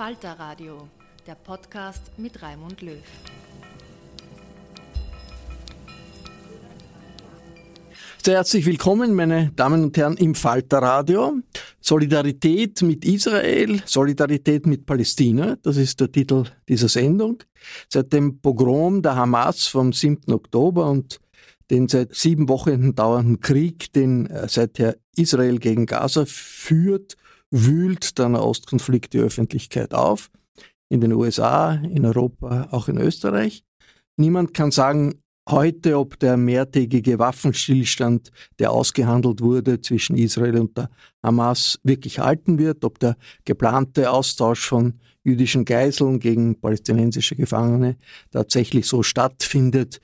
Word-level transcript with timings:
Falter 0.00 0.32
Radio, 0.38 0.88
der 1.26 1.34
Podcast 1.34 2.10
mit 2.16 2.40
Raimund 2.40 2.80
Löw. 2.80 3.02
Sehr 8.24 8.36
herzlich 8.36 8.64
willkommen, 8.64 9.12
meine 9.12 9.52
Damen 9.56 9.82
und 9.82 9.98
Herren, 9.98 10.16
im 10.16 10.34
Falter 10.34 10.78
Radio. 10.78 11.34
Solidarität 11.82 12.80
mit 12.80 13.04
Israel, 13.04 13.82
Solidarität 13.84 14.64
mit 14.64 14.86
Palästina, 14.86 15.56
das 15.62 15.76
ist 15.76 16.00
der 16.00 16.10
Titel 16.10 16.44
dieser 16.66 16.88
Sendung. 16.88 17.42
Seit 17.90 18.10
dem 18.14 18.40
Pogrom 18.40 19.02
der 19.02 19.16
Hamas 19.16 19.66
vom 19.66 19.92
7. 19.92 20.32
Oktober 20.32 20.88
und 20.88 21.20
den 21.70 21.88
seit 21.88 22.14
sieben 22.14 22.48
Wochen 22.48 22.94
dauernden 22.94 23.40
Krieg, 23.40 23.92
den 23.92 24.30
äh, 24.30 24.48
seither 24.48 24.96
Israel 25.14 25.58
gegen 25.58 25.84
Gaza 25.84 26.24
führt, 26.26 27.18
wühlt 27.50 28.18
der 28.18 28.28
Nahostkonflikt 28.28 29.12
die 29.12 29.18
Öffentlichkeit 29.18 29.94
auf. 29.94 30.30
In 30.88 31.00
den 31.00 31.12
USA, 31.12 31.74
in 31.74 32.04
Europa, 32.04 32.68
auch 32.70 32.88
in 32.88 32.98
Österreich. 32.98 33.64
Niemand 34.16 34.54
kann 34.54 34.70
sagen 34.70 35.20
heute, 35.48 35.98
ob 35.98 36.18
der 36.18 36.36
mehrtägige 36.36 37.18
Waffenstillstand, 37.18 38.30
der 38.58 38.70
ausgehandelt 38.70 39.40
wurde 39.40 39.80
zwischen 39.80 40.16
Israel 40.16 40.58
und 40.58 40.76
der 40.76 40.90
Hamas, 41.22 41.78
wirklich 41.82 42.18
halten 42.18 42.58
wird, 42.58 42.84
ob 42.84 42.98
der 42.98 43.16
geplante 43.44 44.10
Austausch 44.10 44.66
von 44.66 45.00
jüdischen 45.22 45.64
Geiseln 45.64 46.18
gegen 46.18 46.60
palästinensische 46.60 47.36
Gefangene 47.36 47.96
tatsächlich 48.30 48.86
so 48.86 49.02
stattfindet, 49.02 50.00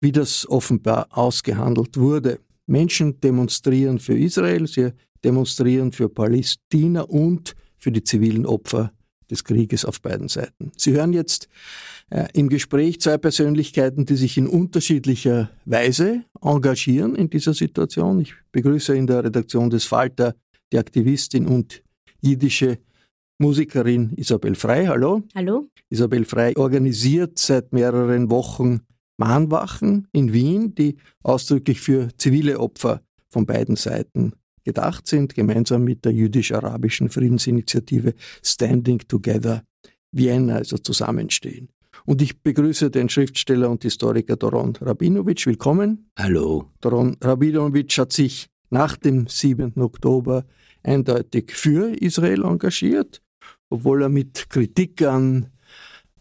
wie 0.00 0.12
das 0.12 0.48
offenbar 0.48 1.08
ausgehandelt 1.10 1.96
wurde. 1.96 2.40
Menschen 2.66 3.20
demonstrieren 3.20 3.98
für 3.98 4.16
Israel, 4.16 4.66
sie 4.66 4.92
demonstrieren 5.24 5.92
für 5.92 6.08
Palästina 6.08 7.02
und 7.02 7.54
für 7.78 7.90
die 7.90 8.04
zivilen 8.04 8.46
Opfer 8.46 8.92
des 9.30 9.44
Krieges 9.44 9.84
auf 9.84 10.00
beiden 10.00 10.28
Seiten. 10.28 10.72
Sie 10.76 10.92
hören 10.92 11.12
jetzt 11.12 11.48
äh, 12.10 12.26
im 12.34 12.48
Gespräch 12.48 13.00
zwei 13.00 13.18
Persönlichkeiten, 13.18 14.04
die 14.04 14.16
sich 14.16 14.36
in 14.36 14.46
unterschiedlicher 14.46 15.50
Weise 15.64 16.24
engagieren 16.42 17.14
in 17.14 17.30
dieser 17.30 17.54
Situation. 17.54 18.20
Ich 18.20 18.34
begrüße 18.52 18.94
in 18.94 19.06
der 19.06 19.24
Redaktion 19.24 19.70
des 19.70 19.84
Falter 19.84 20.34
die 20.72 20.78
Aktivistin 20.78 21.46
und 21.46 21.82
jiddische 22.20 22.78
Musikerin 23.38 24.12
Isabel 24.16 24.54
Frei. 24.54 24.86
Hallo. 24.86 25.22
Hallo. 25.34 25.68
Isabel 25.90 26.24
Frei 26.24 26.56
organisiert 26.56 27.38
seit 27.38 27.72
mehreren 27.72 28.30
Wochen 28.30 28.80
Mahnwachen 29.16 30.08
in 30.12 30.32
Wien, 30.32 30.74
die 30.74 30.96
ausdrücklich 31.22 31.80
für 31.80 32.08
zivile 32.16 32.60
Opfer 32.60 33.00
von 33.28 33.46
beiden 33.46 33.76
Seiten 33.76 34.32
gedacht 34.64 35.06
sind, 35.06 35.34
gemeinsam 35.34 35.84
mit 35.84 36.04
der 36.04 36.12
jüdisch-arabischen 36.12 37.08
Friedensinitiative 37.08 38.14
Standing 38.42 38.98
Together 39.06 39.62
Vienna, 40.10 40.56
also 40.56 40.78
zusammenstehen. 40.78 41.68
Und 42.06 42.22
ich 42.22 42.42
begrüße 42.42 42.90
den 42.90 43.08
Schriftsteller 43.08 43.70
und 43.70 43.82
Historiker 43.82 44.36
Doron 44.36 44.74
Rabinovic. 44.80 45.46
Willkommen. 45.46 46.10
Hallo. 46.18 46.70
Doron 46.80 47.16
Rabinovic 47.20 47.96
hat 47.98 48.12
sich 48.12 48.48
nach 48.70 48.96
dem 48.96 49.26
7. 49.26 49.80
Oktober 49.80 50.44
eindeutig 50.82 51.52
für 51.52 51.94
Israel 51.94 52.44
engagiert, 52.44 53.22
obwohl 53.70 54.02
er 54.02 54.08
mit 54.08 54.50
Kritik 54.50 55.02
an 55.02 55.50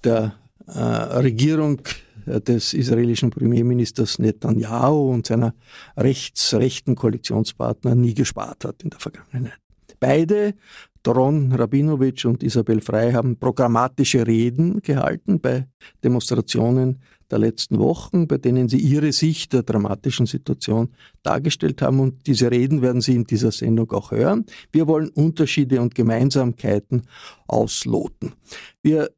der 0.04 0.36
äh, 0.68 0.80
Regierung 0.80 1.82
des 2.26 2.74
israelischen 2.74 3.30
Premierministers 3.30 4.20
Netanyahu 4.20 5.12
und 5.12 5.28
seiner 5.28 5.54
rechtsrechten 5.98 6.96
Koalitionspartner 6.96 7.96
nie 7.96 8.14
gespart 8.14 8.66
hat 8.66 8.84
in 8.84 8.90
der 8.90 9.00
Vergangenheit. 9.00 9.60
Beide, 10.00 10.54
Doron 11.02 11.52
Rabinovic 11.52 12.26
und 12.26 12.44
Isabel 12.44 12.82
Frei, 12.82 13.14
haben 13.14 13.38
programmatische 13.38 14.26
Reden 14.26 14.82
gehalten 14.82 15.40
bei 15.40 15.68
Demonstrationen 16.04 17.00
der 17.32 17.40
letzten 17.40 17.80
Wochen, 17.80 18.28
bei 18.28 18.38
denen 18.38 18.70
sie 18.70 18.78
ihre 18.78 19.12
Sicht 19.12 19.54
der 19.54 19.64
dramatischen 19.64 20.26
Situation 20.26 20.90
dargestellt 21.24 21.82
haben. 21.82 22.00
Und 22.00 22.28
diese 22.28 22.52
Reden 22.52 22.82
werden 22.82 23.02
Sie 23.02 23.16
in 23.16 23.24
dieser 23.24 23.52
Sendung 23.52 23.92
auch 23.92 24.12
hören. 24.12 24.46
Wir 24.72 24.88
wollen 24.88 25.10
Unterschiede 25.10 25.82
und 25.82 25.96
Gemeinsamkeiten 25.96 27.04
ausloten. 27.48 28.34
Wir 28.82 29.10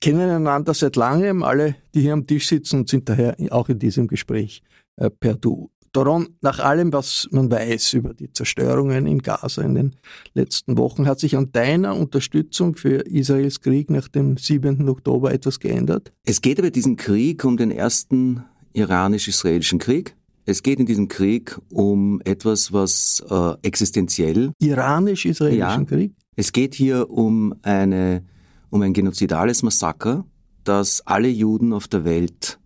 kennen 0.00 0.30
einander 0.30 0.74
seit 0.74 0.96
langem, 0.96 1.42
alle, 1.42 1.76
die 1.94 2.02
hier 2.02 2.12
am 2.12 2.26
Tisch 2.26 2.48
sitzen 2.48 2.80
und 2.80 2.88
sind 2.88 3.08
daher 3.08 3.36
auch 3.50 3.68
in 3.68 3.78
diesem 3.78 4.06
Gespräch 4.08 4.62
äh, 4.96 5.10
per 5.10 5.34
Du. 5.34 5.70
Doron, 5.96 6.28
nach 6.42 6.58
allem, 6.58 6.92
was 6.92 7.26
man 7.30 7.50
weiß 7.50 7.94
über 7.94 8.12
die 8.12 8.30
Zerstörungen 8.30 9.06
in 9.06 9.22
Gaza 9.22 9.62
in 9.62 9.74
den 9.74 9.96
letzten 10.34 10.76
Wochen, 10.76 11.06
hat 11.06 11.20
sich 11.20 11.38
an 11.38 11.52
deiner 11.52 11.96
Unterstützung 11.96 12.76
für 12.76 13.06
Israels 13.06 13.62
Krieg 13.62 13.88
nach 13.88 14.06
dem 14.08 14.36
7. 14.36 14.86
Oktober 14.90 15.32
etwas 15.32 15.58
geändert? 15.58 16.12
Es 16.26 16.42
geht 16.42 16.60
bei 16.60 16.68
diesem 16.68 16.96
Krieg 16.96 17.44
um 17.46 17.56
den 17.56 17.70
ersten 17.70 18.44
iranisch-israelischen 18.74 19.78
Krieg. 19.78 20.14
Es 20.44 20.62
geht 20.62 20.78
in 20.80 20.86
diesem 20.86 21.08
Krieg 21.08 21.58
um 21.72 22.20
etwas, 22.24 22.74
was 22.74 23.24
äh, 23.30 23.54
existenziell. 23.62 24.52
Iranisch-israelischen 24.58 25.60
ja, 25.60 25.84
Krieg? 25.84 26.12
Es 26.36 26.52
geht 26.52 26.74
hier 26.74 27.08
um 27.08 27.54
eine 27.62 28.22
um 28.70 28.82
ein 28.82 28.92
genozidales 28.92 29.62
Massaker, 29.62 30.24
das 30.64 31.06
alle 31.06 31.28
Juden 31.28 31.72
auf 31.72 31.88
der 31.88 32.04
Welt 32.04 32.58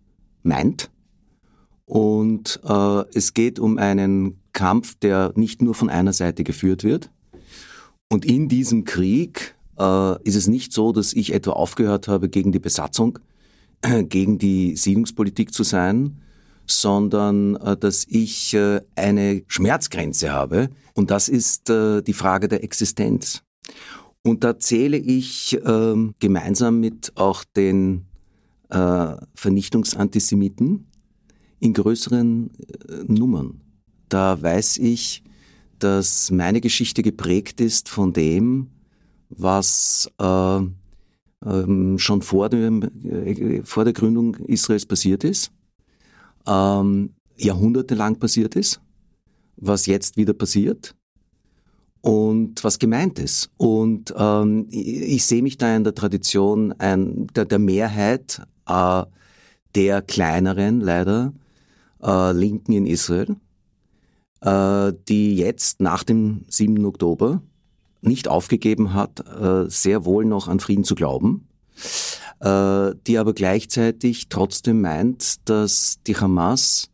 meint 0.43 0.89
Und 1.85 2.59
äh, 2.63 3.03
es 3.13 3.33
geht 3.33 3.59
um 3.59 3.77
einen 3.77 4.41
Kampf, 4.53 4.95
der 4.95 5.33
nicht 5.35 5.61
nur 5.61 5.75
von 5.75 5.89
einer 5.89 6.13
Seite 6.13 6.43
geführt 6.43 6.83
wird. 6.83 7.09
Und 8.09 8.25
in 8.25 8.49
diesem 8.49 8.83
Krieg 8.83 9.55
äh, 9.79 10.21
ist 10.23 10.35
es 10.35 10.47
nicht 10.47 10.73
so, 10.73 10.91
dass 10.91 11.13
ich 11.13 11.33
etwa 11.33 11.51
aufgehört 11.51 12.07
habe, 12.07 12.29
gegen 12.29 12.51
die 12.51 12.59
Besatzung, 12.59 13.19
äh, 13.81 14.03
gegen 14.03 14.37
die 14.37 14.75
Siedlungspolitik 14.75 15.53
zu 15.53 15.63
sein, 15.63 16.21
sondern 16.65 17.55
äh, 17.57 17.77
dass 17.77 18.05
ich 18.09 18.53
äh, 18.53 18.81
eine 18.95 19.43
Schmerzgrenze 19.47 20.31
habe. 20.31 20.69
Und 20.93 21.11
das 21.11 21.29
ist 21.29 21.69
äh, 21.69 22.01
die 22.01 22.13
Frage 22.13 22.47
der 22.47 22.63
Existenz. 22.63 23.43
Und 24.23 24.43
da 24.43 24.59
zähle 24.59 24.97
ich 24.97 25.59
ähm, 25.65 26.13
gemeinsam 26.19 26.79
mit 26.79 27.11
auch 27.15 27.43
den 27.43 28.05
äh, 28.69 29.15
Vernichtungsantisemiten 29.33 30.87
in 31.59 31.73
größeren 31.73 32.51
äh, 32.87 32.93
Nummern. 33.07 33.61
Da 34.09 34.41
weiß 34.41 34.77
ich, 34.77 35.23
dass 35.79 36.29
meine 36.29 36.61
Geschichte 36.61 37.01
geprägt 37.01 37.61
ist 37.61 37.89
von 37.89 38.13
dem, 38.13 38.67
was 39.29 40.11
äh, 40.19 40.59
ähm, 41.45 41.97
schon 41.97 42.21
vor, 42.21 42.49
dem, 42.49 42.83
äh, 43.03 43.63
vor 43.63 43.83
der 43.85 43.93
Gründung 43.93 44.35
Israels 44.35 44.85
passiert 44.85 45.23
ist, 45.23 45.51
ähm, 46.45 47.13
jahrhundertelang 47.37 48.17
passiert 48.17 48.55
ist, 48.55 48.81
was 49.55 49.87
jetzt 49.87 50.17
wieder 50.17 50.33
passiert 50.33 50.95
und 52.01 52.63
was 52.63 52.79
gemeint 52.79 53.19
ist. 53.19 53.49
Und 53.57 54.13
ähm, 54.17 54.67
ich, 54.69 54.87
ich 54.87 55.25
sehe 55.25 55.43
mich 55.43 55.57
da 55.57 55.75
in 55.75 55.83
der 55.83 55.95
Tradition 55.95 56.73
ein, 56.79 57.27
der, 57.27 57.45
der 57.45 57.59
Mehrheit 57.59 58.41
äh, 58.67 59.03
der 59.75 60.01
kleineren, 60.01 60.81
leider, 60.81 61.33
äh, 62.01 62.31
Linken 62.33 62.73
in 62.73 62.85
Israel, 62.85 63.35
äh, 64.41 64.91
die 65.07 65.35
jetzt 65.35 65.79
nach 65.79 66.03
dem 66.03 66.45
7. 66.49 66.83
Oktober 66.85 67.41
nicht 68.01 68.27
aufgegeben 68.27 68.93
hat, 68.93 69.23
äh, 69.27 69.69
sehr 69.69 70.05
wohl 70.05 70.25
noch 70.25 70.47
an 70.47 70.59
Frieden 70.59 70.83
zu 70.83 70.95
glauben, 70.95 71.47
äh, 72.39 72.91
die 73.07 73.19
aber 73.19 73.33
gleichzeitig 73.33 74.27
trotzdem 74.27 74.81
meint, 74.81 75.47
dass 75.47 75.99
die 76.07 76.17
Hamas 76.17 76.89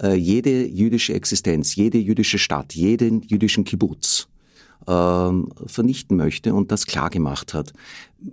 äh, 0.00 0.14
jede 0.14 0.66
jüdische 0.66 1.14
Existenz, 1.14 1.74
jede 1.74 1.98
jüdische 1.98 2.38
Stadt, 2.38 2.74
jeden 2.74 3.22
jüdischen 3.22 3.64
Kibbutz 3.64 4.28
ähm, 4.86 5.48
vernichten 5.66 6.16
möchte 6.16 6.54
und 6.54 6.72
das 6.72 6.86
klar 6.86 7.10
gemacht 7.10 7.54
hat. 7.54 7.72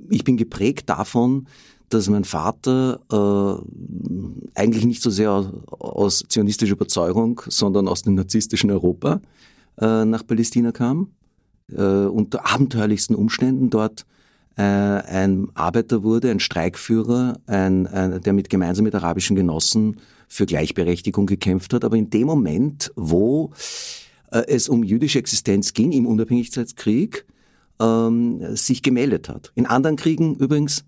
Ich 0.10 0.24
bin 0.24 0.38
geprägt 0.38 0.90
davon, 0.90 1.48
dass 1.90 2.10
mein 2.10 2.24
Vater 2.24 3.00
äh, 3.12 4.60
eigentlich 4.60 4.86
nicht 4.86 5.02
so 5.02 5.10
sehr 5.10 5.52
aus 5.80 6.24
zionistischer 6.28 6.74
Überzeugung, 6.74 7.42
sondern 7.48 7.88
aus 7.88 8.02
dem 8.02 8.16
narzisstischen 8.16 8.72
Europa 8.72 9.22
äh, 9.80 10.06
nach 10.06 10.26
Palästina 10.26 10.72
kam, 10.72 11.10
äh, 11.72 11.82
unter 11.82 12.52
abenteuerlichsten 12.52 13.16
Umständen 13.16 13.70
dort 13.70 14.06
äh, 14.56 14.62
ein 14.62 15.48
Arbeiter 15.54 16.04
wurde, 16.04 16.32
ein 16.32 16.40
Streikführer, 16.40 17.40
ein, 17.48 17.88
ein, 17.88 18.22
der 18.22 18.34
mit 18.34 18.50
gemeinsam 18.50 18.86
mit 18.86 18.96
arabischen 18.96 19.36
Genossen 19.36 19.98
für 20.28 20.46
Gleichberechtigung 20.46 21.26
gekämpft 21.26 21.74
hat. 21.74 21.86
Aber 21.86 21.96
in 21.96 22.10
dem 22.10 22.28
Moment, 22.28 22.92
wo 22.96 23.52
es 24.42 24.70
um 24.70 24.84
jüdische 24.84 25.20
Existenz 25.20 25.74
ging 25.74 25.92
im 25.92 26.06
Unabhängigkeitskrieg, 26.06 27.26
ähm, 27.80 28.56
sich 28.56 28.82
gemeldet 28.82 29.30
hat. 29.30 29.52
In 29.56 29.66
anderen 29.66 29.96
Kriegen 29.96 30.36
übrigens 30.36 30.86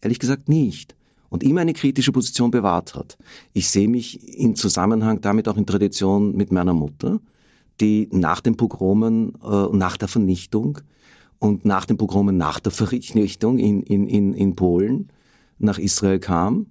Ehrlich 0.00 0.18
gesagt 0.18 0.48
nicht. 0.48 0.96
Und 1.28 1.44
immer 1.44 1.60
eine 1.60 1.74
kritische 1.74 2.10
Position 2.10 2.50
bewahrt 2.50 2.94
hat. 2.96 3.16
Ich 3.52 3.68
sehe 3.68 3.88
mich 3.88 4.36
in 4.36 4.56
Zusammenhang 4.56 5.20
damit 5.20 5.46
auch 5.46 5.56
in 5.56 5.66
Tradition 5.66 6.36
mit 6.36 6.50
meiner 6.50 6.74
Mutter, 6.74 7.20
die 7.80 8.08
nach 8.10 8.40
den 8.40 8.56
Pogromen, 8.56 9.34
äh, 9.44 9.76
nach 9.76 9.96
der 9.96 10.08
Vernichtung 10.08 10.78
und 11.38 11.64
nach 11.64 11.86
den 11.86 11.96
Pogromen, 11.96 12.36
nach 12.36 12.58
der 12.58 12.72
Vernichtung 12.72 13.58
in, 13.58 13.82
in, 13.84 14.08
in, 14.08 14.34
in 14.34 14.56
Polen 14.56 15.08
nach 15.58 15.78
Israel 15.78 16.18
kam, 16.18 16.66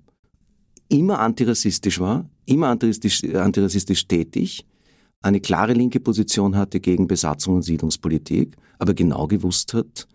immer 0.89 1.19
antirassistisch 1.19 2.01
war, 2.01 2.29
immer 2.45 2.67
antirassistisch, 2.67 3.33
antirassistisch 3.35 4.07
tätig, 4.07 4.65
eine 5.21 5.39
klare 5.39 5.73
linke 5.73 5.99
Position 5.99 6.55
hatte 6.55 6.79
gegen 6.79 7.07
Besatzung 7.07 7.55
und 7.55 7.61
Siedlungspolitik, 7.63 8.55
aber 8.77 8.93
genau 8.93 9.27
gewusst 9.27 9.73
hat, 9.73 10.07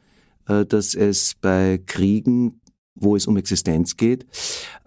äh, 0.48 0.64
dass 0.64 0.94
es 0.94 1.34
bei 1.40 1.80
Kriegen 1.86 2.60
wo 2.94 3.16
es 3.16 3.26
um 3.26 3.36
Existenz 3.36 3.96
geht, 3.96 4.26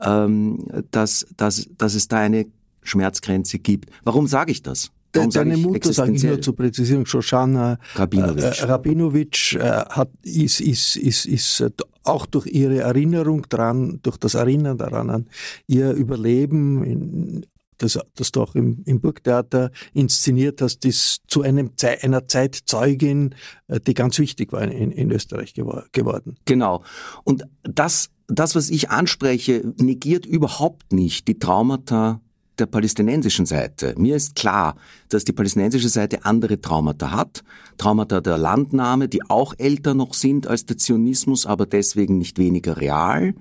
ähm, 0.01 0.65
dass, 0.91 1.27
dass, 1.35 1.67
dass 1.77 1.93
es 1.93 2.07
da 2.07 2.17
eine 2.17 2.45
Schmerzgrenze 2.83 3.59
gibt. 3.59 3.89
Warum 4.03 4.27
sage 4.27 4.51
ich 4.51 4.61
das? 4.61 4.91
Warum 5.13 5.29
Deine 5.31 5.55
sage 5.55 5.67
Mutter, 5.67 5.93
sage 5.93 6.11
ich 6.13 6.23
nur 6.23 6.41
zur 6.41 6.55
Präzisierung, 6.55 7.05
Shoshana 7.05 7.79
Rabinowitsch, 7.95 8.61
äh, 8.61 8.65
Rabinowitsch 8.65 9.55
äh, 9.55 9.59
hat, 9.61 10.09
ist, 10.21 10.61
ist, 10.61 10.95
ist, 10.95 11.25
ist 11.25 11.65
auch 12.03 12.25
durch 12.25 12.47
ihre 12.47 12.79
Erinnerung 12.79 13.43
dran, 13.49 13.99
durch 14.03 14.17
das 14.17 14.35
Erinnern 14.35 14.77
daran 14.77 15.09
an 15.09 15.27
ihr 15.65 15.91
Überleben 15.91 16.83
in, 16.83 17.45
das, 17.77 17.99
das 18.15 18.31
du 18.31 18.41
auch 18.41 18.55
im, 18.55 18.83
im 18.85 18.99
Burgtheater 18.99 19.71
inszeniert 19.93 20.61
hast, 20.61 20.85
ist 20.85 21.21
zu 21.27 21.41
einem, 21.41 21.71
einer 22.01 22.27
Zeitzeugin, 22.27 23.35
äh, 23.67 23.79
die 23.79 23.93
ganz 23.93 24.17
wichtig 24.19 24.51
war 24.51 24.63
in, 24.63 24.91
in 24.91 25.11
Österreich 25.11 25.53
geworden. 25.53 26.35
Genau. 26.45 26.83
Und 27.23 27.43
das, 27.63 28.09
das, 28.27 28.55
was 28.55 28.69
ich 28.69 28.89
anspreche, 28.89 29.73
negiert 29.77 30.25
überhaupt 30.25 30.93
nicht 30.93 31.27
die 31.27 31.39
Traumata 31.39 32.21
der 32.59 32.65
palästinensischen 32.65 33.45
Seite. 33.45 33.93
Mir 33.97 34.15
ist 34.15 34.35
klar, 34.35 34.75
dass 35.09 35.23
die 35.25 35.31
palästinensische 35.31 35.89
Seite 35.89 36.25
andere 36.25 36.59
Traumata 36.59 37.11
hat. 37.11 37.43
Traumata 37.77 38.19
der 38.19 38.37
Landnahme, 38.37 39.07
die 39.07 39.21
auch 39.29 39.53
älter 39.57 39.93
noch 39.93 40.15
sind 40.15 40.47
als 40.47 40.65
der 40.65 40.77
Zionismus, 40.77 41.45
aber 41.45 41.67
deswegen 41.67 42.17
nicht 42.17 42.39
weniger 42.39 42.77
real. 42.77 43.35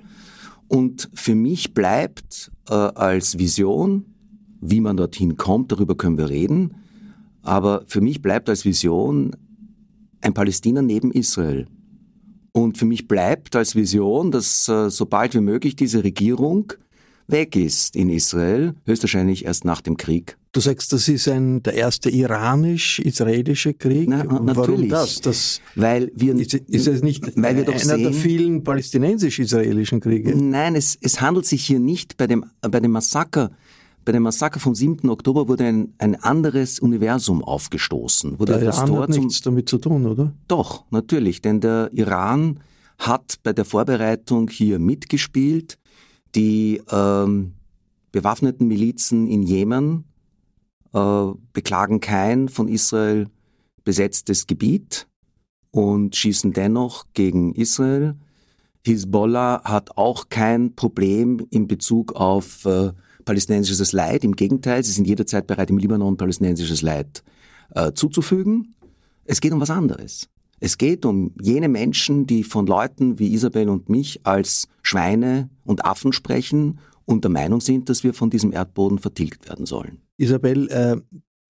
Und 0.69 1.09
für 1.15 1.35
mich 1.35 1.75
bleibt 1.75 2.51
äh, 2.69 2.75
als 2.75 3.39
Vision 3.39 4.16
wie 4.71 4.81
man 4.81 4.97
dorthin 4.97 5.37
kommt, 5.37 5.73
darüber 5.73 5.97
können 5.97 6.19
wir 6.19 6.29
reden. 6.29 6.75
Aber 7.43 7.85
für 7.87 8.01
mich 8.01 8.23
bleibt 8.23 8.49
als 8.49 8.65
Vision 8.65 9.37
ein 10.21 10.35
Palästina 10.35 10.83
neben 10.83 11.13
Israel. 11.13 11.67
Und 12.53 12.79
für 12.79 12.87
mich 12.87 13.07
bleibt 13.07 13.55
als 13.55 13.77
Vision, 13.77 14.31
dass 14.31 14.69
äh, 14.69 14.91
so 14.91 15.07
bald 15.07 15.35
wie 15.35 15.41
möglich 15.41 15.77
diese 15.77 16.03
Regierung 16.03 16.73
weg 17.29 17.57
ist 17.57 17.97
in 17.97 18.09
Israel, 18.09 18.75
höchstwahrscheinlich 18.87 19.45
erst 19.45 19.65
nach 19.65 19.81
dem 19.81 19.97
Krieg. 19.97 20.37
Du 20.53 20.61
sagst, 20.61 20.93
das 20.93 21.07
ist 21.09 21.29
ein, 21.29 21.63
der 21.63 21.75
erste 21.75 22.09
iranisch-israelische 22.09 23.75
Krieg. 23.75 24.09
Na, 24.09 24.25
natürlich. 24.25 24.57
Warum 24.57 24.89
das? 24.89 25.21
das 25.21 25.61
weil 25.75 26.11
wir, 26.15 26.35
ist, 26.35 26.55
ist 26.55 26.87
es 26.87 27.03
nicht 27.03 27.25
weil 27.37 27.57
wir 27.57 27.65
doch 27.65 27.75
einer 27.75 27.83
sehen, 27.83 28.03
der 28.05 28.13
vielen 28.15 28.65
palästinensisch-israelischen 28.65 30.01
Kriege? 30.01 30.35
Nein, 30.35 30.75
es, 30.75 30.97
es 31.03 31.21
handelt 31.21 31.45
sich 31.45 31.65
hier 31.67 31.79
nicht 31.79 32.17
bei 32.17 32.27
dem, 32.27 32.47
bei 32.63 32.81
dem 32.81 32.93
Massaker 32.93 33.51
bei 34.07 34.13
dem 34.13 34.23
Massaker 34.23 34.61
vom 34.61 34.75
7. 34.75 35.11
Oktober 35.11 35.49
wurde 35.49 35.65
ein, 35.65 35.93
ein 35.99 36.15
anderes 36.15 36.79
Universum 36.79 37.43
aufgestoßen. 37.43 38.39
Wurde 38.39 38.53
der 38.53 38.63
Iran 38.63 38.87
Tor 38.87 39.03
hat 39.03 39.11
nichts 39.11 39.41
damit 39.41 39.69
zu 39.69 39.79
tun, 39.79 40.07
oder? 40.07 40.33
Doch, 40.47 40.85
natürlich, 40.93 41.43
denn 41.43 41.61
der 41.61 41.91
Iran 41.93 42.61
hat 42.99 43.41
bei 43.43 43.53
der 43.53 43.65
Vorbereitung 43.65 44.49
hier 44.49 44.79
mitgespielt. 44.79 45.77
Die 46.37 46.81
ähm, 46.89 47.55
bewaffneten 48.13 48.69
Milizen 48.69 49.27
in 49.27 49.43
Jemen 49.43 50.05
äh, 50.93 51.27
beklagen 51.53 51.99
kein 51.99 52.49
von 52.49 52.69
Israel 52.69 53.27
besetztes 53.83 54.47
Gebiet 54.47 55.09
und 55.73 56.15
schießen 56.15 56.53
dennoch 56.53 57.07
gegen 57.13 57.57
Israel. 57.57 58.15
Hisbollah 58.85 59.65
hat 59.65 59.97
auch 59.97 60.29
kein 60.29 60.77
Problem 60.77 61.45
in 61.51 61.67
Bezug 61.67 62.13
auf 62.13 62.65
äh, 62.67 62.93
palästinensisches 63.27 63.93
Leid. 63.93 64.25
Im 64.25 64.35
Gegenteil, 64.35 64.83
sie 64.83 64.93
sind 64.93 65.07
jederzeit 65.07 65.47
bereit, 65.47 65.69
im 65.69 65.77
Libanon 65.77 66.17
palästinensisches 66.17 66.81
Leid 66.81 67.23
äh, 67.75 67.93
zuzufügen. 67.93 68.75
Es 69.27 69.43
geht 69.43 69.53
um 69.53 69.61
was 69.61 69.71
anderes. 69.71 70.31
Es 70.59 70.79
geht 70.79 71.05
um 71.05 71.33
jene 71.39 71.69
Menschen, 71.69 72.27
die 72.27 72.43
von 72.43 72.67
Leuten 72.67 73.19
wie 73.19 73.35
Isabel 73.35 73.69
und 73.69 73.91
mich 73.91 74.21
als 74.25 74.69
Schweine 74.83 75.51
und 75.65 75.85
Affen 75.85 76.15
sprechen 76.15 76.79
und 77.05 77.25
der 77.25 77.31
Meinung 77.31 77.61
sind, 77.61 77.91
dass 77.91 78.05
wir 78.05 78.15
von 78.15 78.31
diesem 78.31 78.53
Erdboden 78.53 78.99
vertilgt 78.99 79.47
werden 79.49 79.67
sollen. 79.67 79.99
Isabel, 80.17 80.69
äh, 80.71 80.97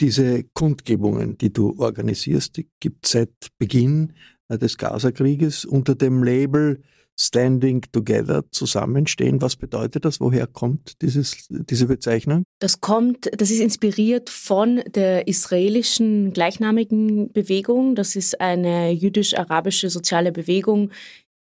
diese 0.01 0.43
Kundgebungen, 0.53 1.39
die 1.39 1.53
du 1.53 1.79
organisierst, 1.79 2.61
gibt 2.81 3.07
seit 3.07 3.31
Beginn 3.59 4.15
äh, 4.49 4.59
des 4.59 4.77
Gaza-Krieges 4.77 5.65
unter 5.65 5.95
dem 5.95 6.25
Label 6.25 6.83
Standing 7.19 7.83
Together 7.93 8.45
zusammenstehen. 8.51 9.41
Was 9.41 9.57
bedeutet 9.57 10.05
das? 10.05 10.21
Woher 10.21 10.47
kommt 10.47 11.01
dieses, 11.01 11.47
diese 11.49 11.87
Bezeichnung? 11.87 12.45
Das 12.59 12.81
kommt, 12.81 13.31
das 13.33 13.51
ist 13.51 13.61
inspiriert 13.61 14.29
von 14.29 14.83
der 14.87 15.27
israelischen 15.27 16.33
gleichnamigen 16.33 17.33
Bewegung. 17.33 17.95
Das 17.95 18.17
ist 18.17 18.41
eine 18.41 18.91
jüdisch-arabische 18.91 19.89
soziale 19.89 20.31
Bewegung, 20.31 20.91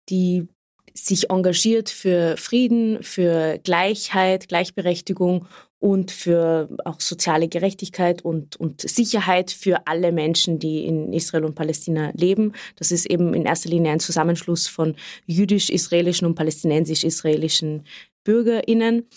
die 0.10 0.48
sich 0.94 1.30
engagiert 1.30 1.90
für 1.90 2.38
Frieden, 2.38 3.04
für 3.04 3.60
Gleichheit, 3.64 4.48
Gleichberechtigung 4.48 5.46
und 5.86 6.10
für 6.10 6.68
auch 6.84 7.00
soziale 7.00 7.48
Gerechtigkeit 7.48 8.26
und, 8.26 8.56
und 8.56 8.82
Sicherheit 8.82 9.52
für 9.52 9.86
alle 9.86 10.12
Menschen, 10.12 10.58
die 10.58 10.84
in 10.84 11.14
Israel 11.14 11.46
und 11.46 11.54
Palästina 11.54 12.10
leben. 12.16 12.54
Das 12.76 12.90
ist 12.90 13.06
eben 13.06 13.36
in 13.36 13.46
erster 13.46 13.70
Linie 13.70 13.92
ein 13.92 14.00
Zusammenschluss 14.00 14.68
von 14.68 14.96
jüdisch-israelischen 15.28 16.26
und 16.26 16.34
palästinensisch-israelischen 16.34 17.84
Bürgerinnen 18.24 19.08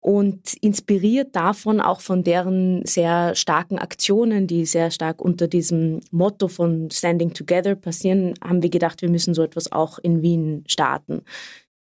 und 0.00 0.54
inspiriert 0.54 1.36
davon 1.36 1.80
auch 1.80 2.00
von 2.00 2.24
deren 2.24 2.84
sehr 2.86 3.36
starken 3.36 3.78
Aktionen, 3.78 4.48
die 4.48 4.66
sehr 4.66 4.90
stark 4.90 5.22
unter 5.22 5.46
diesem 5.46 6.00
Motto 6.10 6.48
von 6.48 6.90
Standing 6.90 7.34
Together 7.34 7.76
passieren, 7.76 8.34
haben 8.42 8.64
wir 8.64 8.70
gedacht, 8.70 9.00
wir 9.00 9.10
müssen 9.10 9.32
so 9.32 9.44
etwas 9.44 9.70
auch 9.70 10.00
in 10.00 10.22
Wien 10.22 10.64
starten. 10.66 11.22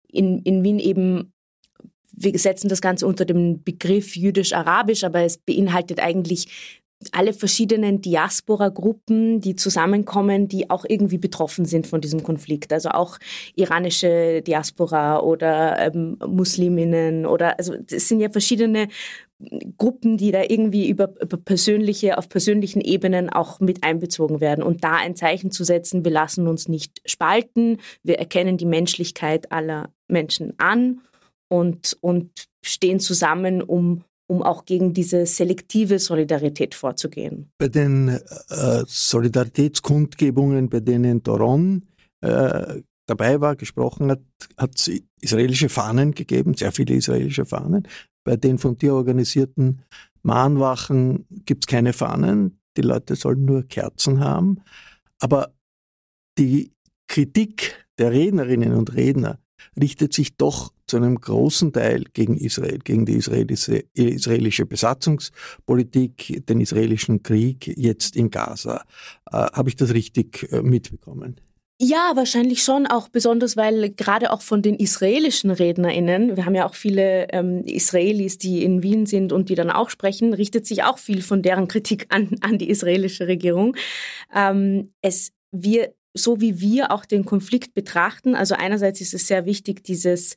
In, 0.07 0.41
in 0.41 0.63
Wien 0.65 0.81
eben, 0.81 1.33
wir 2.21 2.39
setzen 2.39 2.69
das 2.69 2.81
Ganze 2.81 3.07
unter 3.07 3.25
dem 3.25 3.63
Begriff 3.63 4.17
jüdisch-arabisch, 4.17 5.05
aber 5.05 5.23
es 5.23 5.39
beinhaltet 5.39 6.01
eigentlich 6.01 6.49
alle 7.13 7.33
verschiedenen 7.33 8.01
Diaspora-Gruppen, 8.01 9.41
die 9.41 9.55
zusammenkommen, 9.55 10.49
die 10.49 10.69
auch 10.69 10.85
irgendwie 10.87 11.19
betroffen 11.19 11.65
sind 11.65 11.87
von 11.87 12.01
diesem 12.01 12.25
Konflikt. 12.25 12.73
Also 12.73 12.89
auch 12.91 13.19
iranische 13.55 14.43
Diaspora 14.43 15.21
oder 15.21 15.79
ähm, 15.79 16.19
Musliminnen 16.27 17.25
oder 17.25 17.57
also 17.59 17.75
es 17.91 18.09
sind 18.09 18.21
ja 18.21 18.31
verschiedene 18.31 18.89
Gruppen, 19.77 20.17
die 20.17 20.33
da 20.33 20.43
irgendwie 20.43 20.89
über, 20.89 21.15
über 21.23 21.37
persönliche, 21.37 22.19
auf 22.19 22.29
persönlichen 22.29 22.81
Ebenen 22.81 23.31
auch 23.31 23.61
mit 23.61 23.85
einbezogen 23.85 24.41
werden. 24.41 24.65
Und 24.65 24.83
da 24.83 24.97
ein 24.97 25.15
Zeichen 25.15 25.53
zu 25.53 25.63
setzen, 25.63 26.05
wir 26.05 26.11
lassen 26.11 26.49
uns 26.49 26.67
nicht 26.67 27.01
spalten, 27.05 27.79
wir 28.03 28.19
erkennen 28.19 28.57
die 28.57 28.67
Menschlichkeit 28.67 29.53
aller 29.53 29.91
Menschen 30.09 30.55
an 30.59 31.01
und, 31.49 31.97
und 32.01 32.49
stehen 32.65 33.01
zusammen, 33.01 33.63
um 33.63 34.05
um 34.31 34.43
auch 34.43 34.67
gegen 34.67 34.93
diese 34.93 35.25
selektive 35.25 35.99
Solidarität 35.99 36.75
vorzugehen. 36.75 37.51
Bei 37.59 37.69
den 37.69 38.09
äh, 38.09 38.85
Solidaritätskundgebungen, 38.87 40.69
bei 40.69 40.81
denen 40.81 41.23
Doron 41.23 41.87
äh, 42.21 42.83
dabei 43.07 43.41
war, 43.41 43.57
gesprochen 43.57 44.11
hat, 44.11 44.21
hat 44.57 44.79
es 44.79 44.91
israelische 45.21 45.71
Fahnen 45.71 46.13
gegeben, 46.13 46.55
sehr 46.55 46.73
viele 46.73 46.95
israelische 46.95 47.47
Fahnen. 47.47 47.89
Bei 48.23 48.37
den 48.37 48.59
von 48.59 48.77
dir 48.77 48.95
organisierten 48.95 49.81
Mahnwachen 50.23 51.25
gibt 51.47 51.65
es 51.65 51.67
keine 51.67 51.95
Fahnen, 51.95 52.61
die 52.77 52.83
Leute 52.83 53.17
sollen 53.17 53.47
nur 53.47 53.63
Kerzen 53.63 54.21
haben. 54.21 54.61
Aber 55.21 55.55
die 56.37 56.73
Kritik 57.09 57.87
der 57.99 58.13
Rednerinnen 58.13 58.75
und 58.75 58.95
Redner 58.95 59.39
richtet 59.81 60.13
sich 60.13 60.37
doch 60.37 60.73
zu 60.87 60.97
einem 60.97 61.21
großen 61.21 61.73
Teil 61.73 62.05
gegen 62.13 62.37
Israel, 62.37 62.79
gegen 62.79 63.07
die 63.07 63.15
israelische, 63.15 64.67
Besatzungspolitik, 64.67 66.47
den 66.47 66.61
israelischen 66.61 67.23
Krieg 67.23 67.67
jetzt 67.77 68.17
in 68.17 68.31
Gaza. 68.31 68.85
Äh, 69.31 69.37
Habe 69.37 69.69
ich 69.69 69.77
das 69.77 69.93
richtig 69.93 70.51
äh, 70.51 70.63
mitbekommen? 70.63 71.41
Ja, 71.81 72.11
wahrscheinlich 72.17 72.65
schon, 72.65 72.89
auch 72.89 73.09
besonders, 73.09 73.57
weil 73.57 73.91
gerade 73.91 74.33
auch 74.33 74.43
von 74.43 74.63
den 74.63 74.75
israelischen 74.75 75.53
RednerInnen, 75.53 76.37
wir 76.37 76.45
haben 76.45 76.57
ja 76.57 76.67
auch 76.67 76.75
viele 76.75 77.29
ähm, 77.31 77.63
Israelis, 77.67 78.37
die 78.37 78.65
in 78.65 78.83
Wien 78.83 79.07
sind 79.07 79.33
und 79.33 79.49
die 79.49 79.55
dann 79.55 79.71
auch 79.71 79.89
sprechen, 79.89 80.35
richtet 80.35 80.67
sich 80.67 80.83
auch 80.83 80.99
viel 80.99 81.23
von 81.23 81.41
deren 81.41 81.69
Kritik 81.69 82.07
an, 82.09 82.35
an 82.41 82.59
die 82.59 82.69
israelische 82.69 83.29
Regierung. 83.29 83.77
Ähm, 84.35 84.93
es, 85.03 85.31
wir 85.53 85.95
so 86.23 86.41
wie 86.41 86.61
wir 86.61 86.91
auch 86.93 87.05
den 87.05 87.25
Konflikt 87.25 87.75
betrachten. 87.75 88.35
Also 88.35 88.55
einerseits 88.55 89.01
ist 89.01 89.15
es 89.15 89.27
sehr 89.27 89.47
wichtig, 89.47 89.85
dieses, 89.85 90.37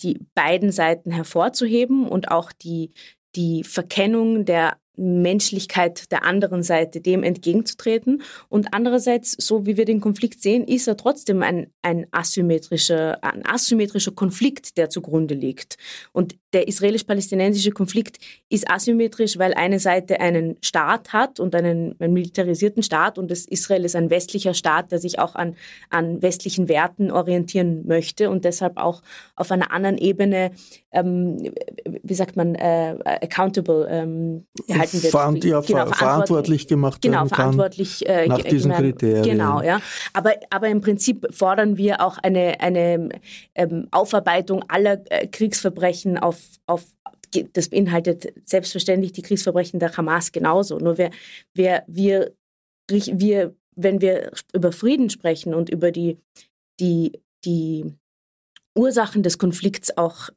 die 0.00 0.18
beiden 0.34 0.72
Seiten 0.72 1.10
hervorzuheben 1.10 2.06
und 2.06 2.30
auch 2.30 2.52
die, 2.52 2.92
die 3.34 3.64
Verkennung 3.64 4.44
der 4.44 4.76
Menschlichkeit 4.96 6.10
der 6.12 6.24
anderen 6.24 6.62
Seite, 6.62 7.00
dem 7.00 7.22
entgegenzutreten. 7.22 8.22
Und 8.48 8.68
andererseits, 8.72 9.32
so 9.38 9.66
wie 9.66 9.76
wir 9.76 9.84
den 9.84 10.00
Konflikt 10.00 10.42
sehen, 10.42 10.64
ist 10.64 10.86
er 10.86 10.96
trotzdem 10.96 11.42
ein, 11.42 11.68
ein, 11.82 12.06
asymmetrischer, 12.10 13.22
ein 13.24 13.44
asymmetrischer 13.46 14.12
Konflikt, 14.12 14.76
der 14.76 14.90
zugrunde 14.90 15.34
liegt. 15.34 15.76
Und 16.12 16.36
der 16.52 16.68
israelisch-palästinensische 16.68 17.70
Konflikt 17.70 18.18
ist 18.50 18.70
asymmetrisch, 18.70 19.38
weil 19.38 19.54
eine 19.54 19.78
Seite 19.78 20.20
einen 20.20 20.56
Staat 20.62 21.12
hat 21.12 21.40
und 21.40 21.54
einen, 21.54 21.98
einen 21.98 22.12
militarisierten 22.12 22.82
Staat 22.82 23.18
und 23.18 23.30
das 23.30 23.46
Israel 23.46 23.84
ist 23.84 23.96
ein 23.96 24.10
westlicher 24.10 24.52
Staat, 24.52 24.92
der 24.92 24.98
sich 24.98 25.18
auch 25.18 25.34
an, 25.34 25.56
an 25.88 26.20
westlichen 26.20 26.68
Werten 26.68 27.10
orientieren 27.10 27.86
möchte 27.86 28.28
und 28.28 28.44
deshalb 28.44 28.76
auch 28.76 29.02
auf 29.36 29.50
einer 29.50 29.72
anderen 29.72 29.96
Ebene, 29.96 30.50
ähm, 30.92 31.50
wie 32.02 32.14
sagt 32.14 32.36
man, 32.36 32.54
äh, 32.54 32.98
accountable 33.04 33.88
ähm, 33.90 34.46
gehalten 34.82 35.02
wird. 35.02 35.10
Verant 35.12 35.44
ja, 35.44 35.60
genau, 35.60 35.86
verantwortlich 35.92 36.66
gemacht 36.66 37.02
genau, 37.02 37.18
werden 37.18 37.28
verantwortlich, 37.28 38.08
äh, 38.08 38.26
nach 38.26 38.42
diesen 38.42 38.72
Kriterien. 38.72 39.22
Genau, 39.22 39.62
ja. 39.62 39.80
Aber, 40.12 40.34
aber 40.50 40.68
im 40.68 40.80
Prinzip 40.80 41.26
fordern 41.30 41.76
wir 41.76 42.00
auch 42.00 42.18
eine, 42.18 42.60
eine 42.60 43.08
ähm, 43.54 43.88
Aufarbeitung 43.90 44.64
aller 44.68 45.02
äh, 45.10 45.26
Kriegsverbrechen 45.26 46.18
auf, 46.18 46.38
auf 46.66 46.84
das 47.54 47.70
beinhaltet 47.70 48.32
selbstverständlich 48.44 49.12
die 49.12 49.22
Kriegsverbrechen 49.22 49.80
der 49.80 49.96
Hamas 49.96 50.32
genauso. 50.32 50.78
Nur 50.78 50.98
wir, 50.98 51.10
wir, 51.54 51.82
wir, 51.86 52.32
wir, 52.90 53.54
wenn 53.74 54.00
wir 54.00 54.32
über 54.52 54.72
Frieden 54.72 55.08
sprechen 55.08 55.54
und 55.54 55.70
über 55.70 55.90
die, 55.90 56.18
die, 56.78 57.20
die 57.44 57.86
Ursachen 58.76 59.22
des 59.22 59.38
Konflikts 59.38 59.96
auch 59.96 60.30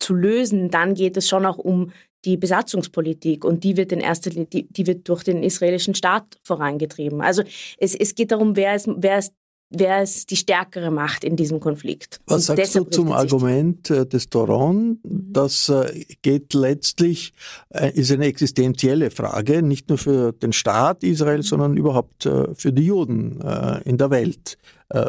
zu 0.00 0.14
lösen, 0.14 0.70
dann 0.70 0.94
geht 0.94 1.16
es 1.16 1.28
schon 1.28 1.46
auch 1.46 1.58
um 1.58 1.92
die 2.24 2.36
Besatzungspolitik 2.36 3.44
und 3.44 3.64
die 3.64 3.76
wird 3.76 3.92
in 3.92 4.00
erster 4.00 4.30
Linie, 4.30 4.46
die, 4.46 4.68
die 4.68 4.86
wird 4.86 5.08
durch 5.08 5.22
den 5.22 5.42
israelischen 5.42 5.94
Staat 5.94 6.38
vorangetrieben. 6.42 7.20
Also 7.20 7.42
es, 7.78 7.94
es 7.94 8.14
geht 8.14 8.32
darum, 8.32 8.56
wer 8.56 8.74
ist, 8.74 8.88
wer 8.96 9.18
ist 9.18 9.32
wer 9.70 10.02
ist 10.02 10.30
die 10.30 10.36
stärkere 10.36 10.90
Macht 10.90 11.24
in 11.24 11.36
diesem 11.36 11.60
Konflikt. 11.60 12.20
Was 12.26 12.50
und 12.50 12.56
sagst 12.56 12.74
du 12.74 12.84
zum 12.84 13.12
Argument 13.12 13.88
äh, 13.90 14.06
des 14.06 14.28
Doron? 14.28 14.98
Mhm. 15.02 15.32
Das 15.32 15.68
äh, 15.68 16.04
geht 16.22 16.54
letztlich, 16.54 17.32
äh, 17.70 17.92
ist 17.92 18.10
eine 18.10 18.26
existenzielle 18.26 19.10
Frage, 19.10 19.62
nicht 19.62 19.88
nur 19.88 19.98
für 19.98 20.32
den 20.32 20.52
Staat 20.52 21.02
Israel, 21.04 21.38
mhm. 21.38 21.42
sondern 21.42 21.76
überhaupt 21.76 22.28
für 22.54 22.72
die 22.72 22.84
Juden 22.84 23.40
in 23.84 23.96
der 23.96 24.10
Welt, 24.10 24.58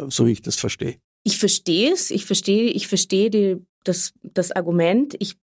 so 0.08 0.26
wie 0.26 0.32
ich 0.32 0.42
das 0.42 0.56
verstehe. 0.56 0.96
Ich 1.24 1.38
verstehe 1.38 1.92
es, 1.92 2.10
ich 2.10 2.24
verstehe, 2.24 2.70
ich 2.70 2.86
verstehe 2.86 3.30
die, 3.30 3.56
das, 3.84 4.12
das 4.22 4.52
Argument. 4.52 5.14
Ich 5.18 5.36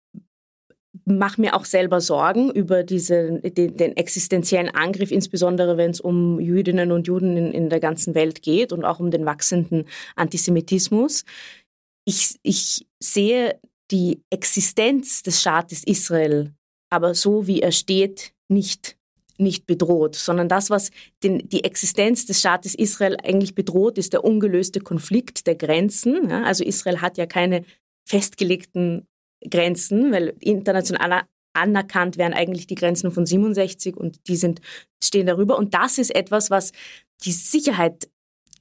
mache 1.04 1.40
mir 1.40 1.54
auch 1.54 1.64
selber 1.64 2.00
Sorgen 2.00 2.50
über 2.50 2.82
diese, 2.82 3.40
den, 3.40 3.76
den 3.76 3.96
existenziellen 3.96 4.74
Angriff, 4.74 5.10
insbesondere 5.10 5.76
wenn 5.76 5.90
es 5.90 6.00
um 6.00 6.40
Jüdinnen 6.40 6.92
und 6.92 7.06
Juden 7.06 7.36
in, 7.36 7.52
in, 7.52 7.68
der 7.68 7.80
ganzen 7.80 8.14
Welt 8.14 8.42
geht 8.42 8.72
und 8.72 8.84
auch 8.84 8.98
um 8.98 9.10
den 9.10 9.26
wachsenden 9.26 9.84
Antisemitismus. 10.16 11.24
Ich, 12.04 12.36
ich 12.42 12.86
sehe 13.00 13.58
die 13.90 14.22
Existenz 14.30 15.22
des 15.22 15.40
Staates 15.40 15.84
Israel 15.84 16.52
aber 16.90 17.14
so, 17.14 17.46
wie 17.46 17.60
er 17.60 17.72
steht, 17.72 18.32
nicht 18.48 18.96
nicht 19.40 19.66
bedroht, 19.66 20.16
sondern 20.16 20.48
das, 20.48 20.68
was 20.68 20.90
den, 21.22 21.48
die 21.48 21.62
Existenz 21.62 22.26
des 22.26 22.40
Staates 22.40 22.74
Israel 22.74 23.16
eigentlich 23.22 23.54
bedroht, 23.54 23.96
ist 23.96 24.12
der 24.12 24.24
ungelöste 24.24 24.80
Konflikt 24.80 25.46
der 25.46 25.54
Grenzen. 25.54 26.28
Ja, 26.28 26.42
also 26.42 26.64
Israel 26.64 27.00
hat 27.00 27.18
ja 27.18 27.26
keine 27.26 27.64
festgelegten 28.04 29.06
Grenzen, 29.48 30.12
weil 30.12 30.34
international 30.40 31.22
anerkannt 31.54 32.18
werden 32.18 32.34
eigentlich 32.34 32.66
die 32.66 32.74
Grenzen 32.74 33.10
von 33.10 33.26
67 33.26 33.96
und 33.96 34.28
die 34.28 34.36
sind, 34.36 34.60
stehen 35.02 35.26
darüber. 35.26 35.58
Und 35.58 35.74
das 35.74 35.98
ist 35.98 36.14
etwas, 36.14 36.50
was 36.50 36.72
die 37.24 37.32
Sicherheit 37.32 38.08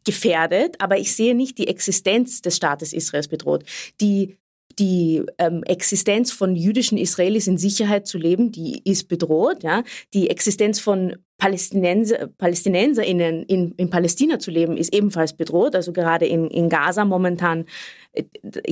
gefährdet, 0.05 0.75
aber 0.79 0.97
ich 0.97 1.15
sehe 1.15 1.35
nicht 1.35 1.57
die 1.57 1.67
Existenz 1.67 2.41
des 2.41 2.55
Staates 2.55 2.93
Israels 2.93 3.27
bedroht. 3.27 3.65
Die 4.01 4.37
die 4.79 5.23
ähm, 5.37 5.63
Existenz 5.63 6.31
von 6.31 6.55
jüdischen 6.55 6.97
Israelis 6.97 7.47
in 7.47 7.57
Sicherheit 7.57 8.07
zu 8.07 8.17
leben, 8.17 8.51
die 8.51 8.81
ist 8.83 9.07
bedroht. 9.07 9.63
Ja? 9.63 9.83
Die 10.13 10.29
Existenz 10.29 10.79
von 10.79 11.15
Palästinenser, 11.37 12.27
PalästinenserInnen 12.37 13.43
in, 13.43 13.71
in 13.73 13.89
Palästina 13.91 14.39
zu 14.39 14.49
leben, 14.49 14.75
ist 14.75 14.93
ebenfalls 14.93 15.33
bedroht. 15.33 15.75
Also 15.75 15.93
gerade 15.93 16.25
in, 16.25 16.49
in 16.49 16.67
Gaza 16.67 17.05
momentan 17.05 17.65
äh, 18.13 18.23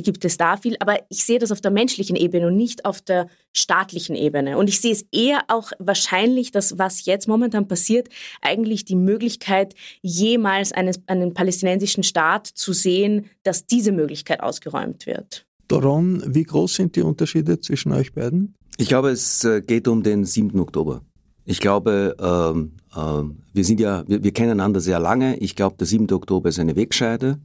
gibt 0.01 0.25
es 0.25 0.37
da 0.37 0.57
viel. 0.57 0.75
Aber 0.79 0.99
ich 1.09 1.23
sehe 1.23 1.37
das 1.37 1.51
auf 1.51 1.61
der 1.61 1.69
menschlichen 1.71 2.15
Ebene 2.15 2.47
und 2.47 2.55
nicht 2.55 2.85
auf 2.85 3.01
der 3.01 3.27
staatlichen 3.53 4.15
Ebene. 4.15 4.57
Und 4.57 4.67
ich 4.67 4.81
sehe 4.81 4.93
es 4.93 5.05
eher 5.11 5.43
auch 5.47 5.71
wahrscheinlich, 5.77 6.51
dass 6.51 6.79
was 6.79 7.05
jetzt 7.05 7.27
momentan 7.27 7.67
passiert, 7.67 8.09
eigentlich 8.41 8.83
die 8.83 8.95
Möglichkeit, 8.95 9.75
jemals 10.01 10.71
eines, 10.71 11.01
einen 11.07 11.33
palästinensischen 11.33 12.03
Staat 12.03 12.47
zu 12.47 12.73
sehen, 12.73 13.29
dass 13.43 13.67
diese 13.67 13.91
Möglichkeit 13.91 14.41
ausgeräumt 14.41 15.05
wird. 15.05 15.44
Doron, 15.67 16.23
wie 16.27 16.43
groß 16.43 16.75
sind 16.75 16.95
die 16.95 17.01
Unterschiede 17.01 17.59
zwischen 17.59 17.91
euch 17.91 18.13
beiden? 18.13 18.55
Ich 18.77 18.87
glaube, 18.87 19.09
es 19.09 19.43
äh, 19.43 19.61
geht 19.61 19.87
um 19.87 20.03
den 20.03 20.25
7. 20.25 20.59
Oktober. 20.59 21.01
Ich 21.45 21.59
glaube, 21.59 22.15
ähm, 22.19 22.73
ähm, 22.95 23.37
wir 23.53 23.63
sind 23.63 23.79
ja, 23.79 24.03
wir, 24.07 24.23
wir 24.23 24.31
kennen 24.31 24.51
einander 24.51 24.79
sehr 24.79 24.99
lange. 24.99 25.37
Ich 25.37 25.55
glaube, 25.55 25.77
der 25.77 25.87
7. 25.87 26.11
Oktober 26.11 26.49
ist 26.49 26.59
eine 26.59 26.75
Wegscheide. 26.75 27.39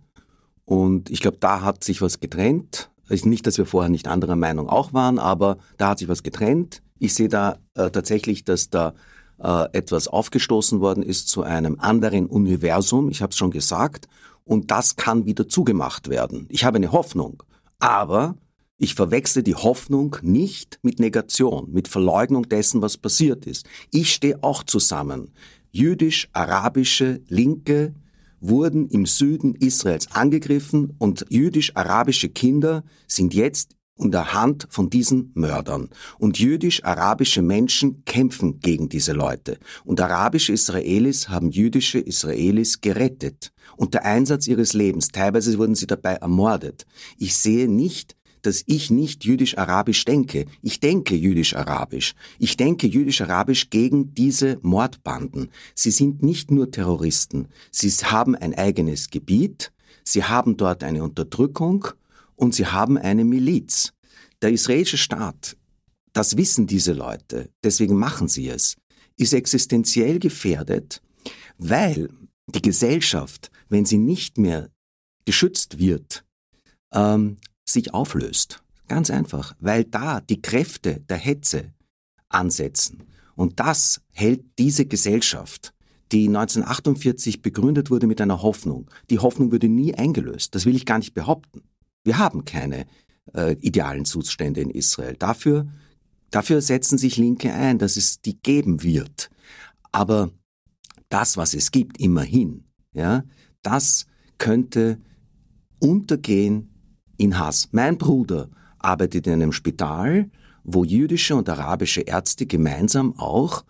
Und 0.65 1.11
ich 1.11 1.21
glaube, 1.21 1.39
da 1.41 1.62
hat 1.62 1.85
sich 1.85 2.00
was 2.03 2.21
getrennt. 2.21 2.91
Nicht, 3.09 3.47
dass 3.47 3.59
wir 3.59 3.67
vorher 3.67 3.91
nicht 3.91 4.07
anderer 4.07 4.37
Meinung 4.37 4.69
auch 4.69 4.93
waren, 4.93 5.19
aber 5.19 5.59
da 5.79 5.89
hat 5.91 5.99
sich 5.99 6.09
was 6.09 6.23
getrennt. 6.23 6.81
Ich 6.99 7.15
sehe 7.15 7.29
da 7.29 7.59
äh, 7.75 7.91
tatsächlich, 7.91 8.45
dass 8.45 8.71
da 8.71 8.95
äh, 9.39 9.65
etwas 9.73 10.07
aufgestoßen 10.07 10.81
worden 10.81 11.03
ist 11.03 11.29
zu 11.29 11.43
einem 11.43 11.81
anderen 11.81 12.27
Universum. 12.27 13.11
Ich 13.11 13.23
habe 13.23 13.31
es 13.31 13.37
schon 13.37 13.50
gesagt. 13.50 14.07
Und 14.45 14.71
das 14.71 14.97
kann 14.97 15.27
wieder 15.27 15.49
zugemacht 15.49 16.09
werden. 16.09 16.47
Ich 16.50 16.65
habe 16.65 16.77
eine 16.77 16.93
Hoffnung. 16.93 17.43
Aber 17.81 18.37
ich 18.79 18.95
verwechsle 18.95 19.43
die 19.43 19.55
Hoffnung 19.55 20.17
nicht 20.23 20.79
mit 20.83 21.01
Negation, 21.01 21.71
mit 21.71 21.89
Verleugnung 21.89 22.49
dessen, 22.49 22.81
was 22.81 22.97
passiert 22.97 23.47
ist. 23.47 23.67
Ich 23.91 24.15
stehe 24.15 24.43
auch 24.43 24.63
zusammen. 24.63 25.33
Jüdisch-arabische 25.71 27.21
Linke 27.29 27.95
wurden 28.41 28.89
im 28.89 29.05
Süden 29.05 29.55
Israels 29.55 30.11
angegriffen 30.13 30.95
und 30.99 31.27
jüdisch-arabische 31.29 32.31
Kinder 32.31 32.85
sind 33.07 33.35
jetzt 33.35 33.77
in 34.00 34.11
der 34.11 34.33
Hand 34.33 34.66
von 34.71 34.90
diesen 34.90 35.30
Mördern. 35.35 35.90
Und 36.19 36.38
jüdisch-arabische 36.38 37.42
Menschen 37.42 38.04
kämpfen 38.04 38.61
gegen 38.61 38.88
diese 38.88 39.12
Leute. 39.12 39.59
Und 39.85 40.00
arabische 40.00 40.52
Israelis 40.52 41.28
haben 41.28 41.50
jüdische 41.50 41.99
Israelis 41.99 42.80
gerettet. 42.80 43.52
Unter 43.76 44.04
Einsatz 44.04 44.47
ihres 44.47 44.73
Lebens. 44.73 45.09
Teilweise 45.09 45.57
wurden 45.59 45.75
sie 45.75 45.87
dabei 45.87 46.14
ermordet. 46.14 46.87
Ich 47.19 47.37
sehe 47.37 47.69
nicht 47.69 48.16
dass 48.42 48.62
ich 48.66 48.90
nicht 48.90 49.25
jüdisch-arabisch 49.25 50.04
denke. 50.04 50.47
Ich 50.62 50.80
denke 50.80 51.14
jüdisch-arabisch. 51.14 52.14
Ich 52.38 52.57
denke 52.57 52.87
jüdisch-arabisch 52.87 53.71
gegen 53.71 54.14
diese 54.14 54.59
Mordbanden. 54.62 55.50
Sie 55.75 55.90
sind 55.90 56.23
nicht 56.23 56.50
nur 56.50 56.71
Terroristen. 56.71 57.49
Sie 57.71 57.90
haben 57.90 58.35
ein 58.35 58.54
eigenes 58.54 59.11
Gebiet. 59.11 59.73
Sie 60.04 60.25
haben 60.25 60.57
dort 60.57 60.83
eine 60.83 61.04
Unterdrückung 61.04 61.88
und 62.40 62.54
sie 62.54 62.66
haben 62.66 62.97
eine 62.97 63.25
Miliz. 63.25 63.92
Der 64.42 64.50
israelische 64.50 64.97
Staat, 64.97 65.56
das 66.12 66.37
wissen 66.37 66.66
diese 66.66 66.94
Leute, 66.94 67.50
deswegen 67.62 67.97
machen 67.97 68.28
sie 68.28 68.49
es, 68.49 68.76
ist 69.16 69.35
existenziell 69.35 70.18
gefährdet, 70.18 71.02
weil 71.59 72.09
die 72.47 72.62
Gesellschaft, 72.62 73.50
wenn 73.68 73.85
sie 73.85 73.99
nicht 73.99 74.38
mehr 74.38 74.70
geschützt 75.26 75.78
wird, 75.78 76.25
ähm, 76.92 77.37
sich 77.68 77.92
auflöst. 77.92 78.62
Ganz 78.88 79.11
einfach, 79.11 79.54
weil 79.61 79.85
da 79.85 80.20
die 80.20 80.40
Kräfte 80.40 81.00
der 81.09 81.18
Hetze 81.18 81.75
ansetzen. 82.30 83.04
Und 83.37 83.61
das 83.61 84.00
hält 84.12 84.42
diese 84.59 84.87
Gesellschaft, 84.87 85.73
die 86.11 86.26
1948 86.26 87.42
begründet 87.42 87.90
wurde 87.90 88.06
mit 88.06 88.20
einer 88.20 88.42
Hoffnung. 88.42 88.90
Die 89.11 89.18
Hoffnung 89.18 89.52
würde 89.52 89.68
nie 89.68 89.94
eingelöst. 89.94 90.54
Das 90.54 90.64
will 90.64 90.75
ich 90.75 90.87
gar 90.87 90.99
nicht 90.99 91.14
behaupten. 91.14 91.62
Wir 92.04 92.19
haben 92.19 92.45
keine 92.45 92.87
äh, 93.35 93.54
idealen 93.61 94.04
Zustände 94.04 94.61
in 94.61 94.71
Israel. 94.71 95.16
Dafür, 95.19 95.66
dafür 96.30 96.61
setzen 96.61 96.99
sich 96.99 97.16
Linke 97.16 97.52
ein, 97.52 97.78
dass 97.78 97.97
es 97.97 98.21
die 98.21 98.40
geben 98.40 98.83
wird. 98.83 99.30
Aber 99.92 100.30
das, 101.09 101.37
was 101.37 101.54
es 101.54 101.71
gibt, 101.71 101.99
immerhin, 102.00 102.64
ja, 102.92 103.25
das 103.62 104.07
könnte 104.38 104.99
untergehen 105.78 106.71
in 107.16 107.38
Hass. 107.38 107.69
Mein 107.73 107.99
Bruder 107.99 108.49
arbeitet 108.78 109.26
in 109.26 109.35
einem 109.35 109.52
Spital, 109.52 110.30
wo 110.64 110.85
jüdische 110.85 111.37
und 111.37 111.49
arabische 111.49 112.02
Ärzte 112.02 112.47
gemeinsam 112.47 113.19
auch 113.19 113.64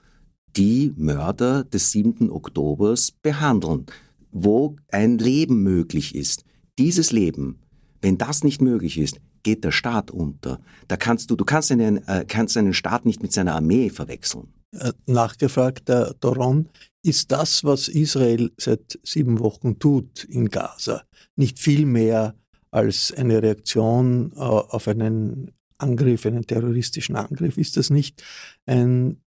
die 0.56 0.92
Mörder 0.96 1.64
des 1.64 1.92
7. 1.92 2.30
Oktobers 2.30 3.12
behandeln, 3.12 3.86
wo 4.32 4.76
ein 4.88 5.18
Leben 5.18 5.62
möglich 5.62 6.14
ist. 6.14 6.44
Dieses 6.78 7.12
Leben, 7.12 7.60
wenn 8.02 8.18
das 8.18 8.44
nicht 8.44 8.60
möglich 8.60 8.98
ist, 8.98 9.20
geht 9.42 9.64
der 9.64 9.72
Staat 9.72 10.10
unter. 10.10 10.60
Da 10.88 10.96
kannst 10.96 11.30
du, 11.30 11.36
du 11.36 11.44
kannst 11.44 11.70
einen, 11.72 12.06
äh, 12.08 12.24
kannst 12.26 12.56
einen 12.56 12.74
Staat 12.74 13.06
nicht 13.06 13.22
mit 13.22 13.32
seiner 13.32 13.54
Armee 13.54 13.90
verwechseln. 13.90 14.52
Äh, 14.72 14.92
nachgefragt, 15.06 15.88
der 15.88 16.14
Doron, 16.20 16.68
ist 17.02 17.32
das, 17.32 17.64
was 17.64 17.88
Israel 17.88 18.52
seit 18.56 18.98
sieben 19.02 19.40
Wochen 19.40 19.78
tut 19.78 20.24
in 20.24 20.48
Gaza, 20.48 21.02
nicht 21.36 21.58
viel 21.58 21.86
mehr 21.86 22.34
als 22.70 23.12
eine 23.12 23.42
Reaktion 23.42 24.32
äh, 24.36 24.38
auf 24.38 24.86
einen 24.86 25.52
Angriff, 25.78 26.26
einen 26.26 26.46
terroristischen 26.46 27.16
Angriff? 27.16 27.56
Ist 27.56 27.76
das 27.76 27.90
nicht 27.90 28.22
ein, 28.66 29.22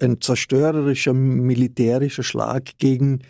ein 0.00 0.20
zerstörerischer 0.20 1.12
militärischer 1.12 2.22
Schlag 2.24 2.78
gegen 2.78 3.20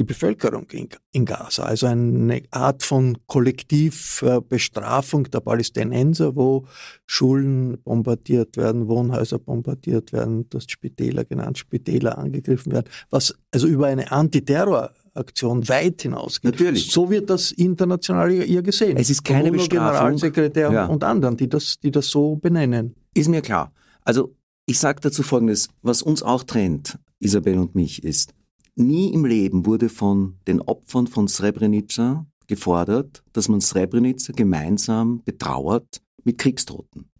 die 0.00 0.04
Bevölkerung 0.04 0.66
in, 1.12 1.26
Gaza, 1.26 1.64
also 1.64 1.86
eine 1.86 2.42
Art 2.50 2.82
von 2.82 3.18
Kollektivbestrafung 3.26 5.24
der 5.24 5.40
Palästinenser, 5.40 6.34
wo 6.34 6.66
Schulen 7.04 7.76
bombardiert 7.82 8.56
werden, 8.56 8.88
Wohnhäuser 8.88 9.38
bombardiert 9.38 10.14
werden, 10.14 10.48
du 10.48 10.56
hast 10.56 10.70
Spitäler 10.70 11.26
genannt, 11.26 11.58
Spitäler 11.58 12.16
angegriffen 12.16 12.72
werden, 12.72 12.86
was 13.10 13.34
also 13.50 13.66
über 13.66 13.88
eine 13.88 14.10
Antiterror 14.10 14.94
Aktion 15.12 15.68
weit 15.68 16.00
hinausgeht. 16.00 16.52
Natürlich. 16.52 16.90
So 16.90 17.10
wird 17.10 17.28
das 17.28 17.50
international 17.50 18.30
ihr 18.30 18.62
gesehen. 18.62 18.96
Es 18.96 19.10
ist 19.10 19.22
keine 19.22 19.50
Bestrafung. 19.52 19.88
Generalsekretär 19.88 20.72
ja. 20.72 20.86
und 20.86 21.04
anderen, 21.04 21.36
die 21.36 21.48
das, 21.48 21.78
die 21.80 21.90
das 21.90 22.06
so 22.06 22.36
benennen. 22.36 22.94
Ist 23.12 23.28
mir 23.28 23.42
klar. 23.42 23.72
Also 24.02 24.34
ich 24.64 24.78
sage 24.78 25.00
dazu 25.02 25.22
Folgendes, 25.22 25.68
was 25.82 26.00
uns 26.00 26.22
auch 26.22 26.44
trennt, 26.44 26.98
Isabel 27.18 27.58
und 27.58 27.74
mich, 27.74 28.02
ist, 28.02 28.32
nie 28.80 29.12
im 29.12 29.24
Leben 29.24 29.66
wurde 29.66 29.88
von 29.88 30.38
den 30.46 30.60
Opfern 30.60 31.06
von 31.06 31.28
Srebrenica 31.28 32.26
gefordert, 32.46 33.22
dass 33.32 33.48
man 33.48 33.60
Srebrenica 33.60 34.32
gemeinsam 34.32 35.22
betrauert 35.24 36.02
mit 36.24 36.38
Kriegstoten. 36.38 37.10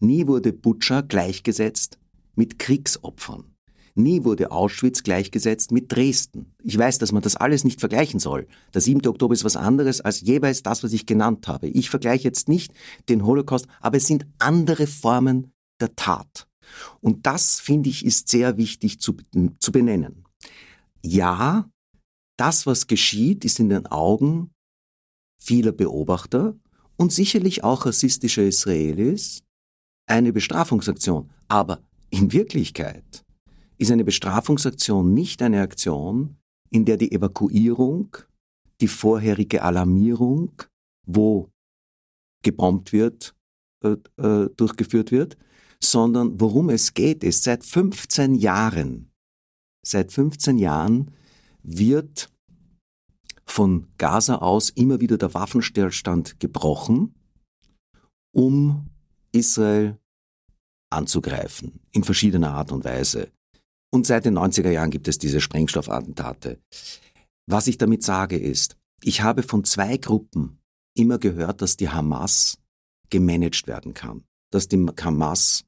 Nie 0.00 0.26
wurde 0.26 0.52
Butscha 0.52 1.02
gleichgesetzt 1.02 1.98
mit 2.34 2.58
Kriegsopfern. 2.58 3.44
Nie 3.94 4.22
wurde 4.22 4.52
Auschwitz 4.52 5.02
gleichgesetzt 5.02 5.72
mit 5.72 5.90
Dresden. 5.90 6.54
Ich 6.62 6.78
weiß, 6.78 6.98
dass 6.98 7.10
man 7.10 7.22
das 7.22 7.34
alles 7.34 7.64
nicht 7.64 7.80
vergleichen 7.80 8.20
soll. 8.20 8.46
Der 8.72 8.80
7. 8.80 9.04
Oktober 9.08 9.34
ist 9.34 9.44
was 9.44 9.56
anderes 9.56 10.00
als 10.00 10.20
jeweils 10.20 10.62
das, 10.62 10.84
was 10.84 10.92
ich 10.92 11.04
genannt 11.04 11.48
habe. 11.48 11.66
Ich 11.66 11.90
vergleiche 11.90 12.24
jetzt 12.24 12.48
nicht 12.48 12.72
den 13.08 13.26
Holocaust, 13.26 13.66
aber 13.80 13.96
es 13.96 14.06
sind 14.06 14.24
andere 14.38 14.86
Formen 14.86 15.50
der 15.80 15.96
Tat. 15.96 16.46
Und 17.00 17.26
das, 17.26 17.58
finde 17.58 17.88
ich, 17.88 18.04
ist 18.04 18.28
sehr 18.28 18.56
wichtig 18.56 19.00
zu, 19.00 19.16
zu 19.58 19.72
benennen. 19.72 20.27
Ja, 21.10 21.70
das, 22.36 22.66
was 22.66 22.86
geschieht, 22.86 23.46
ist 23.46 23.58
in 23.60 23.70
den 23.70 23.86
Augen 23.86 24.50
vieler 25.40 25.72
Beobachter 25.72 26.54
und 26.98 27.14
sicherlich 27.14 27.64
auch 27.64 27.86
rassistischer 27.86 28.42
Israelis 28.42 29.42
eine 30.06 30.34
Bestrafungsaktion. 30.34 31.30
Aber 31.48 31.80
in 32.10 32.30
Wirklichkeit 32.34 33.24
ist 33.78 33.90
eine 33.90 34.04
Bestrafungsaktion 34.04 35.14
nicht 35.14 35.40
eine 35.40 35.62
Aktion, 35.62 36.36
in 36.68 36.84
der 36.84 36.98
die 36.98 37.10
Evakuierung, 37.10 38.14
die 38.82 38.88
vorherige 38.88 39.62
Alarmierung, 39.62 40.62
wo 41.06 41.50
gebombt 42.42 42.92
wird, 42.92 43.34
äh, 43.82 43.96
äh, 44.18 44.50
durchgeführt 44.54 45.10
wird, 45.10 45.38
sondern 45.82 46.38
worum 46.38 46.68
es 46.68 46.92
geht, 46.92 47.24
ist 47.24 47.44
seit 47.44 47.64
15 47.64 48.34
Jahren, 48.34 49.07
seit 49.90 50.12
15 50.12 50.58
Jahren 50.58 51.10
wird 51.62 52.30
von 53.44 53.88
Gaza 53.96 54.36
aus 54.36 54.70
immer 54.70 55.00
wieder 55.00 55.18
der 55.18 55.34
Waffenstillstand 55.34 56.38
gebrochen, 56.38 57.14
um 58.32 58.90
Israel 59.32 59.98
anzugreifen, 60.90 61.80
in 61.92 62.04
verschiedener 62.04 62.52
Art 62.52 62.72
und 62.72 62.84
Weise. 62.84 63.30
Und 63.90 64.06
seit 64.06 64.26
den 64.26 64.38
90er 64.38 64.70
Jahren 64.70 64.90
gibt 64.90 65.08
es 65.08 65.18
diese 65.18 65.40
Sprengstoffattentate. 65.40 66.58
Was 67.46 67.66
ich 67.66 67.78
damit 67.78 68.02
sage 68.02 68.38
ist, 68.38 68.76
ich 69.02 69.22
habe 69.22 69.42
von 69.42 69.64
zwei 69.64 69.96
Gruppen 69.96 70.58
immer 70.94 71.18
gehört, 71.18 71.62
dass 71.62 71.76
die 71.76 71.88
Hamas 71.88 72.58
gemanagt 73.10 73.66
werden 73.66 73.94
kann, 73.94 74.24
dass 74.50 74.68
die 74.68 74.84
Hamas, 75.00 75.64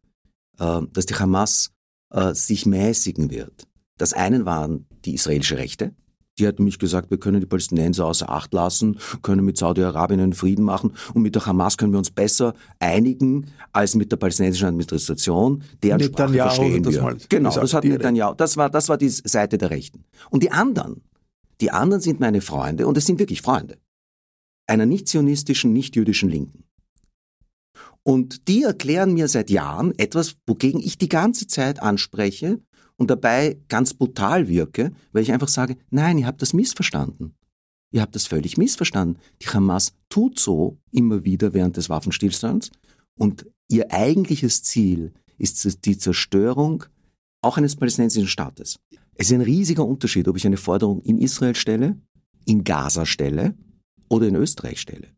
äh, 0.58 0.82
dass 0.92 1.06
die 1.06 1.14
Hamas 1.14 1.72
äh, 2.12 2.34
sich 2.34 2.66
mäßigen 2.66 3.30
wird. 3.30 3.69
Das 4.00 4.12
einen 4.12 4.44
waren 4.46 4.86
die 5.04 5.14
israelische 5.14 5.58
Rechte, 5.58 5.94
die 6.38 6.46
hat 6.46 6.58
mich 6.58 6.78
gesagt, 6.78 7.10
wir 7.10 7.18
können 7.18 7.40
die 7.40 7.46
Palästinenser 7.46 8.06
außer 8.06 8.30
Acht 8.30 8.54
lassen, 8.54 8.98
können 9.20 9.44
mit 9.44 9.58
Saudi-Arabien 9.58 10.20
einen 10.20 10.32
Frieden 10.32 10.64
machen 10.64 10.94
und 11.12 11.22
mit 11.22 11.34
der 11.34 11.44
Hamas 11.44 11.76
können 11.76 11.92
wir 11.92 11.98
uns 11.98 12.10
besser 12.10 12.54
einigen 12.78 13.48
als 13.72 13.94
mit 13.94 14.10
der 14.10 14.16
palästinensischen 14.16 14.68
Administration. 14.68 15.62
Deren 15.82 15.98
Netanyahu 15.98 16.50
Sprache 16.50 16.56
verstehen 16.56 16.84
wir. 16.86 17.14
Das 17.14 17.28
genau, 17.28 17.54
das 17.54 17.74
hat 17.74 17.84
Netanyahu. 17.84 18.34
Das 18.34 18.56
war, 18.56 18.70
das 18.70 18.88
war 18.88 18.96
die 18.96 19.10
Seite 19.10 19.58
der 19.58 19.70
Rechten. 19.70 20.04
Und 20.30 20.42
die 20.42 20.50
anderen, 20.50 21.02
die 21.60 21.70
anderen 21.70 22.00
sind 22.00 22.20
meine 22.20 22.40
Freunde 22.40 22.86
und 22.86 22.96
es 22.96 23.04
sind 23.04 23.18
wirklich 23.18 23.42
Freunde 23.42 23.76
einer 24.66 24.86
nicht-zionistischen, 24.86 25.72
nicht-jüdischen 25.72 26.30
Linken. 26.30 26.64
Und 28.02 28.48
die 28.48 28.62
erklären 28.62 29.12
mir 29.12 29.28
seit 29.28 29.50
Jahren 29.50 29.92
etwas, 29.98 30.36
wogegen 30.46 30.80
ich 30.80 30.96
die 30.96 31.08
ganze 31.08 31.48
Zeit 31.48 31.82
anspreche, 31.82 32.60
und 33.00 33.10
dabei 33.10 33.58
ganz 33.68 33.94
brutal 33.94 34.46
wirke, 34.46 34.92
weil 35.12 35.22
ich 35.22 35.32
einfach 35.32 35.48
sage, 35.48 35.78
nein, 35.88 36.18
ihr 36.18 36.26
habt 36.26 36.42
das 36.42 36.52
missverstanden. 36.52 37.34
Ihr 37.92 38.02
habt 38.02 38.14
das 38.14 38.26
völlig 38.26 38.58
missverstanden. 38.58 39.18
Die 39.40 39.48
Hamas 39.48 39.94
tut 40.10 40.38
so 40.38 40.78
immer 40.92 41.24
wieder 41.24 41.54
während 41.54 41.78
des 41.78 41.88
Waffenstillstands 41.88 42.70
und 43.18 43.46
ihr 43.68 43.90
eigentliches 43.90 44.62
Ziel 44.62 45.14
ist 45.38 45.86
die 45.86 45.96
Zerstörung 45.96 46.84
auch 47.40 47.56
eines 47.56 47.74
palästinensischen 47.74 48.28
Staates. 48.28 48.78
Es 49.14 49.30
ist 49.30 49.32
ein 49.32 49.40
riesiger 49.40 49.86
Unterschied, 49.86 50.28
ob 50.28 50.36
ich 50.36 50.46
eine 50.46 50.58
Forderung 50.58 51.00
in 51.00 51.16
Israel 51.18 51.54
stelle, 51.54 51.96
in 52.44 52.64
Gaza 52.64 53.06
stelle 53.06 53.54
oder 54.10 54.28
in 54.28 54.34
Österreich 54.34 54.78
stelle. 54.78 55.08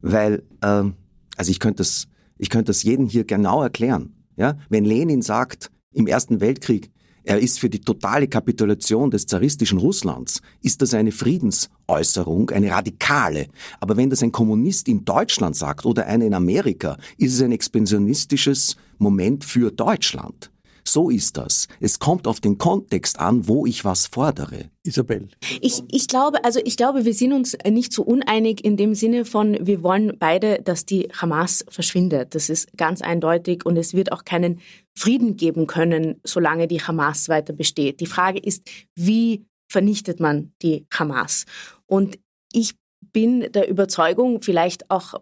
Weil, 0.00 0.42
ähm, 0.62 0.94
also 1.36 1.50
ich 1.50 1.60
könnte 1.60 1.82
das, 1.82 2.08
ich 2.38 2.48
könnte 2.48 2.70
das 2.70 2.82
jedem 2.82 3.08
hier 3.08 3.24
genau 3.24 3.62
erklären. 3.62 4.14
Ja, 4.36 4.56
wenn 4.70 4.86
Lenin 4.86 5.20
sagt 5.20 5.70
im 5.92 6.06
Ersten 6.06 6.40
Weltkrieg, 6.40 6.90
er 7.24 7.38
ist 7.38 7.58
für 7.58 7.70
die 7.70 7.80
totale 7.80 8.28
Kapitulation 8.28 9.10
des 9.10 9.26
zaristischen 9.26 9.78
Russlands, 9.78 10.40
ist 10.62 10.80
das 10.82 10.94
eine 10.94 11.12
Friedensäußerung, 11.12 12.50
eine 12.50 12.70
radikale. 12.70 13.48
Aber 13.80 13.96
wenn 13.96 14.10
das 14.10 14.22
ein 14.22 14.32
Kommunist 14.32 14.88
in 14.88 15.04
Deutschland 15.04 15.56
sagt 15.56 15.84
oder 15.84 16.06
einer 16.06 16.24
in 16.24 16.34
Amerika, 16.34 16.96
ist 17.18 17.34
es 17.34 17.42
ein 17.42 17.52
expansionistisches 17.52 18.76
Moment 18.98 19.44
für 19.44 19.70
Deutschland. 19.70 20.50
So 20.92 21.08
ist 21.08 21.36
das. 21.36 21.68
Es 21.78 22.00
kommt 22.00 22.26
auf 22.26 22.40
den 22.40 22.58
Kontext 22.58 23.20
an, 23.20 23.46
wo 23.46 23.64
ich 23.64 23.84
was 23.84 24.08
fordere. 24.08 24.70
Isabel. 24.82 25.28
Ich, 25.60 25.84
ich 25.88 26.08
glaube, 26.08 26.44
also 26.44 26.58
ich 26.64 26.76
glaube, 26.76 27.04
wir 27.04 27.14
sind 27.14 27.32
uns 27.32 27.56
nicht 27.64 27.92
so 27.92 28.02
uneinig 28.02 28.64
in 28.64 28.76
dem 28.76 28.96
Sinne 28.96 29.24
von, 29.24 29.56
wir 29.64 29.84
wollen 29.84 30.16
beide, 30.18 30.60
dass 30.60 30.86
die 30.86 31.08
Hamas 31.12 31.64
verschwindet. 31.68 32.34
Das 32.34 32.50
ist 32.50 32.76
ganz 32.76 33.02
eindeutig 33.02 33.64
und 33.64 33.76
es 33.76 33.94
wird 33.94 34.10
auch 34.10 34.24
keinen 34.24 34.58
Frieden 34.98 35.36
geben 35.36 35.68
können, 35.68 36.20
solange 36.24 36.66
die 36.66 36.82
Hamas 36.82 37.28
weiter 37.28 37.52
besteht. 37.52 38.00
Die 38.00 38.06
Frage 38.06 38.40
ist, 38.40 38.68
wie 38.96 39.44
vernichtet 39.70 40.18
man 40.18 40.52
die 40.60 40.86
Hamas? 40.92 41.44
Und 41.86 42.18
ich 42.52 42.74
bin 43.12 43.52
der 43.52 43.68
Überzeugung, 43.68 44.42
vielleicht 44.42 44.90
auch 44.90 45.14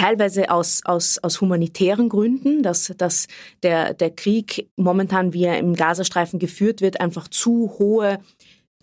teilweise 0.00 0.50
aus, 0.50 0.80
aus, 0.84 1.18
aus 1.18 1.42
humanitären 1.42 2.08
Gründen, 2.08 2.62
dass, 2.62 2.92
dass 2.96 3.26
der, 3.62 3.92
der 3.92 4.10
Krieg 4.10 4.70
momentan, 4.76 5.34
wie 5.34 5.44
er 5.44 5.58
im 5.58 5.74
Gazastreifen 5.74 6.38
geführt 6.38 6.80
wird, 6.80 7.02
einfach 7.02 7.28
zu 7.28 7.74
hohe 7.78 8.18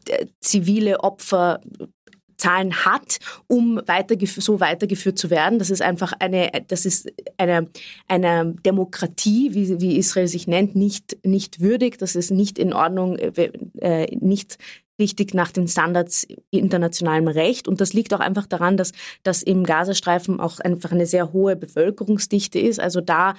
äh, 0.08 0.28
zivile 0.42 1.00
Opferzahlen 1.00 2.86
hat, 2.86 3.18
um 3.48 3.82
weitergef 3.88 4.36
so 4.36 4.60
weitergeführt 4.60 5.18
zu 5.18 5.32
werden. 5.32 5.58
Das 5.58 5.72
ist 5.72 5.82
einfach 5.82 6.14
eine, 6.20 6.52
das 6.68 6.86
ist 6.86 7.12
eine, 7.38 7.68
eine 8.08 8.54
Demokratie, 8.64 9.56
wie, 9.56 9.82
wie 9.82 9.98
Israel 9.98 10.28
sich 10.28 10.46
nennt, 10.46 10.76
nicht, 10.76 11.18
nicht 11.26 11.62
würdig. 11.62 11.98
Das 11.98 12.16
ist 12.16 12.30
nicht 12.30 12.60
in 12.60 12.74
Ordnung, 12.74 13.18
äh, 13.18 13.52
äh 13.80 14.16
nicht 14.16 14.60
richtig 15.00 15.34
nach 15.34 15.52
den 15.52 15.68
Standards 15.68 16.28
internationalem 16.50 17.28
Recht. 17.28 17.68
Und 17.68 17.82
das 17.82 17.94
liegt 17.94 18.14
auch 18.14 18.20
einfach 18.20 18.48
daran, 18.48 18.78
dass, 18.78 18.92
dass 19.24 19.44
im 19.44 19.64
Gazastreifen 19.64 20.40
auch 20.40 20.60
einfach 20.60 20.92
eine 20.92 21.06
sehr 21.06 21.34
hohe 21.34 21.56
Bevölkerungsdichte 21.56 22.60
ist. 22.60 22.80
Also 22.80 23.02
da 23.02 23.36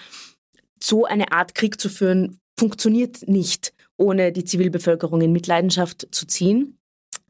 so 0.82 1.04
eine 1.04 1.32
Art 1.32 1.54
Krieg 1.54 1.80
zu 1.80 1.88
führen, 1.88 2.38
funktioniert 2.58 3.28
nicht, 3.28 3.72
ohne 3.96 4.32
die 4.32 4.44
Zivilbevölkerung 4.44 5.20
in 5.20 5.32
Mitleidenschaft 5.32 6.08
zu 6.10 6.26
ziehen. 6.26 6.78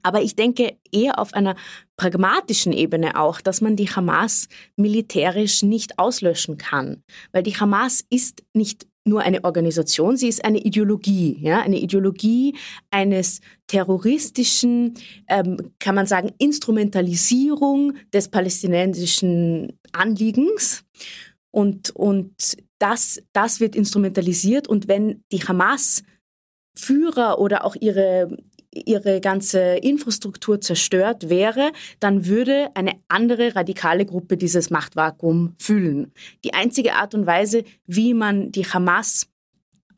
Aber 0.02 0.22
ich 0.22 0.36
denke 0.36 0.76
eher 0.92 1.18
auf 1.18 1.34
einer 1.34 1.56
pragmatischen 1.96 2.72
Ebene 2.72 3.18
auch, 3.20 3.40
dass 3.40 3.60
man 3.60 3.76
die 3.76 3.88
Hamas 3.90 4.48
militärisch 4.76 5.62
nicht 5.62 5.98
auslöschen 5.98 6.56
kann. 6.56 7.02
Weil 7.32 7.42
die 7.42 7.56
Hamas 7.56 8.04
ist 8.08 8.44
nicht 8.54 8.86
nur 9.08 9.22
eine 9.22 9.44
Organisation, 9.44 10.16
sie 10.16 10.28
ist 10.28 10.44
eine 10.44 10.58
Ideologie, 10.58 11.38
ja, 11.40 11.60
eine 11.60 11.78
Ideologie 11.78 12.56
eines 12.90 13.40
terroristischen, 13.66 14.94
ähm, 15.28 15.72
kann 15.78 15.94
man 15.94 16.06
sagen, 16.06 16.32
Instrumentalisierung 16.38 17.94
des 18.12 18.28
palästinensischen 18.28 19.78
Anliegens. 19.92 20.84
Und, 21.50 21.90
und 21.90 22.56
das, 22.78 23.22
das 23.32 23.60
wird 23.60 23.74
instrumentalisiert. 23.74 24.68
Und 24.68 24.88
wenn 24.88 25.24
die 25.32 25.42
Hamas 25.42 26.02
Führer 26.78 27.40
oder 27.40 27.64
auch 27.64 27.74
ihre, 27.74 28.36
ihre 28.74 29.20
ganze 29.20 29.76
Infrastruktur 29.76 30.60
zerstört 30.60 31.28
wäre, 31.28 31.72
dann 32.00 32.26
würde 32.26 32.68
eine 32.74 32.92
andere 33.08 33.54
radikale 33.56 34.04
Gruppe 34.04 34.36
dieses 34.36 34.70
Machtvakuum 34.70 35.54
füllen. 35.58 36.12
Die 36.44 36.54
einzige 36.54 36.94
Art 36.94 37.14
und 37.14 37.26
Weise, 37.26 37.64
wie 37.86 38.14
man 38.14 38.52
die 38.52 38.66
Hamas 38.66 39.28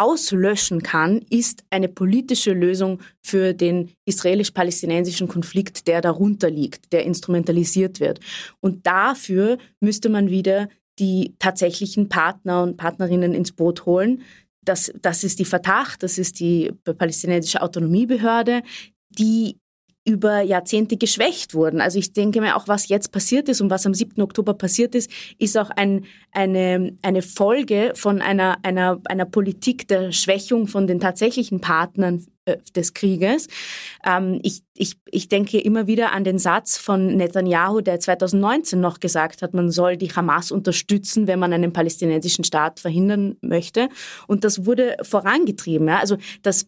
auslöschen 0.00 0.82
kann, 0.82 1.20
ist 1.28 1.62
eine 1.68 1.88
politische 1.88 2.52
Lösung 2.54 3.02
für 3.20 3.52
den 3.52 3.90
israelisch-palästinensischen 4.06 5.28
Konflikt, 5.28 5.86
der 5.86 6.00
darunter 6.00 6.48
liegt, 6.48 6.92
der 6.92 7.04
instrumentalisiert 7.04 8.00
wird. 8.00 8.18
Und 8.60 8.86
dafür 8.86 9.58
müsste 9.80 10.08
man 10.08 10.30
wieder 10.30 10.68
die 10.98 11.34
tatsächlichen 11.38 12.08
Partner 12.08 12.62
und 12.62 12.78
Partnerinnen 12.78 13.34
ins 13.34 13.52
Boot 13.52 13.84
holen, 13.84 14.22
das, 14.62 14.92
das 15.00 15.24
ist 15.24 15.38
die 15.38 15.44
Fatah, 15.44 15.86
das 15.98 16.18
ist 16.18 16.40
die 16.40 16.72
palästinensische 16.84 17.62
Autonomiebehörde, 17.62 18.62
die 19.10 19.58
über 20.04 20.40
Jahrzehnte 20.40 20.96
geschwächt 20.96 21.54
wurden. 21.54 21.80
Also 21.80 21.98
ich 21.98 22.12
denke 22.12 22.40
mir 22.40 22.56
auch, 22.56 22.68
was 22.68 22.88
jetzt 22.88 23.12
passiert 23.12 23.48
ist 23.48 23.60
und 23.60 23.70
was 23.70 23.86
am 23.86 23.94
7. 23.94 24.20
Oktober 24.22 24.54
passiert 24.54 24.94
ist, 24.94 25.10
ist 25.38 25.58
auch 25.58 25.70
ein, 25.70 26.06
eine, 26.32 26.96
eine 27.02 27.22
Folge 27.22 27.92
von 27.94 28.22
einer, 28.22 28.58
einer, 28.62 29.00
einer 29.04 29.26
Politik 29.26 29.88
der 29.88 30.12
Schwächung 30.12 30.68
von 30.68 30.86
den 30.86 31.00
tatsächlichen 31.00 31.60
Partnern 31.60 32.24
des 32.74 32.94
Krieges. 32.94 33.48
Ähm, 34.04 34.40
ich, 34.42 34.62
ich, 34.74 34.98
ich 35.06 35.28
denke 35.28 35.58
immer 35.60 35.86
wieder 35.86 36.12
an 36.12 36.24
den 36.24 36.38
Satz 36.38 36.78
von 36.78 37.16
Netanyahu, 37.16 37.80
der 37.80 38.00
2019 38.00 38.80
noch 38.80 39.00
gesagt 39.00 39.42
hat, 39.42 39.54
man 39.54 39.70
soll 39.70 39.96
die 39.96 40.10
Hamas 40.10 40.50
unterstützen, 40.50 41.26
wenn 41.26 41.38
man 41.38 41.52
einen 41.52 41.72
palästinensischen 41.72 42.44
Staat 42.44 42.80
verhindern 42.80 43.36
möchte. 43.40 43.88
Und 44.26 44.44
das 44.44 44.66
wurde 44.66 44.96
vorangetrieben. 45.02 45.88
Ja? 45.88 45.98
Also 45.98 46.16
das 46.42 46.66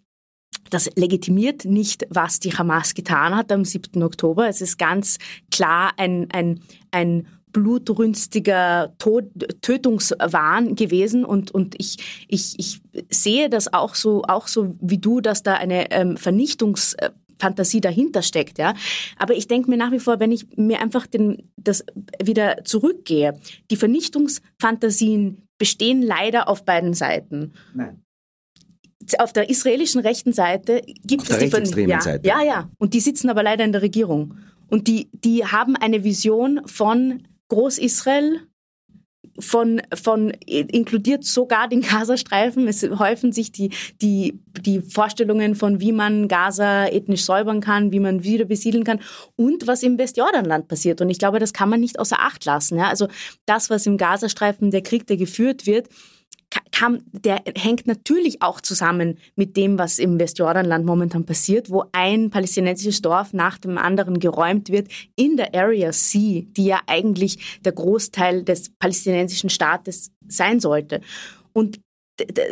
das 0.70 0.90
legitimiert 0.96 1.64
nicht, 1.64 2.06
was 2.08 2.38
die 2.38 2.52
Hamas 2.52 2.94
getan 2.94 3.36
hat 3.36 3.50
am 3.52 3.64
7. 3.64 4.02
Oktober. 4.02 4.48
Es 4.48 4.60
ist 4.60 4.78
ganz 4.78 5.18
klar 5.50 5.92
ein, 5.96 6.28
ein, 6.32 6.60
ein 6.90 7.26
blutrünstiger 7.52 8.94
Tod, 8.98 9.24
Tötungswahn 9.60 10.74
gewesen 10.74 11.24
und, 11.24 11.50
und 11.50 11.74
ich, 11.78 12.26
ich, 12.28 12.58
ich 12.58 12.80
sehe 13.10 13.48
das 13.48 13.72
auch 13.72 13.94
so, 13.94 14.22
auch 14.22 14.46
so 14.46 14.74
wie 14.80 14.98
du, 14.98 15.20
dass 15.20 15.42
da 15.42 15.54
eine 15.54 15.90
ähm, 15.90 16.16
Vernichtungsfantasie 16.16 17.80
dahinter 17.80 18.22
steckt, 18.22 18.58
ja. 18.58 18.74
Aber 19.18 19.34
ich 19.34 19.48
denke 19.48 19.70
mir 19.70 19.76
nach 19.76 19.92
wie 19.92 20.00
vor, 20.00 20.20
wenn 20.20 20.32
ich 20.32 20.46
mir 20.56 20.80
einfach 20.80 21.06
den, 21.06 21.50
das 21.56 21.84
wieder 22.22 22.64
zurückgehe, 22.64 23.38
die 23.70 23.76
Vernichtungsfantasien 23.76 25.46
bestehen 25.58 26.02
leider 26.02 26.48
auf 26.48 26.64
beiden 26.64 26.94
Seiten. 26.94 27.52
Nein 27.74 28.02
auf 29.18 29.32
der 29.32 29.50
israelischen 29.50 30.00
rechten 30.00 30.32
Seite 30.32 30.82
gibt 31.04 31.22
auf 31.22 31.42
es 31.42 31.50
der 31.50 31.60
die 31.60 31.90
ja, 31.90 32.00
Seite. 32.00 32.28
Ja, 32.28 32.42
ja. 32.42 32.70
Und 32.78 32.94
die 32.94 33.00
sitzen 33.00 33.28
aber 33.30 33.42
leider 33.42 33.64
in 33.64 33.72
der 33.72 33.82
Regierung. 33.82 34.36
Und 34.68 34.88
die, 34.88 35.10
die 35.12 35.44
haben 35.44 35.76
eine 35.76 36.04
Vision 36.04 36.62
von 36.66 37.24
Groß-Israel, 37.52 38.40
von, 39.38 39.82
von 39.94 40.30
inkludiert 40.46 41.24
sogar 41.24 41.68
den 41.68 41.80
Gazastreifen. 41.88 42.66
Es 42.66 42.82
häufen 42.82 43.32
sich 43.32 43.52
die, 43.52 43.70
die, 44.00 44.40
die 44.60 44.80
Vorstellungen 44.80 45.54
von, 45.54 45.80
wie 45.80 45.92
man 45.92 46.28
Gaza 46.28 46.86
ethnisch 46.86 47.24
säubern 47.24 47.60
kann, 47.60 47.92
wie 47.92 48.00
man 48.00 48.24
wieder 48.24 48.46
besiedeln 48.46 48.84
kann 48.84 49.00
und 49.36 49.66
was 49.66 49.82
im 49.82 49.98
Westjordanland 49.98 50.68
passiert. 50.68 51.00
Und 51.00 51.10
ich 51.10 51.18
glaube, 51.18 51.38
das 51.38 51.52
kann 51.52 51.68
man 51.68 51.80
nicht 51.80 51.98
außer 51.98 52.20
Acht 52.20 52.44
lassen. 52.44 52.78
Ja? 52.78 52.88
Also 52.88 53.08
das, 53.46 53.68
was 53.68 53.86
im 53.86 53.98
Gazastreifen, 53.98 54.70
der 54.70 54.82
Krieg, 54.82 55.06
der 55.06 55.16
geführt 55.16 55.66
wird, 55.66 55.88
kam, 56.82 56.98
der 57.12 57.42
hängt 57.56 57.86
natürlich 57.86 58.42
auch 58.42 58.60
zusammen 58.60 59.18
mit 59.36 59.56
dem, 59.56 59.78
was 59.78 60.00
im 60.00 60.18
Westjordanland 60.18 60.84
momentan 60.84 61.24
passiert, 61.24 61.70
wo 61.70 61.84
ein 61.92 62.30
palästinensisches 62.30 63.02
Dorf 63.02 63.32
nach 63.32 63.58
dem 63.58 63.78
anderen 63.78 64.18
geräumt 64.18 64.68
wird 64.68 64.88
in 65.14 65.36
der 65.36 65.54
Area 65.54 65.92
C, 65.92 66.48
die 66.56 66.64
ja 66.64 66.80
eigentlich 66.88 67.60
der 67.64 67.72
Großteil 67.72 68.42
des 68.42 68.70
palästinensischen 68.80 69.48
Staates 69.48 70.10
sein 70.26 70.58
sollte. 70.58 71.00
Und 71.52 71.78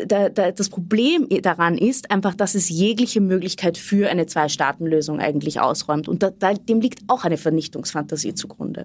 das 0.07 0.69
Problem 0.71 1.29
daran 1.43 1.77
ist 1.77 2.11
einfach, 2.11 2.35
dass 2.35 2.55
es 2.55 2.69
jegliche 2.69 3.21
Möglichkeit 3.21 3.77
für 3.79 4.09
eine 4.09 4.27
Zwei-Staaten-Lösung 4.27 5.19
eigentlich 5.19 5.61
ausräumt. 5.61 6.09
Und 6.09 6.25
dem 6.69 6.81
liegt 6.81 7.01
auch 7.09 7.25
eine 7.25 7.37
Vernichtungsfantasie 7.37 8.35
zugrunde. 8.35 8.85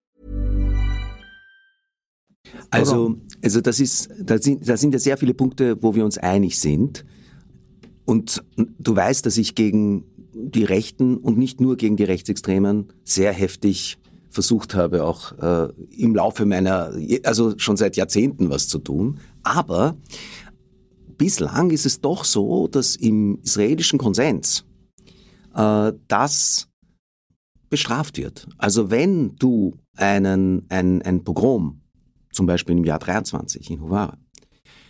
Also, 2.69 3.17
also 3.43 3.61
das 3.61 3.79
ist, 3.79 4.09
da 4.19 4.37
sind, 4.37 4.67
da 4.67 4.77
sind 4.77 4.93
ja 4.93 4.99
sehr 4.99 5.17
viele 5.17 5.33
Punkte, 5.33 5.81
wo 5.81 5.95
wir 5.95 6.05
uns 6.05 6.17
einig 6.17 6.59
sind. 6.59 7.05
Und 8.05 8.43
du 8.55 8.95
weißt, 8.95 9.25
dass 9.25 9.37
ich 9.37 9.55
gegen 9.55 10.05
die 10.33 10.63
Rechten 10.63 11.17
und 11.17 11.37
nicht 11.37 11.61
nur 11.61 11.77
gegen 11.77 11.97
die 11.97 12.03
Rechtsextremen 12.03 12.91
sehr 13.03 13.33
heftig 13.33 13.97
versucht 14.29 14.75
habe, 14.75 15.03
auch 15.03 15.33
äh, 15.39 15.73
im 15.97 16.15
Laufe 16.15 16.45
meiner, 16.45 16.93
also 17.23 17.57
schon 17.57 17.75
seit 17.77 17.97
Jahrzehnten 17.97 18.49
was 18.49 18.67
zu 18.67 18.79
tun. 18.79 19.19
Aber 19.43 19.97
bislang 21.17 21.69
ist 21.71 21.85
es 21.85 21.99
doch 21.99 22.23
so, 22.23 22.67
dass 22.67 22.95
im 22.95 23.39
israelischen 23.43 23.99
Konsens 23.99 24.65
äh, 25.53 25.91
das 26.07 26.69
bestraft 27.69 28.17
wird. 28.17 28.47
Also 28.57 28.89
wenn 28.89 29.35
du 29.35 29.75
einen, 29.95 30.65
ein, 30.69 31.01
ein 31.01 31.23
Pogrom, 31.23 31.80
zum 32.31 32.45
Beispiel 32.45 32.77
im 32.77 32.83
Jahr 32.83 32.99
23 32.99 33.69
in 33.71 33.81
Huwara, 33.81 34.17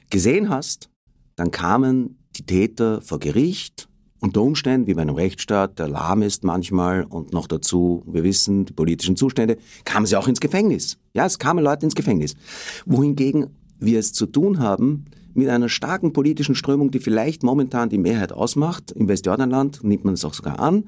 gesehen 0.09 0.49
hast, 0.49 0.89
dann 1.35 1.51
kamen 1.51 2.17
die 2.35 2.45
Täter 2.45 3.01
vor 3.01 3.19
Gericht, 3.19 3.87
unter 4.21 4.43
Umständen, 4.43 4.85
wie 4.85 4.93
bei 4.93 5.01
einem 5.01 5.15
Rechtsstaat, 5.15 5.79
der 5.79 5.87
lahm 5.87 6.21
ist 6.21 6.43
manchmal 6.43 7.03
und 7.03 7.33
noch 7.33 7.47
dazu, 7.47 8.03
wir 8.05 8.23
wissen, 8.23 8.65
die 8.65 8.73
politischen 8.73 9.15
Zustände, 9.15 9.57
kamen 9.83 10.05
sie 10.05 10.15
auch 10.15 10.27
ins 10.27 10.39
Gefängnis. 10.39 10.99
Ja, 11.13 11.25
es 11.25 11.39
kamen 11.39 11.63
Leute 11.63 11.87
ins 11.87 11.95
Gefängnis. 11.95 12.35
Wohingegen 12.85 13.47
wir 13.79 13.97
es 13.97 14.13
zu 14.13 14.27
tun 14.27 14.59
haben 14.59 15.05
mit 15.33 15.49
einer 15.49 15.69
starken 15.69 16.13
politischen 16.13 16.55
Strömung, 16.55 16.91
die 16.91 16.99
vielleicht 16.99 17.41
momentan 17.41 17.89
die 17.89 17.97
Mehrheit 17.97 18.31
ausmacht. 18.31 18.91
Im 18.91 19.07
Westjordanland 19.07 19.83
nimmt 19.83 20.05
man 20.05 20.13
es 20.13 20.25
auch 20.25 20.33
sogar 20.33 20.59
an. 20.59 20.85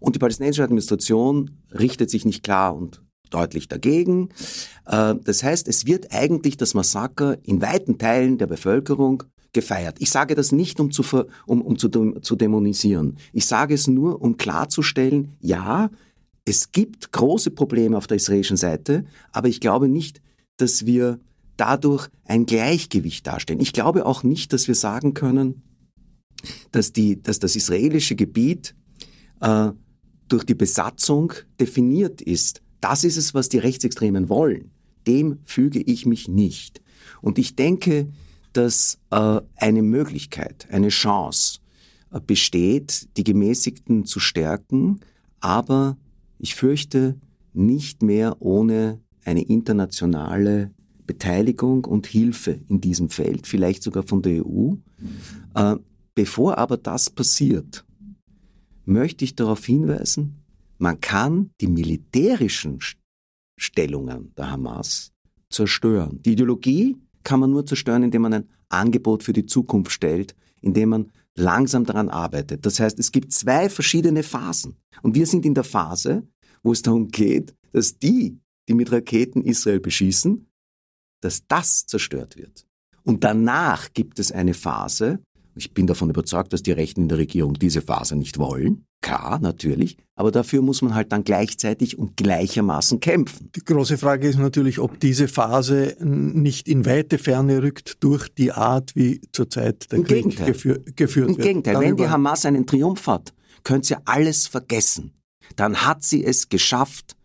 Und 0.00 0.16
die 0.16 0.18
palästinensische 0.18 0.64
Administration 0.64 1.52
richtet 1.70 2.10
sich 2.10 2.24
nicht 2.24 2.42
klar 2.42 2.74
und 2.74 3.01
deutlich 3.32 3.68
dagegen. 3.68 4.28
Äh, 4.86 5.14
das 5.22 5.42
heißt, 5.42 5.68
es 5.68 5.86
wird 5.86 6.12
eigentlich 6.12 6.56
das 6.56 6.74
Massaker 6.74 7.38
in 7.42 7.60
weiten 7.60 7.98
Teilen 7.98 8.38
der 8.38 8.46
Bevölkerung 8.46 9.24
gefeiert. 9.52 9.96
Ich 10.00 10.10
sage 10.10 10.34
das 10.34 10.52
nicht, 10.52 10.80
um 10.80 10.90
zu, 10.90 11.02
um, 11.46 11.62
um 11.62 11.78
zu, 11.78 11.88
zu 11.88 12.36
dämonisieren. 12.36 13.18
Ich 13.32 13.46
sage 13.46 13.74
es 13.74 13.86
nur, 13.86 14.22
um 14.22 14.36
klarzustellen, 14.36 15.36
ja, 15.40 15.90
es 16.44 16.72
gibt 16.72 17.12
große 17.12 17.50
Probleme 17.50 17.96
auf 17.96 18.06
der 18.06 18.16
israelischen 18.16 18.56
Seite, 18.56 19.04
aber 19.30 19.48
ich 19.48 19.60
glaube 19.60 19.88
nicht, 19.88 20.20
dass 20.56 20.86
wir 20.86 21.20
dadurch 21.56 22.08
ein 22.24 22.46
Gleichgewicht 22.46 23.26
darstellen. 23.26 23.60
Ich 23.60 23.72
glaube 23.72 24.06
auch 24.06 24.22
nicht, 24.22 24.52
dass 24.52 24.68
wir 24.68 24.74
sagen 24.74 25.14
können, 25.14 25.62
dass, 26.72 26.92
die, 26.92 27.22
dass 27.22 27.38
das 27.38 27.54
israelische 27.54 28.16
Gebiet 28.16 28.74
äh, 29.40 29.70
durch 30.28 30.44
die 30.44 30.54
Besatzung 30.54 31.32
definiert 31.60 32.22
ist. 32.22 32.61
Das 32.82 33.04
ist 33.04 33.16
es, 33.16 33.32
was 33.32 33.48
die 33.48 33.58
Rechtsextremen 33.58 34.28
wollen. 34.28 34.72
Dem 35.06 35.38
füge 35.44 35.80
ich 35.80 36.04
mich 36.04 36.28
nicht. 36.28 36.82
Und 37.22 37.38
ich 37.38 37.56
denke, 37.56 38.08
dass 38.52 38.98
äh, 39.10 39.40
eine 39.56 39.82
Möglichkeit, 39.82 40.66
eine 40.70 40.88
Chance 40.88 41.60
äh, 42.10 42.20
besteht, 42.20 43.08
die 43.16 43.24
Gemäßigten 43.24 44.04
zu 44.04 44.20
stärken, 44.20 45.00
aber 45.40 45.96
ich 46.38 46.56
fürchte 46.56 47.16
nicht 47.54 48.02
mehr 48.02 48.36
ohne 48.40 49.00
eine 49.24 49.42
internationale 49.42 50.72
Beteiligung 51.06 51.84
und 51.84 52.08
Hilfe 52.08 52.58
in 52.68 52.80
diesem 52.80 53.10
Feld, 53.10 53.46
vielleicht 53.46 53.84
sogar 53.84 54.02
von 54.02 54.22
der 54.22 54.44
EU. 54.44 54.74
Äh, 55.54 55.76
bevor 56.16 56.58
aber 56.58 56.76
das 56.76 57.10
passiert, 57.10 57.84
möchte 58.84 59.24
ich 59.24 59.36
darauf 59.36 59.64
hinweisen, 59.64 60.41
man 60.82 61.00
kann 61.00 61.52
die 61.60 61.68
militärischen 61.68 62.80
Stellungen 63.56 64.34
der 64.34 64.50
Hamas 64.50 65.12
zerstören. 65.48 66.20
Die 66.22 66.32
Ideologie 66.32 66.96
kann 67.22 67.38
man 67.38 67.52
nur 67.52 67.64
zerstören, 67.64 68.02
indem 68.02 68.22
man 68.22 68.34
ein 68.34 68.48
Angebot 68.68 69.22
für 69.22 69.32
die 69.32 69.46
Zukunft 69.46 69.92
stellt, 69.92 70.34
indem 70.60 70.88
man 70.88 71.12
langsam 71.36 71.84
daran 71.84 72.08
arbeitet. 72.08 72.66
Das 72.66 72.80
heißt, 72.80 72.98
es 72.98 73.12
gibt 73.12 73.32
zwei 73.32 73.68
verschiedene 73.68 74.24
Phasen. 74.24 74.76
Und 75.02 75.14
wir 75.14 75.26
sind 75.26 75.46
in 75.46 75.54
der 75.54 75.62
Phase, 75.62 76.26
wo 76.64 76.72
es 76.72 76.82
darum 76.82 77.08
geht, 77.08 77.54
dass 77.70 77.96
die, 77.98 78.40
die 78.68 78.74
mit 78.74 78.90
Raketen 78.90 79.42
Israel 79.42 79.78
beschießen, 79.78 80.48
dass 81.20 81.46
das 81.46 81.86
zerstört 81.86 82.36
wird. 82.36 82.66
Und 83.04 83.22
danach 83.22 83.92
gibt 83.92 84.18
es 84.18 84.32
eine 84.32 84.54
Phase, 84.54 85.20
ich 85.54 85.74
bin 85.74 85.86
davon 85.86 86.10
überzeugt, 86.10 86.52
dass 86.52 86.62
die 86.62 86.72
Rechten 86.72 87.02
in 87.02 87.08
der 87.08 87.18
Regierung 87.18 87.54
diese 87.54 87.82
Phase 87.82 88.16
nicht 88.16 88.38
wollen. 88.38 88.86
Klar, 89.02 89.40
natürlich. 89.40 89.96
Aber 90.14 90.30
dafür 90.30 90.62
muss 90.62 90.80
man 90.80 90.94
halt 90.94 91.12
dann 91.12 91.24
gleichzeitig 91.24 91.98
und 91.98 92.16
gleichermaßen 92.16 93.00
kämpfen. 93.00 93.50
Die 93.54 93.64
große 93.64 93.98
Frage 93.98 94.28
ist 94.28 94.38
natürlich, 94.38 94.78
ob 94.78 95.00
diese 95.00 95.26
Phase 95.26 95.96
nicht 96.00 96.68
in 96.68 96.86
weite 96.86 97.18
Ferne 97.18 97.62
rückt 97.62 98.02
durch 98.02 98.28
die 98.28 98.52
Art, 98.52 98.94
wie 98.94 99.20
zurzeit 99.32 99.90
der 99.90 99.98
Im 99.98 100.04
Krieg 100.04 100.22
Gegenteil. 100.24 100.52
gefür 100.52 100.80
geführt 100.94 101.30
Im 101.30 101.36
wird. 101.36 101.46
Gegenteil, 101.46 101.80
wenn 101.80 101.96
die 101.96 102.08
Hamas 102.08 102.46
einen 102.46 102.66
Triumph 102.66 103.06
hat, 103.08 103.34
könnt 103.64 103.90
ihr 103.90 104.00
alles 104.04 104.46
vergessen. 104.46 105.12
Dann 105.56 105.84
hat 105.84 106.04
sie 106.04 106.24
es 106.24 106.48
geschafft 106.48 107.16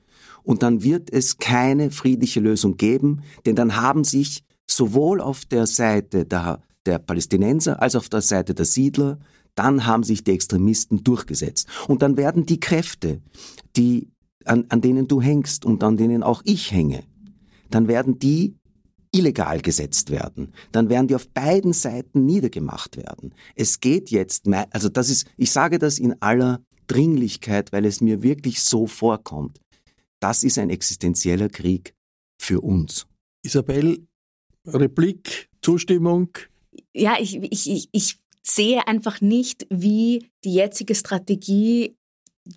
und 0.44 0.64
dann 0.64 0.82
wird 0.82 1.12
es 1.12 1.38
keine 1.38 1.92
friedliche 1.92 2.40
Lösung 2.40 2.78
geben, 2.78 3.22
denn 3.46 3.56
dann 3.56 3.76
haben 3.76 4.04
sich 4.04 4.44
sowohl 4.66 5.22
auf 5.22 5.46
der 5.46 5.68
Seite 5.68 6.26
der, 6.26 6.62
der 6.88 7.00
Palästinenser 7.00 7.82
als 7.82 7.96
auf 7.96 8.10
der 8.10 8.22
Seite 8.22 8.54
der 8.56 8.66
Siedler, 8.66 9.20
dann 9.56 9.86
haben 9.86 10.04
sich 10.04 10.24
die 10.24 10.32
Extremisten 10.32 11.04
durchgesetzt. 11.04 11.68
Und 11.88 12.02
dann 12.02 12.18
werden 12.18 12.46
die 12.46 12.60
Kräfte, 12.60 13.22
die, 13.76 14.10
an, 14.46 14.66
an 14.70 14.82
denen 14.82 15.08
du 15.08 15.22
hängst 15.22 15.66
und 15.66 15.84
an 15.84 15.98
denen 15.98 16.24
auch 16.24 16.42
ich 16.46 16.72
hänge, 16.72 17.04
dann 17.70 17.88
werden 17.88 18.20
die 18.20 18.56
illegal 19.12 19.62
gesetzt 19.62 20.12
werden. 20.12 20.54
Dann 20.72 20.90
werden 20.90 21.08
die 21.08 21.16
auf 21.16 21.28
beiden 21.30 21.74
Seiten 21.74 22.26
niedergemacht 22.26 22.98
werden. 22.98 23.34
Es 23.56 23.80
geht 23.80 24.12
jetzt, 24.12 24.48
also 24.72 24.90
das 24.90 25.10
ist, 25.10 25.28
ich 25.38 25.52
sage 25.52 25.80
das 25.80 26.00
in 26.00 26.22
aller 26.22 26.62
Dringlichkeit, 26.88 27.72
weil 27.72 27.86
es 27.86 28.02
mir 28.02 28.24
wirklich 28.24 28.62
so 28.62 28.88
vorkommt. 28.88 29.60
Das 30.20 30.44
ist 30.44 30.58
ein 30.58 30.70
existenzieller 30.70 31.50
Krieg 31.50 31.94
für 32.40 32.62
uns. 32.62 33.08
Isabel, 33.44 34.08
Replik, 34.66 35.50
Zustimmung. 35.62 36.30
Ja, 36.98 37.16
ich, 37.20 37.36
ich, 37.36 37.70
ich, 37.70 37.90
ich 37.92 38.18
sehe 38.42 38.88
einfach 38.88 39.22
nicht, 39.22 39.68
wie 39.70 40.32
die 40.44 40.54
jetzige 40.56 40.96
Strategie 40.96 41.96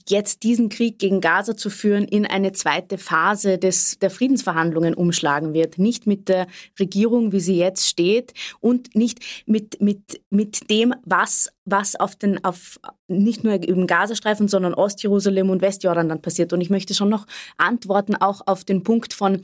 jetzt 0.08 0.42
diesen 0.42 0.68
Krieg 0.68 0.98
gegen 0.98 1.20
Gaza 1.20 1.56
zu 1.56 1.70
führen, 1.70 2.04
in 2.04 2.26
eine 2.26 2.52
zweite 2.52 2.98
Phase 2.98 3.58
des, 3.58 3.98
der 3.98 4.10
Friedensverhandlungen 4.10 4.94
umschlagen 4.94 5.52
wird. 5.54 5.78
Nicht 5.78 6.06
mit 6.06 6.28
der 6.28 6.46
Regierung, 6.78 7.32
wie 7.32 7.40
sie 7.40 7.56
jetzt 7.56 7.88
steht 7.88 8.32
und 8.60 8.94
nicht 8.94 9.20
mit, 9.46 9.80
mit, 9.80 10.20
mit 10.30 10.70
dem, 10.70 10.94
was, 11.04 11.52
was 11.64 11.96
auf 11.96 12.16
den, 12.16 12.44
auf, 12.44 12.80
nicht 13.08 13.44
nur 13.44 13.54
im 13.54 13.86
Gazastreifen, 13.86 14.48
sondern 14.48 14.74
Ostjerusalem 14.74 15.50
und 15.50 15.62
Westjordan 15.62 16.08
dann 16.08 16.22
passiert. 16.22 16.52
Und 16.52 16.60
ich 16.60 16.70
möchte 16.70 16.94
schon 16.94 17.08
noch 17.08 17.26
antworten 17.56 18.16
auch 18.16 18.42
auf 18.46 18.64
den 18.64 18.82
Punkt 18.82 19.12
von, 19.12 19.42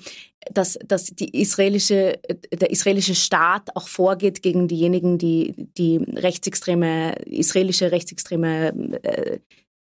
dass, 0.53 0.79
dass 0.85 1.07
die 1.07 1.41
israelische, 1.41 2.19
der 2.53 2.71
israelische 2.71 3.15
Staat 3.15 3.75
auch 3.75 3.89
vorgeht 3.89 4.43
gegen 4.43 4.69
diejenigen, 4.69 5.19
die, 5.19 5.55
die 5.77 5.97
rechtsextreme, 5.97 7.17
israelische 7.27 7.91
rechtsextreme 7.91 9.01
äh, 9.03 9.39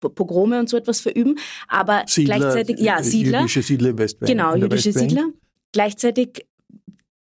Pogrome 0.09 0.59
und 0.61 0.69
so 0.69 0.77
etwas 0.77 1.01
verüben, 1.01 1.37
aber 1.69 2.05
Siedler, 2.07 2.39
gleichzeitig, 2.39 2.79
ja, 2.79 2.99
äh, 2.99 3.05
Siedler, 3.05 3.41
Jüdische 3.41 3.63
Siedler 3.63 3.91
im 3.91 3.99
Westbank. 3.99 4.29
genau, 4.29 4.55
jüdische 4.55 4.87
Westbank. 4.87 5.11
Siedler. 5.11 5.29
Gleichzeitig 5.73 6.47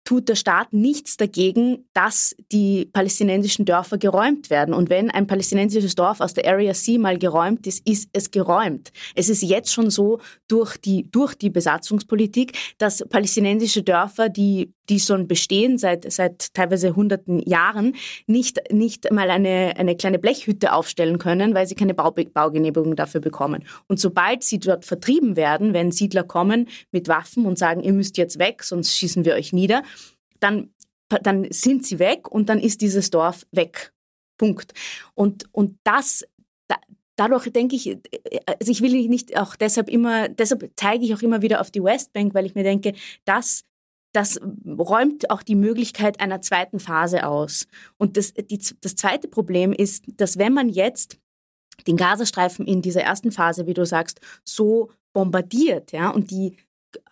tut 0.04 0.28
der 0.28 0.34
Staat 0.34 0.72
nichts 0.72 1.16
dagegen, 1.16 1.86
dass 1.94 2.34
die 2.50 2.86
palästinensischen 2.92 3.64
Dörfer 3.64 3.98
geräumt 3.98 4.50
werden. 4.50 4.74
Und 4.74 4.90
wenn 4.90 5.10
ein 5.10 5.26
palästinensisches 5.26 5.94
Dorf 5.94 6.20
aus 6.20 6.34
der 6.34 6.46
Area 6.46 6.74
C 6.74 6.98
mal 6.98 7.18
geräumt 7.18 7.66
ist, 7.66 7.86
ist 7.86 8.08
es 8.12 8.30
geräumt. 8.30 8.90
Es 9.14 9.28
ist 9.28 9.42
jetzt 9.42 9.72
schon 9.72 9.90
so 9.90 10.20
durch 10.48 10.76
die, 10.76 11.08
durch 11.10 11.34
die 11.34 11.50
Besatzungspolitik, 11.50 12.52
dass 12.78 13.04
palästinensische 13.08 13.82
Dörfer, 13.82 14.28
die, 14.28 14.72
die 14.88 14.98
schon 14.98 15.28
bestehen 15.28 15.78
seit, 15.78 16.10
seit 16.12 16.52
teilweise 16.52 16.96
hunderten 16.96 17.38
Jahren, 17.38 17.94
nicht, 18.26 18.60
nicht 18.72 19.10
mal 19.12 19.30
eine, 19.30 19.74
eine 19.76 19.96
kleine 19.96 20.18
Blechhütte 20.18 20.72
aufstellen 20.72 21.18
können, 21.18 21.54
weil 21.54 21.66
sie 21.66 21.76
keine 21.76 21.94
Bau, 21.94 22.10
Baugenehmigung 22.10 22.96
dafür 22.96 23.20
bekommen. 23.20 23.64
Und 23.86 24.00
sobald 24.00 24.42
sie 24.42 24.58
dort 24.58 24.84
vertrieben 24.84 25.36
werden, 25.36 25.74
wenn 25.74 25.92
Siedler 25.92 26.24
kommen 26.24 26.68
mit 26.90 27.06
Waffen 27.06 27.46
und 27.46 27.58
sagen, 27.58 27.82
ihr 27.82 27.92
müsst 27.92 28.16
jetzt 28.16 28.40
weg, 28.40 28.64
sonst 28.64 28.96
schießen 28.96 29.24
wir 29.24 29.34
euch 29.34 29.52
nieder, 29.52 29.82
dann, 30.42 30.74
dann 31.08 31.46
sind 31.50 31.86
sie 31.86 31.98
weg 31.98 32.30
und 32.30 32.48
dann 32.48 32.58
ist 32.58 32.80
dieses 32.80 33.10
Dorf 33.10 33.46
weg. 33.52 33.92
Punkt. 34.38 34.72
Und, 35.14 35.44
und 35.52 35.78
das, 35.84 36.24
da, 36.68 36.76
dadurch 37.16 37.50
denke 37.52 37.76
ich, 37.76 37.96
also 38.46 38.72
ich 38.72 38.80
will 38.80 39.08
nicht 39.08 39.36
auch 39.36 39.56
deshalb 39.56 39.88
immer, 39.88 40.28
deshalb 40.28 40.70
zeige 40.76 41.04
ich 41.04 41.14
auch 41.14 41.22
immer 41.22 41.42
wieder 41.42 41.60
auf 41.60 41.70
die 41.70 41.82
Westbank, 41.82 42.34
weil 42.34 42.46
ich 42.46 42.54
mir 42.54 42.64
denke, 42.64 42.94
das 43.24 43.64
das 44.14 44.38
räumt 44.66 45.30
auch 45.30 45.42
die 45.42 45.54
Möglichkeit 45.54 46.20
einer 46.20 46.42
zweiten 46.42 46.78
Phase 46.78 47.26
aus. 47.26 47.66
Und 47.96 48.16
das, 48.16 48.34
die, 48.34 48.60
das 48.80 48.94
zweite 48.94 49.26
Problem 49.26 49.72
ist, 49.72 50.04
dass 50.18 50.38
wenn 50.38 50.52
man 50.52 50.68
jetzt 50.68 51.18
den 51.86 51.96
Gazastreifen 51.96 52.66
in 52.66 52.82
dieser 52.82 53.02
ersten 53.02 53.32
Phase, 53.32 53.66
wie 53.66 53.74
du 53.74 53.86
sagst, 53.86 54.20
so 54.44 54.90
bombardiert, 55.14 55.92
ja, 55.92 56.10
und 56.10 56.30
die 56.30 56.56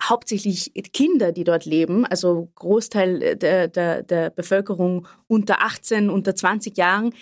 hauptsächlich 0.02 0.72
Kinder, 0.92 1.32
die 1.32 1.44
dort 1.44 1.64
leben, 1.64 2.04
also 2.06 2.50
Großteil 2.54 3.36
der, 3.36 3.68
der, 3.68 4.02
der 4.02 4.30
Bevölkerung 4.30 5.06
unter 5.26 5.62
18, 5.62 6.10
unter 6.10 6.34
20 6.34 6.76
Jahren, 6.76 7.14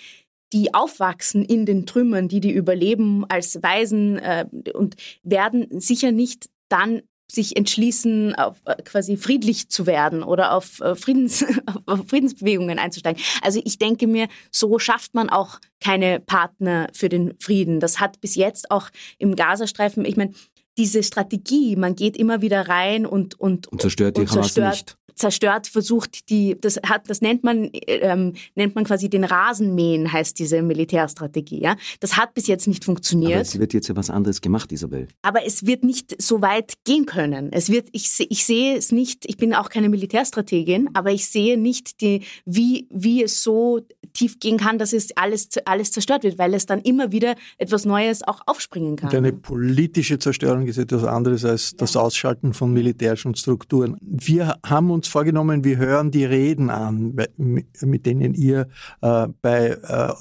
die 0.53 0.73
aufwachsen 0.73 1.43
in 1.43 1.65
den 1.65 1.85
Trümmern, 1.85 2.27
die 2.27 2.39
die 2.39 2.51
überleben 2.51 3.25
als 3.29 3.61
Waisen 3.61 4.17
äh, 4.17 4.45
und 4.73 4.95
werden 5.23 5.67
sicher 5.79 6.11
nicht 6.11 6.49
dann 6.69 7.01
sich 7.31 7.55
entschließen, 7.55 8.35
auf, 8.35 8.57
äh, 8.65 8.81
quasi 8.83 9.15
friedlich 9.15 9.69
zu 9.69 9.85
werden 9.85 10.23
oder 10.23 10.53
auf, 10.53 10.81
äh, 10.81 10.95
Friedens, 10.95 11.45
auf 11.85 12.07
Friedensbewegungen 12.07 12.79
einzusteigen. 12.79 13.21
Also 13.41 13.61
ich 13.63 13.77
denke 13.77 14.07
mir, 14.07 14.27
so 14.51 14.79
schafft 14.79 15.13
man 15.13 15.29
auch 15.29 15.59
keine 15.79 16.19
Partner 16.19 16.87
für 16.93 17.09
den 17.09 17.35
Frieden. 17.39 17.79
Das 17.79 17.99
hat 17.99 18.19
bis 18.21 18.35
jetzt 18.35 18.71
auch 18.71 18.89
im 19.19 19.35
Gazastreifen, 19.35 20.05
ich 20.05 20.17
meine, 20.17 20.33
diese 20.79 21.03
Strategie, 21.03 21.75
man 21.75 21.95
geht 21.95 22.17
immer 22.17 22.41
wieder 22.41 22.67
rein 22.67 23.05
und 23.05 23.39
und, 23.39 23.67
und 23.67 23.81
zerstört 23.81 24.17
die 24.17 24.21
und 24.21 24.31
Hamas 24.31 24.55
nicht 24.55 24.97
zerstört 25.19 25.67
versucht, 25.67 26.29
die, 26.29 26.57
das 26.59 26.79
hat, 26.85 27.09
das 27.09 27.21
nennt 27.21 27.43
man, 27.43 27.69
ähm, 27.87 28.33
nennt 28.55 28.75
man 28.75 28.85
quasi 28.85 29.09
den 29.09 29.25
Rasenmähen, 29.25 30.11
heißt 30.11 30.39
diese 30.39 30.61
Militärstrategie, 30.61 31.61
ja. 31.61 31.75
Das 31.99 32.17
hat 32.17 32.33
bis 32.33 32.47
jetzt 32.47 32.67
nicht 32.67 32.85
funktioniert. 32.85 33.33
Aber 33.33 33.41
es 33.41 33.59
wird 33.59 33.73
jetzt 33.73 33.89
ja 33.89 33.95
was 33.95 34.09
anderes 34.09 34.41
gemacht, 34.41 34.71
Isabel. 34.71 35.07
Aber 35.21 35.45
es 35.45 35.65
wird 35.65 35.83
nicht 35.83 36.19
so 36.21 36.41
weit 36.41 36.73
gehen 36.85 37.05
können. 37.05 37.51
Es 37.51 37.69
wird, 37.69 37.89
ich, 37.91 38.09
ich 38.29 38.45
sehe 38.45 38.77
es 38.77 38.91
nicht, 38.91 39.25
ich 39.27 39.37
bin 39.37 39.53
auch 39.53 39.69
keine 39.69 39.89
Militärstrategin, 39.89 40.89
aber 40.93 41.11
ich 41.11 41.27
sehe 41.27 41.57
nicht 41.57 42.01
die, 42.01 42.23
wie, 42.45 42.87
wie 42.89 43.23
es 43.23 43.43
so 43.43 43.81
tief 44.13 44.39
gehen 44.39 44.57
kann, 44.57 44.77
dass 44.77 44.93
es 44.93 45.15
alles, 45.17 45.49
alles 45.65 45.91
zerstört 45.91 46.23
wird, 46.23 46.37
weil 46.37 46.53
es 46.53 46.65
dann 46.65 46.79
immer 46.79 47.11
wieder 47.11 47.35
etwas 47.57 47.85
Neues 47.85 48.25
auch 48.25 48.41
aufspringen 48.45 48.95
kann. 48.95 49.09
Und 49.09 49.15
eine 49.15 49.33
politische 49.33 50.17
Zerstörung 50.17 50.65
ist 50.67 50.77
etwas 50.77 51.03
anderes 51.03 51.43
als 51.43 51.75
das 51.75 51.95
Ausschalten 51.97 52.53
von 52.53 52.71
militärischen 52.71 53.35
Strukturen. 53.35 53.97
Wir 54.01 54.57
haben 54.65 54.91
uns 54.91 55.08
vorgenommen, 55.09 55.63
wir 55.63 55.77
hören 55.77 56.11
die 56.11 56.25
Reden 56.25 56.69
an, 56.69 57.15
mit 57.37 58.05
denen 58.05 58.33
ihr 58.33 58.67
äh, 59.01 59.27
bei 59.41 59.69
äh, 59.69 60.13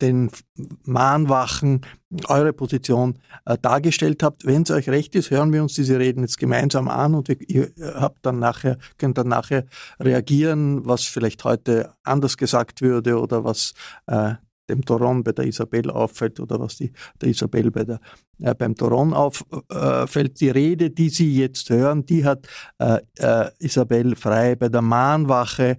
den 0.00 0.30
Mahnwachen 0.84 1.80
eure 2.28 2.52
Position 2.52 3.18
äh, 3.44 3.56
dargestellt 3.60 4.22
habt. 4.22 4.46
Wenn 4.46 4.62
es 4.62 4.70
euch 4.70 4.88
recht 4.88 5.14
ist, 5.14 5.30
hören 5.30 5.52
wir 5.52 5.62
uns 5.62 5.74
diese 5.74 5.98
Reden 5.98 6.22
jetzt 6.22 6.38
gemeinsam 6.38 6.88
an 6.88 7.14
und 7.14 7.28
ihr 7.28 7.70
habt 7.94 8.24
dann 8.24 8.38
nachher, 8.38 8.78
könnt 8.98 9.18
dann 9.18 9.28
nachher 9.28 9.64
reagieren, 9.98 10.86
was 10.86 11.04
vielleicht 11.04 11.44
heute 11.44 11.94
anders 12.02 12.36
gesagt 12.36 12.82
würde 12.82 13.18
oder 13.20 13.44
was 13.44 13.74
äh, 14.06 14.34
dem 14.72 14.84
Toron 14.84 15.22
bei 15.22 15.32
der 15.32 15.46
Isabel 15.46 15.90
auffällt 15.90 16.40
oder 16.40 16.58
was 16.58 16.76
die, 16.76 16.92
der 17.20 17.28
Isabel 17.28 17.70
bei 17.70 17.84
der, 17.84 18.00
äh, 18.40 18.54
beim 18.54 18.74
Toron 18.74 19.12
auffällt. 19.12 20.40
Die 20.40 20.50
Rede, 20.50 20.90
die 20.90 21.08
Sie 21.08 21.36
jetzt 21.36 21.70
hören, 21.70 22.04
die 22.06 22.24
hat 22.24 22.46
äh, 22.78 23.00
äh, 23.18 23.50
Isabel 23.58 24.16
Frei 24.16 24.56
bei 24.56 24.68
der 24.68 24.82
Mahnwache 24.82 25.78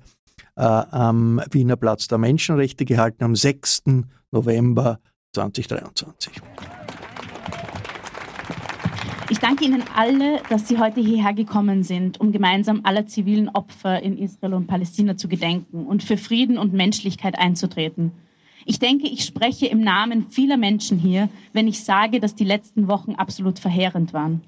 äh, 0.55 0.61
am 0.61 1.41
Wiener 1.51 1.75
Platz 1.75 2.07
der 2.07 2.17
Menschenrechte 2.17 2.85
gehalten 2.85 3.23
am 3.23 3.35
6. 3.35 3.83
November 4.31 4.99
2023. 5.33 6.41
Ich 9.29 9.39
danke 9.39 9.65
Ihnen 9.65 9.83
alle, 9.95 10.41
dass 10.49 10.67
Sie 10.67 10.77
heute 10.77 11.01
hierher 11.01 11.33
gekommen 11.33 11.81
sind, 11.81 12.19
um 12.19 12.31
gemeinsam 12.31 12.81
aller 12.83 13.07
zivilen 13.07 13.49
Opfer 13.49 14.01
in 14.03 14.17
Israel 14.17 14.53
und 14.53 14.67
Palästina 14.67 15.17
zu 15.17 15.27
gedenken 15.27 15.87
und 15.87 16.03
für 16.03 16.17
Frieden 16.17 16.59
und 16.59 16.73
Menschlichkeit 16.73 17.39
einzutreten. 17.39 18.11
Ich 18.65 18.79
denke, 18.79 19.07
ich 19.07 19.25
spreche 19.25 19.67
im 19.67 19.81
Namen 19.81 20.27
vieler 20.29 20.57
Menschen 20.57 20.97
hier, 20.97 21.29
wenn 21.51 21.67
ich 21.67 21.83
sage, 21.83 22.19
dass 22.19 22.35
die 22.35 22.45
letzten 22.45 22.87
Wochen 22.87 23.13
absolut 23.15 23.59
verheerend 23.59 24.13
waren. 24.13 24.41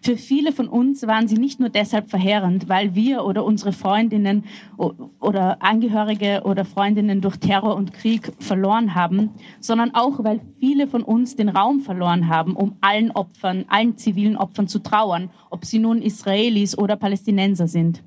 Für 0.00 0.16
viele 0.16 0.52
von 0.52 0.68
uns 0.68 1.06
waren 1.06 1.28
sie 1.28 1.36
nicht 1.36 1.60
nur 1.60 1.68
deshalb 1.68 2.08
verheerend, 2.08 2.68
weil 2.68 2.94
wir 2.94 3.24
oder 3.24 3.44
unsere 3.44 3.72
Freundinnen 3.72 4.44
oder 4.76 5.62
Angehörige 5.62 6.42
oder 6.44 6.64
Freundinnen 6.64 7.20
durch 7.20 7.36
Terror 7.36 7.76
und 7.76 7.92
Krieg 7.92 8.32
verloren 8.38 8.94
haben, 8.94 9.30
sondern 9.60 9.94
auch, 9.94 10.24
weil 10.24 10.40
viele 10.58 10.86
von 10.86 11.02
uns 11.02 11.36
den 11.36 11.48
Raum 11.48 11.80
verloren 11.80 12.28
haben, 12.28 12.56
um 12.56 12.76
allen 12.80 13.10
Opfern, 13.10 13.64
allen 13.68 13.96
zivilen 13.96 14.36
Opfern 14.36 14.68
zu 14.68 14.78
trauern, 14.78 15.30
ob 15.50 15.64
sie 15.64 15.78
nun 15.78 16.02
Israelis 16.02 16.76
oder 16.76 16.96
Palästinenser 16.96 17.68
sind. 17.68 18.02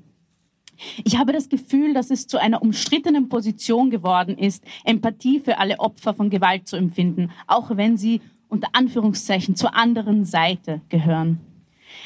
Ich 1.04 1.18
habe 1.18 1.32
das 1.32 1.48
Gefühl, 1.48 1.94
dass 1.94 2.10
es 2.10 2.26
zu 2.26 2.38
einer 2.38 2.62
umstrittenen 2.62 3.28
Position 3.28 3.90
geworden 3.90 4.38
ist, 4.38 4.64
Empathie 4.84 5.40
für 5.40 5.58
alle 5.58 5.80
Opfer 5.80 6.14
von 6.14 6.30
Gewalt 6.30 6.68
zu 6.68 6.76
empfinden, 6.76 7.30
auch 7.46 7.76
wenn 7.76 7.96
sie 7.96 8.20
unter 8.48 8.68
Anführungszeichen 8.72 9.56
zur 9.56 9.74
anderen 9.74 10.24
Seite 10.24 10.80
gehören. 10.88 11.40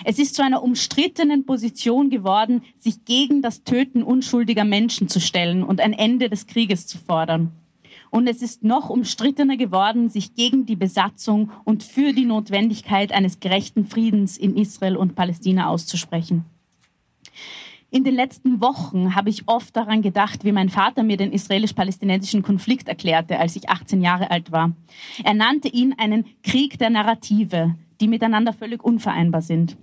Es 0.04 0.18
ist 0.18 0.34
zu 0.34 0.42
einer 0.42 0.62
umstrittenen 0.62 1.44
Position 1.44 2.08
geworden, 2.08 2.62
sich 2.78 3.04
gegen 3.04 3.42
das 3.42 3.64
Töten 3.64 4.02
unschuldiger 4.02 4.64
Menschen 4.64 5.08
zu 5.08 5.20
stellen 5.20 5.62
und 5.62 5.80
ein 5.80 5.92
Ende 5.92 6.28
des 6.28 6.46
Krieges 6.46 6.86
zu 6.86 6.98
fordern. 6.98 7.52
Und 8.10 8.26
es 8.26 8.42
ist 8.42 8.62
noch 8.62 8.90
umstrittener 8.90 9.56
geworden, 9.56 10.10
sich 10.10 10.34
gegen 10.34 10.66
die 10.66 10.76
Besatzung 10.76 11.50
und 11.64 11.82
für 11.82 12.12
die 12.12 12.26
Notwendigkeit 12.26 13.10
eines 13.10 13.40
gerechten 13.40 13.86
Friedens 13.86 14.36
in 14.36 14.56
Israel 14.56 14.96
und 14.96 15.14
Palästina 15.14 15.68
auszusprechen. 15.68 16.44
In 17.92 18.04
den 18.04 18.14
letzten 18.14 18.62
Wochen 18.62 19.14
habe 19.14 19.28
ich 19.28 19.42
oft 19.48 19.76
daran 19.76 20.00
gedacht, 20.00 20.44
wie 20.44 20.52
mein 20.52 20.70
Vater 20.70 21.02
mir 21.02 21.18
den 21.18 21.30
israelisch-palästinensischen 21.30 22.40
Konflikt 22.40 22.88
erklärte, 22.88 23.38
als 23.38 23.54
ich 23.54 23.68
18 23.68 24.00
Jahre 24.00 24.30
alt 24.30 24.50
war. 24.50 24.72
Er 25.22 25.34
nannte 25.34 25.68
ihn 25.68 25.94
einen 25.98 26.24
Krieg 26.42 26.78
der 26.78 26.88
Narrative, 26.88 27.74
die 28.00 28.08
miteinander 28.08 28.54
völlig 28.54 28.82
unvereinbar 28.82 29.42
sind. 29.42 29.76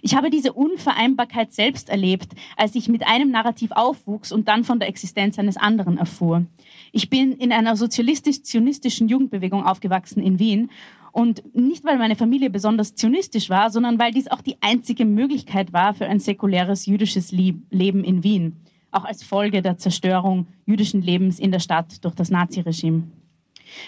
Ich 0.00 0.14
habe 0.14 0.30
diese 0.30 0.52
Unvereinbarkeit 0.52 1.52
selbst 1.52 1.88
erlebt, 1.88 2.34
als 2.56 2.76
ich 2.76 2.88
mit 2.88 3.04
einem 3.04 3.32
Narrativ 3.32 3.72
aufwuchs 3.72 4.30
und 4.30 4.46
dann 4.46 4.62
von 4.62 4.78
der 4.78 4.88
Existenz 4.88 5.36
eines 5.36 5.56
anderen 5.56 5.98
erfuhr. 5.98 6.46
Ich 6.92 7.10
bin 7.10 7.32
in 7.32 7.52
einer 7.52 7.74
sozialistisch-zionistischen 7.74 9.08
Jugendbewegung 9.08 9.66
aufgewachsen 9.66 10.22
in 10.22 10.38
Wien 10.38 10.70
und 11.16 11.56
nicht, 11.56 11.82
weil 11.86 11.96
meine 11.96 12.14
Familie 12.14 12.50
besonders 12.50 12.94
zionistisch 12.94 13.48
war, 13.48 13.70
sondern 13.70 13.98
weil 13.98 14.12
dies 14.12 14.28
auch 14.28 14.42
die 14.42 14.58
einzige 14.60 15.06
Möglichkeit 15.06 15.72
war 15.72 15.94
für 15.94 16.04
ein 16.04 16.20
säkuläres 16.20 16.84
jüdisches 16.84 17.32
Leben 17.32 18.04
in 18.04 18.22
Wien, 18.22 18.56
auch 18.90 19.06
als 19.06 19.22
Folge 19.22 19.62
der 19.62 19.78
Zerstörung 19.78 20.46
jüdischen 20.66 21.00
Lebens 21.00 21.38
in 21.38 21.52
der 21.52 21.60
Stadt 21.60 22.04
durch 22.04 22.14
das 22.14 22.28
Naziregime. 22.28 23.04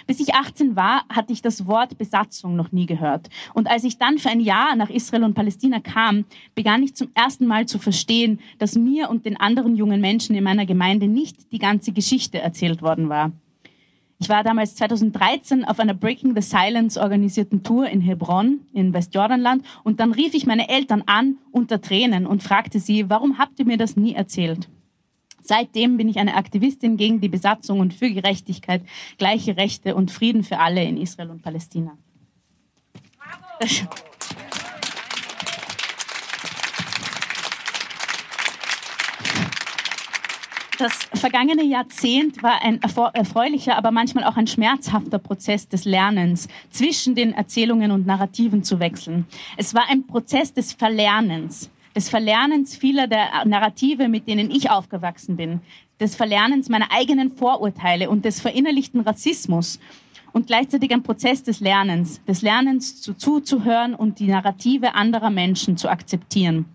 Bis 0.07 0.21
ich 0.21 0.35
18 0.35 0.75
war, 0.75 1.05
hatte 1.11 1.35
ich 1.35 1.43
das 1.43 1.67
Wort 1.67 1.99
Besatzung 1.99 2.57
noch 2.57 2.73
nie 2.73 2.87
gehört. 2.87 3.29
Und 3.53 3.69
als 3.69 3.85
ich 3.85 3.99
dann 3.99 4.17
für 4.17 4.31
ein 4.31 4.41
Jahr 4.41 4.75
nach 4.75 4.89
Israel 4.89 5.25
und 5.25 5.35
Palästina 5.35 5.81
kam, 5.81 6.25
begann 6.55 6.83
ich 6.83 6.95
zum 6.95 7.11
ersten 7.13 7.47
Mal 7.47 7.67
zu 7.67 7.79
verstehen, 7.79 8.41
dass 8.59 8.75
mir 8.75 9.11
und 9.11 9.27
den 9.27 9.39
anderen 9.39 9.77
jungen 9.77 10.01
Menschen 10.01 10.35
in 10.35 10.45
meiner 10.45 10.65
Gemeinde 10.65 11.09
nicht 11.09 11.53
die 11.53 11.59
ganze 11.59 11.93
Geschichte 11.93 12.39
erzählt 12.39 12.81
worden 12.81 13.11
war. 13.11 13.33
Ich 14.21 14.29
war 14.29 14.43
damals 14.43 14.75
2013 14.75 15.65
auf 15.65 15.79
einer 15.79 15.95
Breaking 15.95 16.35
the 16.35 16.43
Silence 16.43 17.01
organisierten 17.01 17.63
Tour 17.63 17.89
in 17.89 18.01
Hebron 18.01 18.61
in 18.73 18.93
Westjordanland 18.93 19.65
und 19.85 20.01
dann 20.01 20.13
rief 20.13 20.35
ich 20.35 20.45
meine 20.45 20.69
Eltern 20.69 21.05
an 21.07 21.37
unter 21.53 21.81
Tränen 21.81 22.27
und 22.27 22.43
fragte 22.43 22.81
sie, 22.81 23.09
warum 23.09 23.39
habt 23.39 23.61
ihr 23.61 23.65
mir 23.65 23.77
das 23.77 23.97
nie 23.97 24.15
erzählt? 24.15 24.69
Seitdem 25.41 25.97
bin 25.97 26.09
ich 26.09 26.19
eine 26.19 26.35
Aktivistin 26.35 26.97
gegen 26.97 27.21
die 27.21 27.29
Besatzung 27.29 27.79
und 27.79 27.95
für 27.95 28.11
Gerechtigkeit, 28.11 28.83
gleiche 29.19 29.57
Rechte 29.57 29.95
und 29.95 30.11
Frieden 30.11 30.43
für 30.43 30.59
alle 30.59 30.83
in 30.85 30.97
Israel 30.97 31.31
und 31.31 31.43
Palästina. 31.43 31.97
Bravo. 33.61 34.08
Das 40.79 40.93
vergangene 41.13 41.65
Jahrzehnt 41.65 42.41
war 42.41 42.63
ein 42.63 42.81
erfreulicher, 42.81 43.77
aber 43.77 43.91
manchmal 43.91 44.23
auch 44.23 44.37
ein 44.37 44.47
schmerzhafter 44.47 45.19
Prozess 45.19 45.67
des 45.67 45.85
Lernens, 45.85 46.47
zwischen 46.71 47.17
den 47.17 47.33
Erzählungen 47.33 47.91
und 47.91 48.07
Narrativen 48.07 48.63
zu 48.63 48.79
wechseln. 48.79 49.27
Es 49.57 49.75
war 49.75 49.91
ein 49.91 50.07
Prozess 50.07 50.55
des 50.55 50.73
Verlernens, 50.73 51.69
des 51.97 52.09
Verlernens 52.09 52.77
vieler 52.77 53.09
der 53.09 53.45
Narrative, 53.45 54.07
mit 54.07 54.29
denen 54.29 54.53
ich 54.53 54.71
aufgewachsen 54.71 55.37
bin, 55.37 55.63
des 55.99 56.15
Verlernens 56.15 56.69
meiner 56.69 56.93
eigenen 56.93 57.33
Vorurteile 57.33 58.09
und 58.09 58.25
des 58.25 58.41
verinnerlichten 58.41 59.01
Rassismus 59.01 59.81
und 60.33 60.47
gleichzeitig 60.47 60.93
ein 60.93 61.03
Prozess 61.03 61.43
des 61.43 61.59
Lernens, 61.59 62.23
des 62.25 62.43
Lernens 62.43 63.03
zu, 63.03 63.15
zuzuhören 63.15 63.97
und 63.97 64.21
die 64.21 64.29
Narrative 64.29 64.95
anderer 64.95 65.31
Menschen 65.31 65.77
zu 65.77 65.89
akzeptieren 65.89 66.67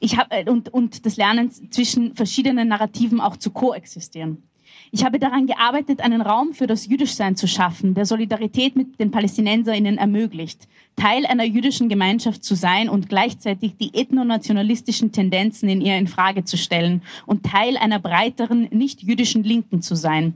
ich 0.00 0.16
hab, 0.16 0.32
äh, 0.32 0.44
und, 0.48 0.72
und 0.72 1.04
des 1.04 1.16
Lernens 1.16 1.62
zwischen 1.70 2.14
verschiedenen 2.14 2.68
Narrativen 2.68 3.20
auch 3.20 3.36
zu 3.36 3.50
koexistieren. 3.50 4.42
Ich 4.90 5.04
habe 5.04 5.18
daran 5.18 5.46
gearbeitet, 5.46 6.00
einen 6.00 6.22
Raum 6.22 6.54
für 6.54 6.66
das 6.66 6.86
Jüdischsein 6.86 7.36
zu 7.36 7.46
schaffen, 7.46 7.94
der 7.94 8.06
Solidarität 8.06 8.74
mit 8.74 8.98
den 8.98 9.10
PalästinenserInnen 9.10 9.98
ermöglicht, 9.98 10.66
Teil 10.96 11.26
einer 11.26 11.44
jüdischen 11.44 11.88
Gemeinschaft 11.88 12.42
zu 12.42 12.54
sein 12.54 12.88
und 12.88 13.08
gleichzeitig 13.08 13.76
die 13.76 13.94
ethnonationalistischen 13.94 15.12
Tendenzen 15.12 15.68
in 15.68 15.80
ihr 15.80 15.98
in 15.98 16.06
Frage 16.06 16.44
zu 16.44 16.56
stellen 16.56 17.02
und 17.26 17.44
Teil 17.44 17.76
einer 17.76 17.98
breiteren 17.98 18.68
nicht-jüdischen 18.70 19.44
Linken 19.44 19.82
zu 19.82 19.94
sein, 19.94 20.34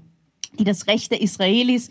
die 0.59 0.65
das 0.65 0.87
Recht 0.87 1.13
der 1.13 1.23
Israelis 1.23 1.89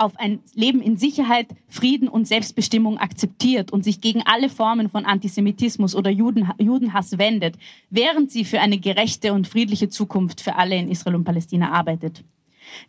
auf 0.00 0.18
ein 0.18 0.40
Leben 0.54 0.80
in 0.80 0.96
Sicherheit, 0.96 1.48
Frieden 1.68 2.08
und 2.08 2.26
Selbstbestimmung 2.26 2.98
akzeptiert 2.98 3.70
und 3.70 3.84
sich 3.84 4.00
gegen 4.00 4.22
alle 4.24 4.48
Formen 4.48 4.88
von 4.88 5.04
Antisemitismus 5.04 5.94
oder 5.94 6.10
Juden, 6.10 6.50
Judenhass 6.58 7.18
wendet, 7.18 7.56
während 7.90 8.30
sie 8.30 8.44
für 8.44 8.60
eine 8.60 8.78
gerechte 8.78 9.32
und 9.34 9.46
friedliche 9.46 9.90
Zukunft 9.90 10.40
für 10.40 10.56
alle 10.56 10.76
in 10.76 10.90
Israel 10.90 11.16
und 11.16 11.24
Palästina 11.24 11.70
arbeitet. 11.70 12.24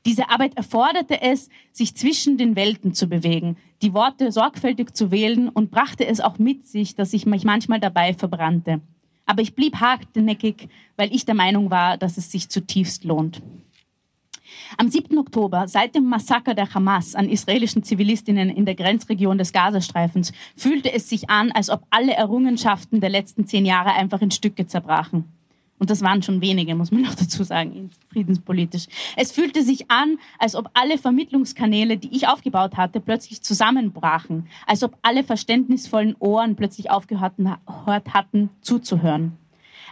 Diese 0.05 0.29
Arbeit 0.29 0.55
erforderte 0.55 1.21
es, 1.21 1.49
sich 1.71 1.95
zwischen 1.95 2.37
den 2.37 2.55
Welten 2.55 2.93
zu 2.93 3.07
bewegen, 3.07 3.57
die 3.81 3.93
Worte 3.93 4.31
sorgfältig 4.31 4.93
zu 4.93 5.11
wählen 5.11 5.49
und 5.49 5.71
brachte 5.71 6.05
es 6.05 6.21
auch 6.21 6.39
mit 6.39 6.67
sich, 6.67 6.95
dass 6.95 7.13
ich 7.13 7.25
mich 7.25 7.43
manchmal 7.43 7.79
dabei 7.79 8.13
verbrannte. 8.13 8.79
Aber 9.25 9.41
ich 9.41 9.55
blieb 9.55 9.77
hartnäckig, 9.77 10.69
weil 10.97 11.13
ich 11.13 11.25
der 11.25 11.35
Meinung 11.35 11.71
war, 11.71 11.97
dass 11.97 12.17
es 12.17 12.31
sich 12.31 12.49
zutiefst 12.49 13.03
lohnt. 13.03 13.41
Am 14.77 14.89
7. 14.89 15.17
Oktober, 15.17 15.67
seit 15.67 15.95
dem 15.95 16.05
Massaker 16.05 16.53
der 16.53 16.73
Hamas 16.73 17.15
an 17.15 17.29
israelischen 17.29 17.83
Zivilistinnen 17.83 18.49
in 18.49 18.65
der 18.65 18.75
Grenzregion 18.75 19.37
des 19.37 19.53
Gazastreifens, 19.53 20.31
fühlte 20.55 20.91
es 20.91 21.09
sich 21.09 21.29
an, 21.29 21.51
als 21.51 21.69
ob 21.69 21.83
alle 21.89 22.13
Errungenschaften 22.13 23.01
der 23.01 23.09
letzten 23.09 23.45
zehn 23.45 23.65
Jahre 23.65 23.93
einfach 23.93 24.21
in 24.21 24.31
Stücke 24.31 24.67
zerbrachen. 24.67 25.25
Und 25.81 25.89
das 25.89 26.03
waren 26.03 26.21
schon 26.21 26.41
wenige, 26.41 26.75
muss 26.75 26.91
man 26.91 27.01
noch 27.01 27.15
dazu 27.15 27.43
sagen, 27.43 27.89
friedenspolitisch. 28.11 28.85
Es 29.17 29.31
fühlte 29.31 29.63
sich 29.63 29.89
an, 29.89 30.19
als 30.37 30.55
ob 30.55 30.69
alle 30.75 30.99
Vermittlungskanäle, 30.99 31.97
die 31.97 32.15
ich 32.15 32.27
aufgebaut 32.27 32.77
hatte, 32.77 32.99
plötzlich 32.99 33.41
zusammenbrachen. 33.41 34.47
Als 34.67 34.83
ob 34.83 34.95
alle 35.01 35.23
verständnisvollen 35.23 36.15
Ohren 36.19 36.55
plötzlich 36.55 36.91
aufgehört 36.91 37.33
hatten, 38.13 38.49
zuzuhören. 38.61 39.37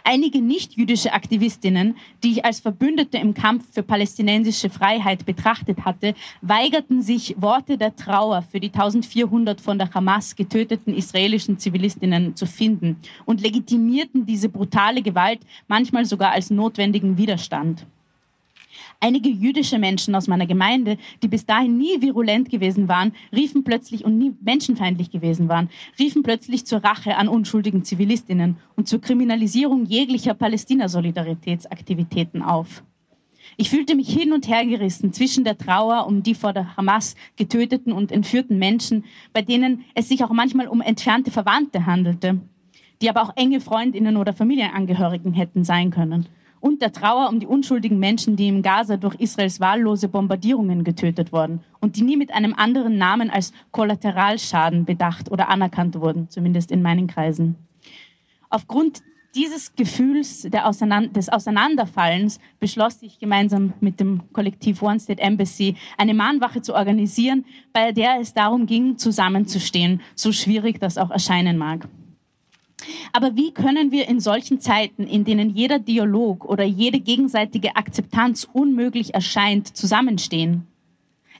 Einige 0.04 0.40
nicht-jüdische 0.40 1.12
Aktivistinnen, 1.12 1.96
die 2.22 2.32
ich 2.32 2.44
als 2.44 2.60
Verbündete 2.60 3.18
im 3.18 3.34
Kampf 3.34 3.64
für 3.72 3.82
palästinensische 3.82 4.70
Freiheit 4.70 5.26
betrachtet 5.26 5.84
hatte, 5.84 6.14
weigerten 6.42 7.02
sich, 7.02 7.34
Worte 7.38 7.78
der 7.78 7.96
Trauer 7.96 8.42
für 8.42 8.60
die 8.60 8.72
1400 8.72 9.60
von 9.60 9.78
der 9.78 9.92
Hamas 9.92 10.36
getöteten 10.36 10.94
israelischen 10.94 11.58
Zivilistinnen 11.58 12.36
zu 12.36 12.46
finden 12.46 12.96
und 13.24 13.40
legitimierten 13.40 14.26
diese 14.26 14.48
brutale 14.48 15.02
Gewalt 15.02 15.40
manchmal 15.68 16.04
sogar 16.04 16.32
als 16.32 16.50
notwendigen 16.50 17.16
Widerstand. 17.16 17.86
Einige 19.02 19.30
jüdische 19.30 19.78
Menschen 19.78 20.14
aus 20.14 20.28
meiner 20.28 20.46
Gemeinde, 20.46 20.98
die 21.22 21.28
bis 21.28 21.46
dahin 21.46 21.78
nie 21.78 22.02
virulent 22.02 22.50
gewesen 22.50 22.86
waren, 22.86 23.14
riefen 23.34 23.64
plötzlich 23.64 24.04
und 24.04 24.18
nie 24.18 24.36
menschenfeindlich 24.42 25.10
gewesen 25.10 25.48
waren, 25.48 25.70
riefen 25.98 26.22
plötzlich 26.22 26.66
zur 26.66 26.84
Rache 26.84 27.16
an 27.16 27.28
unschuldigen 27.28 27.82
Zivilistinnen 27.82 28.58
und 28.76 28.88
zur 28.88 29.00
Kriminalisierung 29.00 29.86
jeglicher 29.86 30.34
Palästina-Solidaritätsaktivitäten 30.34 32.42
auf. 32.42 32.82
Ich 33.56 33.70
fühlte 33.70 33.94
mich 33.94 34.10
hin 34.10 34.34
und 34.34 34.48
her 34.48 34.66
gerissen 34.66 35.14
zwischen 35.14 35.44
der 35.44 35.56
Trauer 35.56 36.06
um 36.06 36.22
die 36.22 36.34
vor 36.34 36.52
der 36.52 36.76
Hamas 36.76 37.16
getöteten 37.36 37.94
und 37.94 38.12
entführten 38.12 38.58
Menschen, 38.58 39.06
bei 39.32 39.40
denen 39.40 39.86
es 39.94 40.10
sich 40.10 40.22
auch 40.24 40.30
manchmal 40.30 40.68
um 40.68 40.82
entfernte 40.82 41.30
Verwandte 41.30 41.86
handelte, 41.86 42.38
die 43.00 43.08
aber 43.08 43.22
auch 43.22 43.34
enge 43.34 43.62
Freundinnen 43.62 44.18
oder 44.18 44.34
Familienangehörigen 44.34 45.32
hätten 45.32 45.64
sein 45.64 45.90
können 45.90 46.28
und 46.60 46.82
der 46.82 46.92
Trauer 46.92 47.28
um 47.28 47.40
die 47.40 47.46
unschuldigen 47.46 47.98
Menschen, 47.98 48.36
die 48.36 48.48
im 48.48 48.62
Gaza 48.62 48.96
durch 48.96 49.14
Israels 49.16 49.60
wahllose 49.60 50.08
Bombardierungen 50.08 50.84
getötet 50.84 51.32
wurden 51.32 51.60
und 51.80 51.96
die 51.96 52.02
nie 52.02 52.16
mit 52.16 52.32
einem 52.32 52.54
anderen 52.54 52.98
Namen 52.98 53.30
als 53.30 53.52
Kollateralschaden 53.72 54.84
bedacht 54.84 55.30
oder 55.30 55.48
anerkannt 55.48 55.98
wurden, 56.00 56.28
zumindest 56.28 56.70
in 56.70 56.82
meinen 56.82 57.06
Kreisen. 57.06 57.56
Aufgrund 58.50 59.02
dieses 59.34 59.74
Gefühls 59.76 60.48
Auseinander 60.52 61.10
des 61.10 61.28
Auseinanderfallens 61.28 62.40
beschloss 62.58 63.00
ich 63.02 63.18
gemeinsam 63.20 63.72
mit 63.80 64.00
dem 64.00 64.22
Kollektiv 64.32 64.82
One 64.82 64.98
State 64.98 65.22
Embassy 65.22 65.76
eine 65.96 66.14
Mahnwache 66.14 66.62
zu 66.62 66.74
organisieren, 66.74 67.44
bei 67.72 67.92
der 67.92 68.18
es 68.20 68.34
darum 68.34 68.66
ging, 68.66 68.98
zusammenzustehen, 68.98 70.00
so 70.16 70.32
schwierig 70.32 70.80
das 70.80 70.98
auch 70.98 71.10
erscheinen 71.10 71.58
mag. 71.58 71.88
Aber 73.12 73.36
wie 73.36 73.52
können 73.52 73.92
wir 73.92 74.08
in 74.08 74.20
solchen 74.20 74.60
Zeiten, 74.60 75.06
in 75.06 75.24
denen 75.24 75.50
jeder 75.50 75.78
Dialog 75.78 76.44
oder 76.44 76.64
jede 76.64 77.00
gegenseitige 77.00 77.76
Akzeptanz 77.76 78.48
unmöglich 78.52 79.14
erscheint, 79.14 79.76
zusammenstehen? 79.76 80.66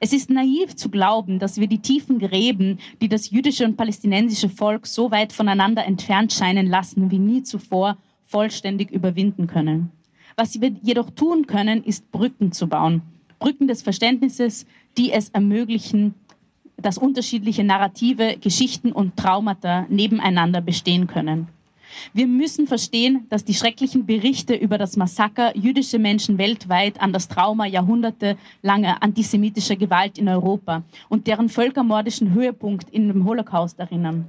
Es 0.03 0.15
ist 0.15 0.31
naiv 0.31 0.77
zu 0.77 0.89
glauben, 0.89 1.39
dass 1.39 1.61
wir 1.61 1.67
die 1.67 1.81
tiefen 1.81 2.19
Gräben, 2.19 2.79
die 3.03 3.09
das 3.09 3.31
jüdische 3.31 3.67
und 3.67 3.77
palästinensische 3.77 4.49
Volk 4.49 4.87
so 4.87 5.11
weit 5.11 5.33
voneinander 5.33 5.85
entfernt 5.85 6.33
scheinen 6.33 6.67
lassen 6.67 7.11
wie 7.11 7.19
nie 7.19 7.43
zuvor, 7.43 7.99
vollständig 8.25 8.91
überwinden 8.91 9.47
können. 9.47 9.91
Was 10.37 10.61
wir 10.61 10.73
jedoch 10.83 11.11
tun 11.11 11.47
können, 11.47 11.85
ist 11.85 12.11
Brücken 12.13 12.53
zu 12.53 12.67
bauen. 12.67 13.03
Brücken 13.39 13.69
des 13.69 13.83
Verständnisses, 13.83 14.65
die 14.97 15.13
es 15.13 15.29
ermöglichen, 15.31 16.15
dass 16.83 16.99
unterschiedliche 16.99 17.65
Narrative, 17.65 18.37
Geschichten 18.41 18.93
und 18.93 19.17
Traumata 19.17 19.87
nebeneinander 19.89 20.61
bestehen 20.61 21.07
können. 21.07 21.49
Wir 22.13 22.27
müssen 22.27 22.67
verstehen, 22.67 23.27
dass 23.31 23.45
die 23.45 23.55
schrecklichen 23.55 24.07
Berichte 24.07 24.55
über 24.55 24.79
das 24.79 24.97
Massaker 24.97 25.57
jüdischer 25.57 25.99
Menschen 25.99 26.39
weltweit 26.39 27.01
an 27.01 27.13
das 27.13 27.29
Trauma 27.29 27.67
jahrzehntelanger 27.67 29.03
antisemitischer 29.03 29.77
Gewalt 29.77 30.19
in 30.19 30.29
Europa 30.29 30.83
und 31.09 31.27
deren 31.27 31.49
völkermordischen 31.49 32.33
Höhepunkt 32.33 32.91
in 32.91 33.09
dem 33.09 33.25
Holocaust 33.25 33.79
erinnern. 33.79 34.27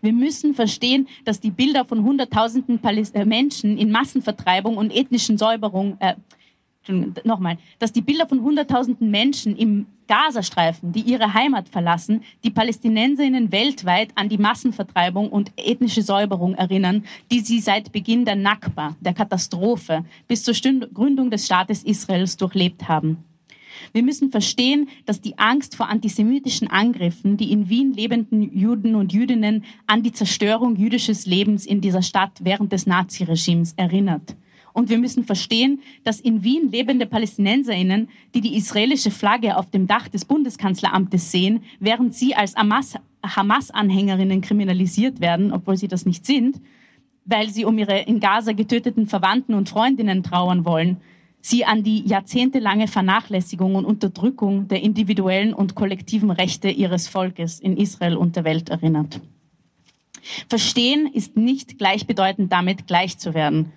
Wir 0.00 0.12
müssen 0.12 0.54
verstehen, 0.54 1.06
dass 1.24 1.38
die 1.38 1.50
Bilder 1.50 1.84
von 1.84 2.02
Hunderttausenden 2.02 2.80
äh, 2.82 3.24
Menschen 3.24 3.78
in 3.78 3.90
Massenvertreibung 3.92 4.76
und 4.76 4.92
ethnischen 4.92 5.38
Säuberung, 5.38 5.96
äh, 6.00 6.14
nochmal, 7.24 7.58
dass 7.78 7.92
die 7.92 8.02
Bilder 8.02 8.26
von 8.26 8.42
Hunderttausenden 8.42 9.10
Menschen 9.10 9.56
im 9.56 9.86
Gazastreifen, 10.08 10.92
die 10.92 11.00
ihre 11.00 11.32
Heimat 11.32 11.68
verlassen, 11.68 12.22
die 12.44 12.50
Palästinenserinnen 12.50 13.52
weltweit 13.52 14.10
an 14.14 14.28
die 14.28 14.38
Massenvertreibung 14.38 15.30
und 15.30 15.52
ethnische 15.56 16.02
Säuberung 16.02 16.54
erinnern, 16.54 17.04
die 17.30 17.40
sie 17.40 17.60
seit 17.60 17.92
Beginn 17.92 18.24
der 18.24 18.36
Nakba, 18.36 18.96
der 19.00 19.14
Katastrophe, 19.14 20.04
bis 20.28 20.42
zur 20.42 20.54
Gründung 20.92 21.30
des 21.30 21.46
Staates 21.46 21.84
Israels 21.84 22.36
durchlebt 22.36 22.88
haben. 22.88 23.24
Wir 23.92 24.02
müssen 24.02 24.30
verstehen, 24.30 24.88
dass 25.06 25.20
die 25.20 25.38
Angst 25.38 25.76
vor 25.76 25.88
antisemitischen 25.88 26.68
Angriffen 26.68 27.36
die 27.36 27.52
in 27.52 27.68
Wien 27.68 27.92
lebenden 27.92 28.56
Juden 28.56 28.94
und 28.94 29.12
Jüdinnen 29.12 29.64
an 29.86 30.02
die 30.02 30.12
Zerstörung 30.12 30.76
jüdisches 30.76 31.26
Lebens 31.26 31.66
in 31.66 31.80
dieser 31.80 32.02
Stadt 32.02 32.32
während 32.42 32.72
des 32.72 32.86
Naziregimes 32.86 33.74
erinnert. 33.76 34.36
Und 34.72 34.88
wir 34.88 34.98
müssen 34.98 35.24
verstehen, 35.24 35.80
dass 36.04 36.20
in 36.20 36.42
Wien 36.44 36.70
lebende 36.70 37.06
Palästinenserinnen, 37.06 38.08
die 38.34 38.40
die 38.40 38.56
israelische 38.56 39.10
Flagge 39.10 39.56
auf 39.56 39.70
dem 39.70 39.86
Dach 39.86 40.08
des 40.08 40.24
Bundeskanzleramtes 40.24 41.30
sehen, 41.30 41.62
während 41.78 42.14
sie 42.14 42.34
als 42.34 42.54
Hamas-Anhängerinnen 42.56 44.40
kriminalisiert 44.40 45.20
werden, 45.20 45.52
obwohl 45.52 45.76
sie 45.76 45.88
das 45.88 46.06
nicht 46.06 46.24
sind, 46.24 46.60
weil 47.24 47.50
sie 47.50 47.64
um 47.64 47.78
ihre 47.78 48.00
in 48.00 48.20
Gaza 48.20 48.52
getöteten 48.52 49.06
Verwandten 49.06 49.54
und 49.54 49.68
Freundinnen 49.68 50.22
trauern 50.22 50.64
wollen, 50.64 50.96
sie 51.40 51.64
an 51.64 51.82
die 51.82 52.06
jahrzehntelange 52.06 52.88
Vernachlässigung 52.88 53.74
und 53.74 53.84
Unterdrückung 53.84 54.68
der 54.68 54.82
individuellen 54.82 55.54
und 55.54 55.74
kollektiven 55.74 56.30
Rechte 56.30 56.70
ihres 56.70 57.08
Volkes 57.08 57.60
in 57.60 57.76
Israel 57.76 58.16
und 58.16 58.36
der 58.36 58.44
Welt 58.44 58.70
erinnert. 58.70 59.20
Verstehen 60.48 61.08
ist 61.12 61.36
nicht 61.36 61.78
gleichbedeutend 61.78 62.52
damit, 62.52 62.86
gleich 62.86 63.18
zu 63.18 63.34
werden 63.34 63.72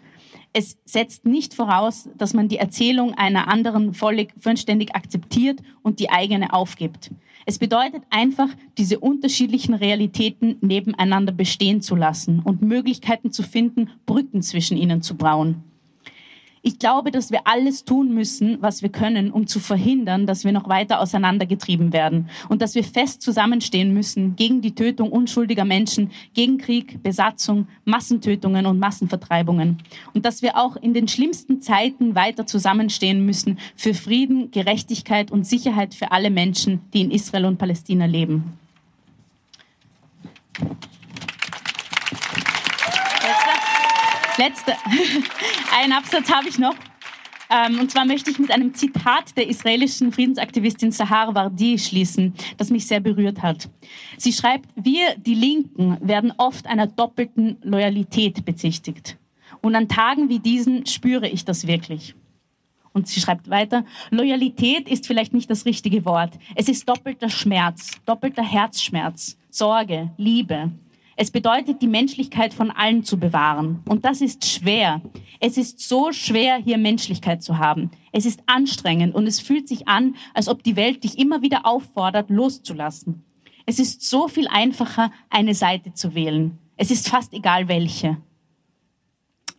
es 0.57 0.77
setzt 0.85 1.25
nicht 1.25 1.53
voraus, 1.53 2.07
dass 2.17 2.33
man 2.33 2.47
die 2.47 2.59
Erzählung 2.59 3.13
einer 3.13 3.49
anderen 3.49 3.93
vollständig 3.93 4.95
akzeptiert 4.95 5.59
und 5.83 5.99
die 5.99 6.09
eigene 6.09 6.53
aufgibt. 6.53 7.11
Es 7.45 7.59
bedeutet 7.59 8.03
einfach, 8.09 8.47
diese 8.77 8.99
unterschiedlichen 8.99 9.73
Realitäten 9.73 10.55
nebeneinander 10.61 11.33
bestehen 11.33 11.81
zu 11.81 11.97
lassen 11.97 12.39
und 12.39 12.61
Möglichkeiten 12.61 13.33
zu 13.33 13.43
finden, 13.43 13.89
Brücken 14.05 14.41
zwischen 14.41 14.77
ihnen 14.77 15.01
zu 15.01 15.17
bauen. 15.17 15.61
Ich 16.67 16.79
glaube, 16.79 17.11
dass 17.11 17.29
wir 17.29 17.41
alles 17.45 17.85
tun 17.85 18.11
müssen, 18.15 18.59
was 18.59 18.81
wir 18.81 18.89
können, 18.89 19.29
um 19.29 19.45
zu 19.45 19.59
verhindern, 19.59 20.25
dass 20.25 20.45
wir 20.45 20.51
noch 20.51 20.67
weiter 20.67 20.99
auseinandergetrieben 20.99 21.93
werden 21.93 22.27
und 22.49 22.63
dass 22.63 22.73
wir 22.73 22.83
fest 22.83 23.21
zusammenstehen 23.21 23.93
müssen 23.93 24.35
gegen 24.35 24.61
die 24.61 24.73
Tötung 24.73 25.11
unschuldiger 25.11 25.63
Menschen, 25.63 26.09
gegen 26.33 26.57
Krieg, 26.57 27.03
Besatzung, 27.03 27.67
Massentötungen 27.83 28.65
und 28.65 28.79
Massenvertreibungen 28.79 29.77
und 30.15 30.25
dass 30.25 30.41
wir 30.41 30.57
auch 30.57 30.75
in 30.75 30.95
den 30.95 31.07
schlimmsten 31.07 31.61
Zeiten 31.61 32.15
weiter 32.15 32.47
zusammenstehen 32.47 33.23
müssen 33.23 33.59
für 33.75 33.93
Frieden, 33.93 34.49
Gerechtigkeit 34.49 35.29
und 35.29 35.45
Sicherheit 35.45 35.93
für 35.93 36.11
alle 36.11 36.31
Menschen, 36.31 36.81
die 36.95 37.01
in 37.01 37.11
Israel 37.11 37.45
und 37.45 37.59
Palästina 37.59 38.07
leben. 38.07 38.57
Letzte. 44.37 44.73
Ein 45.79 45.91
Absatz 45.91 46.31
habe 46.31 46.49
ich 46.49 46.57
noch. 46.57 46.75
Ähm, 47.49 47.79
und 47.79 47.91
zwar 47.91 48.05
möchte 48.05 48.31
ich 48.31 48.39
mit 48.39 48.51
einem 48.51 48.73
Zitat 48.73 49.37
der 49.37 49.47
israelischen 49.47 50.11
Friedensaktivistin 50.11 50.91
Sahar 50.91 51.35
Wardi 51.35 51.77
schließen, 51.77 52.33
das 52.57 52.69
mich 52.69 52.87
sehr 52.87 52.99
berührt 52.99 53.41
hat. 53.41 53.69
Sie 54.17 54.33
schreibt, 54.33 54.69
wir, 54.75 55.15
die 55.17 55.35
Linken, 55.35 55.97
werden 56.01 56.33
oft 56.37 56.67
einer 56.67 56.87
doppelten 56.87 57.57
Loyalität 57.61 58.45
bezichtigt. 58.45 59.17
Und 59.61 59.75
an 59.75 59.87
Tagen 59.87 60.29
wie 60.29 60.39
diesen 60.39 60.85
spüre 60.85 61.27
ich 61.27 61.45
das 61.45 61.67
wirklich. 61.67 62.15
Und 62.93 63.07
sie 63.07 63.19
schreibt 63.19 63.49
weiter, 63.49 63.85
Loyalität 64.09 64.89
ist 64.89 65.05
vielleicht 65.05 65.33
nicht 65.33 65.49
das 65.49 65.65
richtige 65.65 66.05
Wort. 66.05 66.33
Es 66.55 66.69
ist 66.69 66.87
doppelter 66.87 67.29
Schmerz, 67.29 67.91
doppelter 68.05 68.43
Herzschmerz, 68.43 69.37
Sorge, 69.49 70.11
Liebe. 70.17 70.71
Es 71.17 71.31
bedeutet, 71.31 71.81
die 71.81 71.87
Menschlichkeit 71.87 72.53
von 72.53 72.71
allen 72.71 73.03
zu 73.03 73.17
bewahren. 73.17 73.81
Und 73.87 74.03
das 74.03 74.19
ist 74.19 74.45
schwer. 74.45 75.01
Es 75.39 75.55
ist 75.57 75.79
so 75.79 76.11
schwer, 76.11 76.57
hier 76.57 76.77
Menschlichkeit 76.77 77.41
zu 77.41 77.57
haben. 77.57 77.89
Es 78.11 78.25
ist 78.25 78.41
anstrengend 78.47 79.15
und 79.15 79.25
es 79.25 79.39
fühlt 79.39 79.67
sich 79.67 79.87
an, 79.87 80.15
als 80.33 80.49
ob 80.49 80.63
die 80.63 80.75
Welt 80.75 81.05
dich 81.05 81.17
immer 81.17 81.41
wieder 81.41 81.65
auffordert, 81.65 82.29
loszulassen. 82.29 83.23
Es 83.65 83.79
ist 83.79 84.01
so 84.01 84.27
viel 84.27 84.47
einfacher, 84.49 85.11
eine 85.29 85.55
Seite 85.55 85.93
zu 85.93 86.15
wählen. 86.15 86.57
Es 86.75 86.91
ist 86.91 87.07
fast 87.07 87.33
egal 87.33 87.69
welche. 87.69 88.17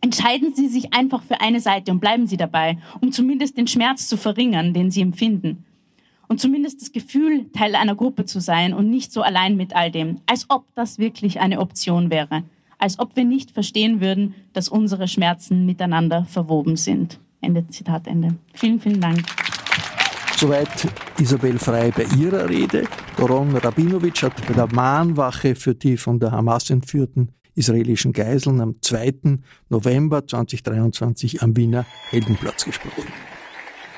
Entscheiden 0.01 0.53
Sie 0.53 0.67
sich 0.67 0.93
einfach 0.93 1.23
für 1.23 1.41
eine 1.41 1.59
Seite 1.59 1.91
und 1.91 1.99
bleiben 1.99 2.27
Sie 2.27 2.37
dabei, 2.37 2.77
um 3.01 3.11
zumindest 3.11 3.57
den 3.57 3.67
Schmerz 3.67 4.07
zu 4.07 4.15
verringern, 4.15 4.73
den 4.73 4.91
Sie 4.91 5.01
empfinden. 5.01 5.65
Und 6.27 6.41
zumindest 6.41 6.81
das 6.81 6.91
Gefühl, 6.91 7.49
Teil 7.51 7.75
einer 7.75 7.95
Gruppe 7.95 8.25
zu 8.25 8.39
sein 8.39 8.73
und 8.73 8.89
nicht 8.89 9.11
so 9.11 9.21
allein 9.21 9.55
mit 9.55 9.75
all 9.75 9.91
dem. 9.91 10.19
Als 10.25 10.45
ob 10.49 10.65
das 10.75 10.99
wirklich 10.99 11.39
eine 11.39 11.59
Option 11.59 12.09
wäre. 12.09 12.43
Als 12.79 12.99
ob 12.99 13.15
wir 13.15 13.23
nicht 13.23 13.51
verstehen 13.51 14.01
würden, 14.01 14.35
dass 14.53 14.69
unsere 14.69 15.07
Schmerzen 15.07 15.65
miteinander 15.65 16.25
verwoben 16.25 16.75
sind. 16.75 17.19
Ende 17.41 17.67
Zitat 17.67 18.07
Ende. 18.07 18.35
Vielen, 18.53 18.79
vielen 18.79 18.99
Dank. 19.01 19.23
Soweit 20.35 20.87
Isabel 21.19 21.57
Frei 21.57 21.91
bei 21.91 22.05
ihrer 22.19 22.47
Rede. 22.47 22.83
Doron 23.15 23.55
Rabinovic 23.55 24.21
hat 24.21 24.45
bei 24.47 24.53
der 24.53 24.67
Mahnwache 24.67 25.55
für 25.55 25.73
die 25.73 25.97
von 25.97 26.19
der 26.19 26.31
Hamas 26.31 26.69
entführten 26.69 27.31
israelischen 27.57 28.13
Geiseln 28.13 28.61
am 28.61 28.75
2. 28.81 29.39
November 29.69 30.25
2023 30.25 31.41
am 31.41 31.57
Wiener 31.57 31.85
Heldenplatz 32.11 32.65
gesprochen. 32.65 33.11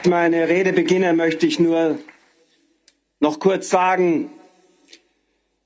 Meine 0.07 0.47
Rede 0.47 0.71
beginne 0.71 1.13
möchte 1.13 1.45
ich 1.45 1.59
nur 1.59 1.99
noch 3.19 3.39
kurz 3.39 3.69
sagen, 3.69 4.31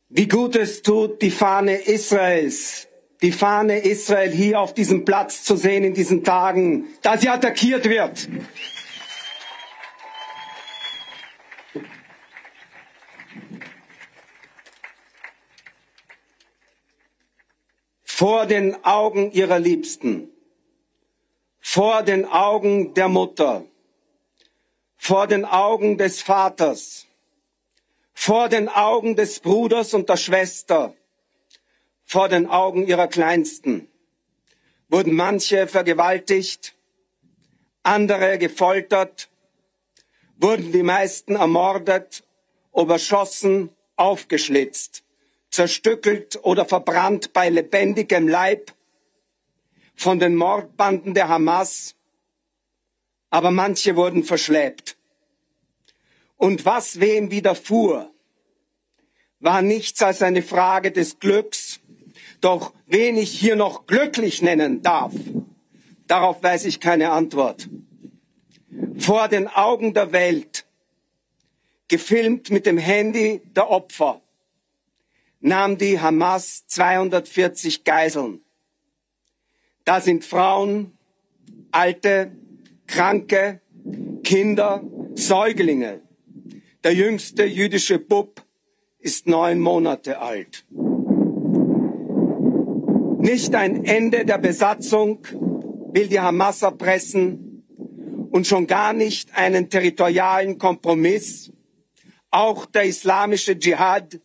wie 0.10 0.28
gut 0.28 0.56
es 0.56 0.82
tut, 0.82 1.22
die 1.22 1.32
Fahne 1.32 1.76
Israels, 1.76 2.88
die 3.22 3.32
Fahne 3.32 3.80
Israel 3.80 4.32
hier 4.32 4.60
auf 4.60 4.74
diesem 4.74 5.06
Platz 5.06 5.44
zu 5.44 5.56
sehen 5.56 5.84
in 5.84 5.94
diesen 5.94 6.24
Tagen, 6.24 6.88
da 7.02 7.18
sie 7.18 7.30
attackiert 7.30 7.90
wird. 7.90 8.28
vor 18.24 18.46
den 18.46 18.86
Augen 18.86 19.32
ihrer 19.32 19.60
Liebsten, 19.60 20.30
vor 21.60 22.04
den 22.04 22.26
Augen 22.26 22.94
der 22.94 23.10
Mutter, 23.10 23.66
vor 24.96 25.28
den 25.28 25.44
Augen 25.44 25.98
des 25.98 26.22
Vaters, 26.22 27.08
vor 28.14 28.50
den 28.50 28.70
Augen 28.70 29.16
des 29.16 29.40
Bruders 29.40 29.94
und 29.94 30.10
der 30.10 30.18
Schwester, 30.18 30.96
vor 32.06 32.30
den 32.30 32.48
Augen 32.48 32.86
ihrer 32.88 33.08
Kleinsten 33.08 33.88
wurden 34.90 35.16
manche 35.16 35.68
vergewaltigt, 35.68 36.76
andere 37.82 38.38
gefoltert, 38.38 39.30
wurden 40.38 40.72
die 40.72 40.84
meisten 40.84 41.36
ermordet, 41.36 42.24
überschossen, 42.74 43.70
aufgeschlitzt 43.96 45.04
zerstückelt 45.54 46.40
oder 46.42 46.66
verbrannt 46.66 47.32
bei 47.32 47.48
lebendigem 47.48 48.28
Leib 48.28 48.74
von 49.94 50.18
den 50.18 50.36
Mordbanden 50.36 51.14
der 51.14 51.30
Hamas, 51.30 51.96
aber 53.30 53.52
manche 53.52 53.96
wurden 53.96 54.24
verschleppt. 54.24 54.98
Und 56.44 56.66
was 56.66 57.00
wem 57.00 57.32
widerfuhr, 57.32 58.12
war 59.40 59.62
nichts 59.62 60.02
als 60.02 60.22
eine 60.22 60.42
Frage 60.42 60.92
des 60.92 61.20
Glücks, 61.20 61.80
doch 62.42 62.74
wen 62.86 63.16
ich 63.16 63.32
hier 63.32 63.56
noch 63.56 63.86
glücklich 63.86 64.42
nennen 64.42 64.82
darf, 64.82 65.14
darauf 66.06 66.44
weiß 66.44 66.66
ich 66.66 66.82
keine 66.82 67.12
Antwort. 67.12 67.70
Vor 68.98 69.30
den 69.30 69.48
Augen 69.48 69.94
der 69.94 70.12
Welt, 70.12 70.66
gefilmt 71.88 72.50
mit 72.50 72.66
dem 72.66 72.78
Handy 72.78 73.42
der 73.56 73.70
Opfer, 73.70 74.20
nahm 75.40 75.78
die 75.78 76.02
Hamas 76.02 76.68
240 76.68 77.86
Geiseln. 77.86 78.44
Da 79.86 80.02
sind 80.02 80.26
Frauen, 80.26 80.98
Alte, 81.72 82.34
Kranke, 82.88 83.62
Kinder, 84.26 84.84
Säuglinge. 85.16 86.03
Der 86.84 86.94
jüngste 86.94 87.46
jüdische 87.46 87.98
Bub 87.98 88.46
ist 89.00 89.26
neun 89.26 89.60
Monate 89.60 90.20
alt. 90.20 90.66
Nicht 93.20 93.56
ein 93.56 93.86
Ende 93.86 94.26
der 94.26 94.38
Besatzung 94.38 95.26
will 95.94 96.08
die 96.08 96.20
Hamas 96.20 96.62
erpressen 96.62 97.64
und 98.32 98.48
schon 98.48 98.68
gar 98.68 98.92
nicht 98.92 99.34
einen 99.34 99.70
territorialen 99.70 100.58
Kompromiss. 100.58 101.54
Auch 102.32 102.66
der 102.66 102.84
islamische 102.84 103.58
Dschihad 103.58 104.20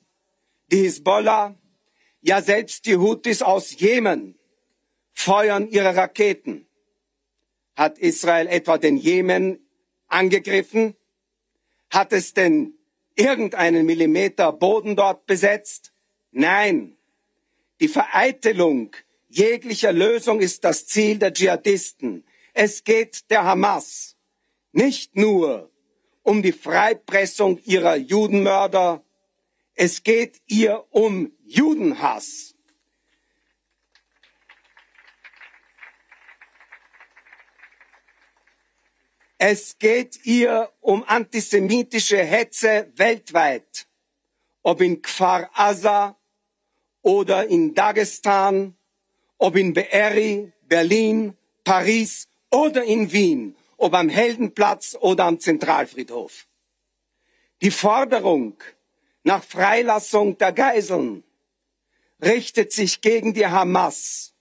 die 0.73 0.79
Hisbollah, 0.79 1.55
ja 2.21 2.43
selbst 2.43 2.87
die 2.87 2.97
Houthis 2.97 3.41
aus 3.43 3.79
Jemen 3.79 4.39
feuern 5.13 5.69
ihre 5.69 5.95
Raketen. 5.95 6.67
Hat 7.77 7.99
Israel 7.99 8.49
etwa 8.49 8.79
den 8.79 8.97
Jemen 8.97 9.61
angegriffen? 10.09 10.97
Hat 11.91 12.13
es 12.13 12.35
denn 12.35 12.75
irgendeinen 13.15 13.87
Millimeter 13.87 14.53
Boden 14.53 14.97
dort 14.97 15.27
besetzt? 15.27 15.93
Nein. 16.31 16.97
Die 17.81 17.89
Vereitelung 17.89 18.91
jeglicher 19.29 19.93
Lösung 19.93 20.41
ist 20.41 20.65
das 20.65 20.87
Ziel 20.87 21.19
der 21.19 21.33
Dschihadisten. 21.33 22.25
Es 22.55 22.85
geht 22.85 23.31
der 23.31 23.45
Hamas 23.45 24.17
nicht 24.73 25.17
nur 25.17 25.71
um 26.23 26.43
die 26.43 26.53
Freipressung 26.53 27.59
ihrer 27.65 27.97
Judenmörder, 27.97 29.03
es 29.75 30.03
geht 30.03 30.43
ihr 30.47 30.85
um 30.91 31.33
Judenhass. 31.45 32.55
Es 39.41 39.79
geht 39.79 40.27
ihr 40.27 40.73
um 40.81 41.05
antisemitische 41.05 42.19
Hetze 42.19 42.93
weltweit, 42.97 43.87
ob 44.63 44.81
in 44.81 45.01
Kfar 45.01 45.49
Aza 45.55 46.17
oder 47.03 47.47
in 47.47 47.73
Dagestan, 47.73 48.77
ob 49.39 49.55
in 49.55 49.73
Be'eri, 49.73 50.53
Berlin, 50.63 51.37
Paris 51.63 52.29
oder 52.51 52.83
in 52.83 53.13
Wien, 53.13 53.55
ob 53.77 53.95
am 53.95 54.09
Heldenplatz 54.09 54.97
oder 54.99 55.27
am 55.27 55.39
Zentralfriedhof. 55.39 56.49
Die 57.63 57.71
Forderung 57.71 58.57
nach 59.23 59.45
Freilassung 59.45 60.37
der 60.39 60.53
Geiseln 60.53 61.23
richtet 62.21 62.73
sich 62.73 63.01
gegen 63.01 63.35
die 63.35 63.47
Hamas. 63.47 64.35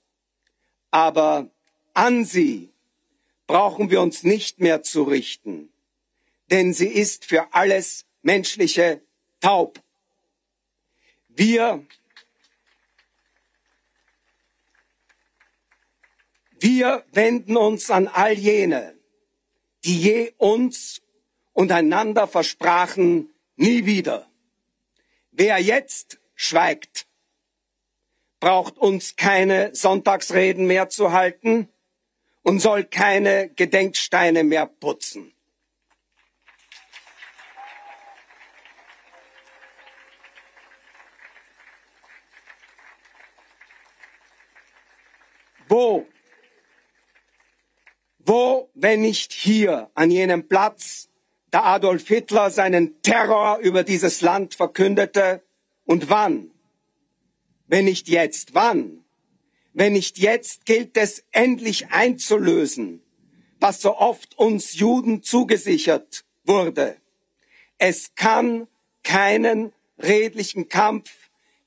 Aber 0.90 1.52
an 1.94 2.26
sie 2.26 2.72
brauchen 3.48 3.90
wir 3.90 4.02
uns 4.02 4.24
nicht 4.24 4.60
mehr 4.60 4.84
zu 4.84 5.04
richten, 5.04 5.70
denn 6.52 6.74
sie 6.74 6.90
ist 6.90 7.26
für 7.26 7.54
alles 7.54 8.06
Menschliche 8.22 9.02
taub. 9.40 9.82
Wir, 11.30 11.86
wir 16.60 17.06
wenden 17.12 17.56
uns 17.56 17.90
an 17.90 18.08
all 18.08 18.34
jene, 18.34 18.98
die 19.86 20.00
je 20.00 20.34
uns 20.38 21.02
und 21.54 21.72
einander 21.72 22.28
versprachen, 22.28 23.34
nie 23.56 23.86
wieder. 23.86 24.30
Wer 25.32 25.60
jetzt 25.60 26.20
schweigt, 26.36 27.08
braucht 28.40 28.78
uns 28.78 29.16
keine 29.16 29.74
Sonntagsreden 29.74 30.68
mehr 30.68 30.90
zu 30.90 31.12
halten 31.12 31.70
und 32.48 32.62
soll 32.62 32.86
keine 32.86 33.50
Gedenksteine 33.50 34.46
mehr 34.46 34.68
putzen. 34.68 35.34
Wo, 45.68 46.08
Wo, 48.20 48.72
wenn 48.74 49.02
nicht 49.02 49.34
hier, 49.34 49.92
an 49.94 50.10
jenem 50.10 50.48
Platz, 50.48 51.10
da 51.52 51.64
Adolf 51.64 52.08
Hitler 52.08 52.50
seinen 52.50 53.02
Terror 53.02 53.58
über 53.58 53.84
dieses 53.84 54.22
Land 54.22 54.56
verkündete? 54.56 55.44
Und 55.84 56.10
wann? 56.10 56.52
Wenn 57.68 57.84
nicht 57.84 58.08
jetzt, 58.08 58.54
wann? 58.54 59.04
Wenn 59.80 59.94
nicht 59.94 60.18
jetzt 60.18 60.66
gilt 60.66 60.98
es 60.98 61.24
endlich 61.32 61.92
einzulösen, 61.92 63.00
was 63.60 63.80
so 63.80 63.96
oft 63.96 64.36
uns 64.36 64.74
Juden 64.74 65.22
zugesichert 65.22 66.26
wurde. 66.46 66.98
Es 67.78 68.16
kann 68.16 68.68
keinen 69.04 69.72
redlichen 70.00 70.68
Kampf 70.68 71.12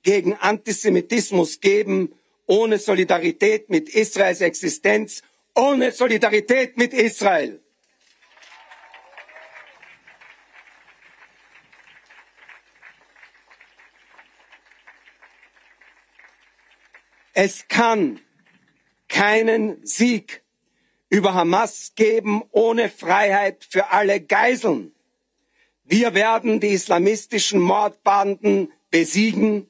gegen 0.02 0.34
Antisemitismus 0.34 1.60
geben 1.60 2.12
ohne 2.46 2.80
Solidarität 2.80 3.70
mit 3.70 3.88
Israels 3.88 4.40
Existenz, 4.40 5.22
ohne 5.54 5.92
Solidarität 5.92 6.76
mit 6.76 6.92
Israel. 6.92 7.60
Es 17.42 17.68
kann 17.68 18.20
keinen 19.08 19.78
Sieg 19.82 20.42
über 21.08 21.32
Hamas 21.32 21.92
geben 21.96 22.42
ohne 22.52 22.90
Freiheit 22.90 23.66
für 23.66 23.92
alle 23.92 24.20
Geiseln. 24.20 24.92
Wir 25.84 26.12
werden 26.12 26.60
die 26.60 26.68
islamistischen 26.68 27.58
Mordbanden 27.58 28.70
besiegen, 28.90 29.66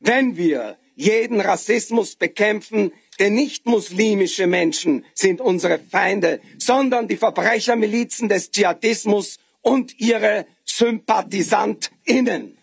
wenn 0.00 0.38
wir 0.38 0.78
jeden 0.94 1.42
Rassismus 1.42 2.16
bekämpfen, 2.16 2.90
denn 3.18 3.34
nicht 3.34 3.66
muslimische 3.66 4.46
Menschen 4.46 5.04
sind 5.12 5.42
unsere 5.42 5.78
Feinde, 5.78 6.40
sondern 6.56 7.06
die 7.06 7.18
Verbrechermilizen 7.18 8.30
des 8.30 8.50
Dschihadismus 8.50 9.36
und 9.60 10.00
ihre 10.00 10.46
Sympathisantinnen. 10.64 12.56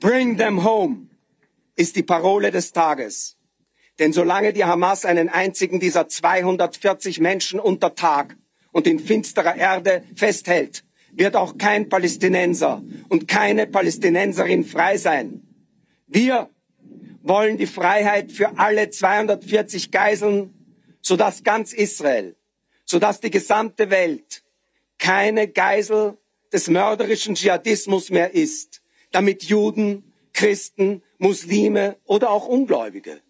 Bring 0.00 0.38
them 0.38 0.64
home 0.64 1.08
ist 1.76 1.94
die 1.94 2.02
Parole 2.02 2.50
des 2.50 2.72
Tages. 2.72 3.36
Denn 3.98 4.14
solange 4.14 4.54
die 4.54 4.64
Hamas 4.64 5.04
einen 5.04 5.28
einzigen 5.28 5.78
dieser 5.78 6.08
240 6.08 7.20
Menschen 7.20 7.60
unter 7.60 7.94
Tag 7.94 8.38
und 8.72 8.86
in 8.86 8.98
finsterer 8.98 9.56
Erde 9.56 10.02
festhält, 10.16 10.84
wird 11.12 11.36
auch 11.36 11.58
kein 11.58 11.90
Palästinenser 11.90 12.82
und 13.10 13.28
keine 13.28 13.66
Palästinenserin 13.66 14.64
frei 14.64 14.96
sein. 14.96 15.42
Wir 16.06 16.48
wollen 17.22 17.58
die 17.58 17.66
Freiheit 17.66 18.32
für 18.32 18.58
alle 18.58 18.88
240 18.88 19.90
Geiseln, 19.90 20.54
sodass 21.02 21.42
ganz 21.42 21.74
Israel, 21.74 22.36
sodass 22.86 23.20
die 23.20 23.30
gesamte 23.30 23.90
Welt 23.90 24.44
keine 24.96 25.46
Geisel 25.46 26.16
des 26.52 26.68
mörderischen 26.68 27.34
Dschihadismus 27.34 28.08
mehr 28.08 28.32
ist, 28.32 28.79
damit 29.12 29.44
Juden, 29.44 30.12
Christen, 30.32 31.02
Muslime 31.18 31.96
oder 32.04 32.30
auch 32.30 32.46
Ungläubige 32.46 33.20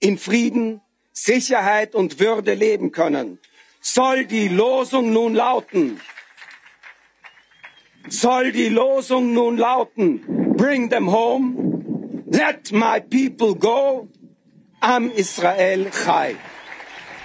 in 0.00 0.18
Frieden, 0.18 0.80
Sicherheit 1.12 1.94
und 1.94 2.18
Würde 2.18 2.54
leben 2.54 2.90
können, 2.90 3.38
soll 3.80 4.24
die 4.24 4.48
Losung 4.48 5.12
nun 5.12 5.34
lauten, 5.34 6.00
soll 8.08 8.52
die 8.52 8.68
Losung 8.68 9.32
nun 9.32 9.56
lauten, 9.56 10.54
bring 10.56 10.90
them 10.90 11.12
home, 11.12 12.24
let 12.30 12.72
my 12.72 13.00
people 13.00 13.54
go, 13.54 14.08
am 14.80 15.10
Israel 15.12 15.90
chai. 15.90 16.36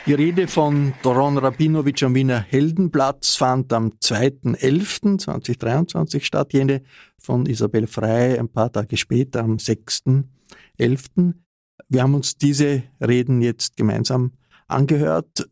Die 0.07 0.13
Rede 0.13 0.47
von 0.47 0.93
Doron 1.03 1.37
Rabinowitsch 1.37 2.01
am 2.03 2.15
Wiener 2.15 2.39
Heldenplatz 2.39 3.35
fand 3.35 3.73
am 3.73 3.91
2.11.2023 4.01 6.23
statt, 6.23 6.53
jene 6.53 6.81
von 7.19 7.45
Isabel 7.45 7.87
Frey 7.87 8.39
ein 8.39 8.47
paar 8.47 8.71
Tage 8.71 8.95
später 8.95 9.41
am 9.41 9.57
6.11. 9.57 11.33
Wir 11.89 12.03
haben 12.03 12.15
uns 12.15 12.37
diese 12.37 12.83
Reden 13.05 13.41
jetzt 13.41 13.75
gemeinsam 13.75 14.31
angehört. 14.69 15.49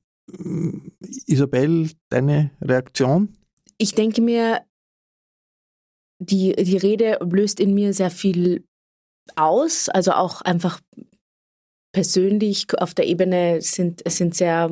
Isabel, 1.25 1.91
deine 2.07 2.51
Reaktion? 2.61 3.35
Ich 3.77 3.93
denke 3.93 4.21
mir, 4.21 4.61
die, 6.19 6.55
die 6.55 6.77
Rede 6.77 7.19
löst 7.29 7.59
in 7.59 7.73
mir 7.73 7.93
sehr 7.93 8.09
viel 8.09 8.63
aus, 9.35 9.89
also 9.89 10.13
auch 10.13 10.43
einfach 10.43 10.79
persönlich 11.95 12.67
auf 12.77 12.93
der 12.93 13.07
Ebene 13.07 13.61
sind 13.61 14.01
es 14.03 14.17
sind 14.17 14.35
sehr, 14.35 14.69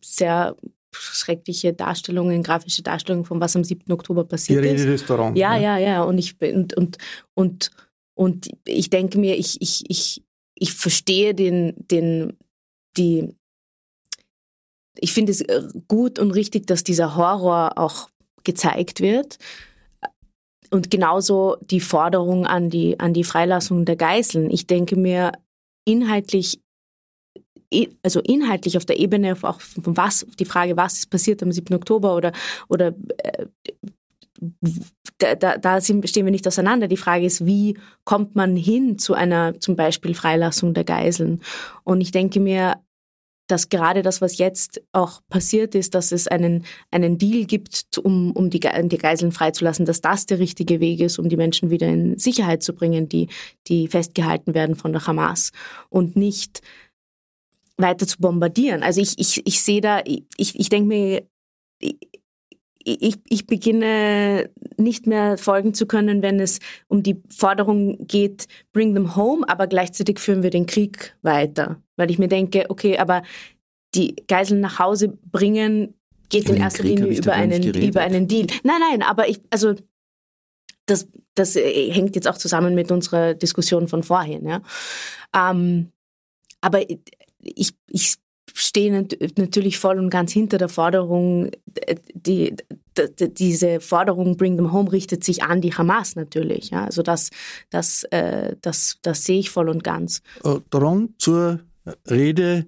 sehr 0.00 0.56
schreckliche 0.92 1.74
Darstellungen, 1.74 2.42
grafische 2.42 2.82
Darstellungen 2.82 3.26
von 3.26 3.38
was 3.38 3.54
am 3.54 3.64
7. 3.64 3.92
Oktober 3.92 4.24
passiert 4.24 4.64
Die 4.64 4.70
ist. 4.70 4.86
Restaurant. 4.86 5.36
Ja, 5.36 5.58
ja, 5.58 5.76
ja. 5.76 6.02
Und 6.04 6.16
ich 6.16 6.40
und, 6.40 6.74
und, 6.74 6.96
und, 7.34 7.70
und 8.14 8.48
ich 8.64 8.88
denke 8.88 9.18
mir, 9.18 9.36
ich, 9.36 9.60
ich, 9.60 9.84
ich, 9.90 10.22
ich 10.54 10.72
verstehe 10.72 11.34
den, 11.34 11.74
den, 11.76 12.38
die, 12.96 13.28
ich 14.96 15.12
finde 15.12 15.32
es 15.32 15.44
gut 15.86 16.18
und 16.18 16.30
richtig, 16.30 16.66
dass 16.66 16.82
dieser 16.82 17.14
Horror 17.14 17.72
auch 17.76 18.08
gezeigt 18.44 19.02
wird. 19.02 19.36
Und 20.70 20.90
genauso 20.90 21.58
die 21.60 21.80
Forderung 21.80 22.46
an 22.46 22.70
die, 22.70 22.98
an 22.98 23.12
die 23.12 23.24
Freilassung 23.24 23.84
der 23.84 23.96
Geiseln. 23.96 24.50
Ich 24.50 24.66
denke 24.66 24.96
mir, 24.96 25.32
inhaltlich, 25.88 26.60
also 28.02 28.20
inhaltlich 28.20 28.76
auf 28.76 28.84
der 28.84 28.98
Ebene 28.98 29.36
auch 29.42 29.60
von 29.60 29.96
was, 29.96 30.26
die 30.38 30.44
Frage, 30.44 30.76
was 30.76 30.98
ist 30.98 31.10
passiert 31.10 31.42
am 31.42 31.52
7. 31.52 31.74
Oktober 31.74 32.14
oder, 32.14 32.32
oder 32.68 32.94
äh, 33.18 33.46
da, 35.18 35.34
da, 35.34 35.58
da 35.58 35.80
stehen 35.80 36.02
wir 36.04 36.30
nicht 36.30 36.46
auseinander. 36.46 36.86
Die 36.86 36.96
Frage 36.96 37.26
ist, 37.26 37.44
wie 37.44 37.76
kommt 38.04 38.36
man 38.36 38.54
hin 38.54 38.98
zu 38.98 39.14
einer 39.14 39.58
zum 39.58 39.74
Beispiel 39.74 40.14
Freilassung 40.14 40.74
der 40.74 40.84
Geiseln? 40.84 41.40
Und 41.82 42.00
ich 42.00 42.12
denke 42.12 42.38
mir, 42.38 42.76
dass 43.48 43.68
gerade 43.68 44.02
das, 44.02 44.20
was 44.20 44.38
jetzt 44.38 44.80
auch 44.92 45.20
passiert 45.28 45.74
ist, 45.74 45.94
dass 45.94 46.12
es 46.12 46.28
einen, 46.28 46.64
einen 46.90 47.18
Deal 47.18 47.44
gibt, 47.44 47.98
um, 47.98 48.32
um 48.32 48.50
die, 48.50 48.60
die 48.60 48.98
Geiseln 48.98 49.32
freizulassen, 49.32 49.86
dass 49.86 50.00
das 50.00 50.26
der 50.26 50.38
richtige 50.38 50.80
Weg 50.80 51.00
ist, 51.00 51.18
um 51.18 51.28
die 51.28 51.36
Menschen 51.36 51.70
wieder 51.70 51.88
in 51.88 52.18
Sicherheit 52.18 52.62
zu 52.62 52.74
bringen, 52.74 53.08
die, 53.08 53.28
die 53.66 53.88
festgehalten 53.88 54.54
werden 54.54 54.76
von 54.76 54.92
der 54.92 55.06
Hamas 55.06 55.50
und 55.88 56.14
nicht 56.14 56.60
weiter 57.78 58.06
zu 58.06 58.18
bombardieren. 58.18 58.82
Also 58.82 59.00
ich, 59.00 59.18
ich, 59.18 59.46
ich 59.46 59.62
sehe 59.62 59.80
da, 59.80 60.02
ich, 60.04 60.58
ich 60.58 60.68
denke 60.68 60.88
mir, 60.88 61.22
ich, 62.94 63.16
ich 63.28 63.46
beginne 63.46 64.50
nicht 64.76 65.06
mehr 65.06 65.38
folgen 65.38 65.74
zu 65.74 65.86
können, 65.86 66.22
wenn 66.22 66.40
es 66.40 66.60
um 66.88 67.02
die 67.02 67.22
Forderung 67.28 68.06
geht, 68.06 68.46
bring 68.72 68.94
them 68.94 69.16
home, 69.16 69.48
aber 69.48 69.66
gleichzeitig 69.66 70.18
führen 70.18 70.42
wir 70.42 70.50
den 70.50 70.66
Krieg 70.66 71.16
weiter. 71.22 71.82
Weil 71.96 72.10
ich 72.10 72.18
mir 72.18 72.28
denke, 72.28 72.66
okay, 72.68 72.98
aber 72.98 73.22
die 73.94 74.16
Geiseln 74.26 74.60
nach 74.60 74.78
Hause 74.78 75.08
bringen 75.08 75.94
geht 76.28 76.48
in 76.48 76.56
erster 76.56 76.84
Linie 76.84 77.06
über 77.06 77.32
einen, 77.32 77.62
über 77.62 78.02
einen 78.02 78.28
Deal. 78.28 78.46
Nein, 78.62 78.80
nein, 78.80 79.02
aber 79.02 79.28
ich, 79.28 79.40
also 79.50 79.74
das, 80.86 81.08
das 81.34 81.56
äh, 81.56 81.90
hängt 81.92 82.14
jetzt 82.16 82.28
auch 82.28 82.36
zusammen 82.36 82.74
mit 82.74 82.90
unserer 82.90 83.34
Diskussion 83.34 83.88
von 83.88 84.02
vorhin. 84.02 84.46
Ja. 84.46 84.62
Ähm, 85.34 85.90
aber 86.60 86.82
ich, 87.40 87.72
ich 87.88 88.16
stehe 88.54 89.06
natürlich 89.36 89.78
voll 89.78 89.98
und 89.98 90.10
ganz 90.10 90.32
hinter 90.32 90.58
der 90.58 90.68
Forderung, 90.68 91.50
die, 92.14 92.54
die, 92.96 93.34
diese 93.34 93.80
Forderung 93.80 94.36
Bring 94.36 94.56
them 94.56 94.72
home 94.72 94.90
richtet 94.92 95.24
sich 95.24 95.42
an 95.42 95.60
die 95.60 95.72
Hamas 95.72 96.16
natürlich. 96.16 96.70
Ja? 96.70 96.84
Also 96.84 97.02
das, 97.02 97.30
das, 97.70 98.04
äh, 98.04 98.56
das, 98.60 98.98
das 99.02 99.24
sehe 99.24 99.38
ich 99.38 99.50
voll 99.50 99.68
und 99.68 99.84
ganz. 99.84 100.22
Äh, 100.44 100.56
Darum 100.70 101.14
zur 101.18 101.60
Rede 102.10 102.66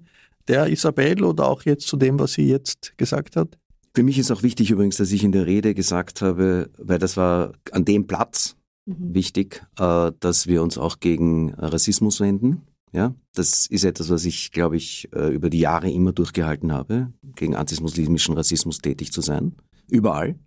der 0.49 0.69
Isabel 0.69 1.23
oder 1.25 1.49
auch 1.49 1.63
jetzt 1.63 1.87
zu 1.87 1.97
dem, 1.97 2.19
was 2.19 2.33
sie 2.33 2.49
jetzt 2.49 2.97
gesagt 2.97 3.37
hat? 3.37 3.57
Für 3.95 4.03
mich 4.03 4.19
ist 4.19 4.31
auch 4.31 4.43
wichtig 4.43 4.71
übrigens, 4.71 4.97
dass 4.97 5.13
ich 5.13 5.25
in 5.25 5.33
der 5.33 5.47
Rede 5.47 5.75
gesagt 5.75 6.23
habe, 6.23 6.71
weil 6.79 6.99
das 6.99 7.17
war 7.17 7.53
an 7.73 7.85
dem 7.85 8.07
Platz 8.07 8.57
mhm. 8.87 9.15
wichtig, 9.15 9.63
äh, 9.79 10.13
dass 10.21 10.47
wir 10.47 10.63
uns 10.63 10.79
auch 10.79 11.01
gegen 11.01 11.55
Rassismus 11.55 12.21
wenden 12.21 12.63
ja, 12.93 13.15
das 13.35 13.67
ist 13.67 13.85
etwas, 13.85 14.11
was 14.11 14.25
ich, 14.25 14.51
glaube 14.53 14.77
ich, 14.77 15.09
äh, 15.15 15.33
über 15.33 15.51
die 15.51 15.61
Jahre 15.61 15.91
immer 15.91 16.13
durchgehalten 16.13 16.73
habe, 16.73 17.13
gegen 17.37 17.55
antismuslimischen 17.55 18.35
Rassismus 18.35 18.79
tätig 18.79 19.13
zu 19.13 19.21
sein. 19.21 19.55
Überall. 19.89 20.39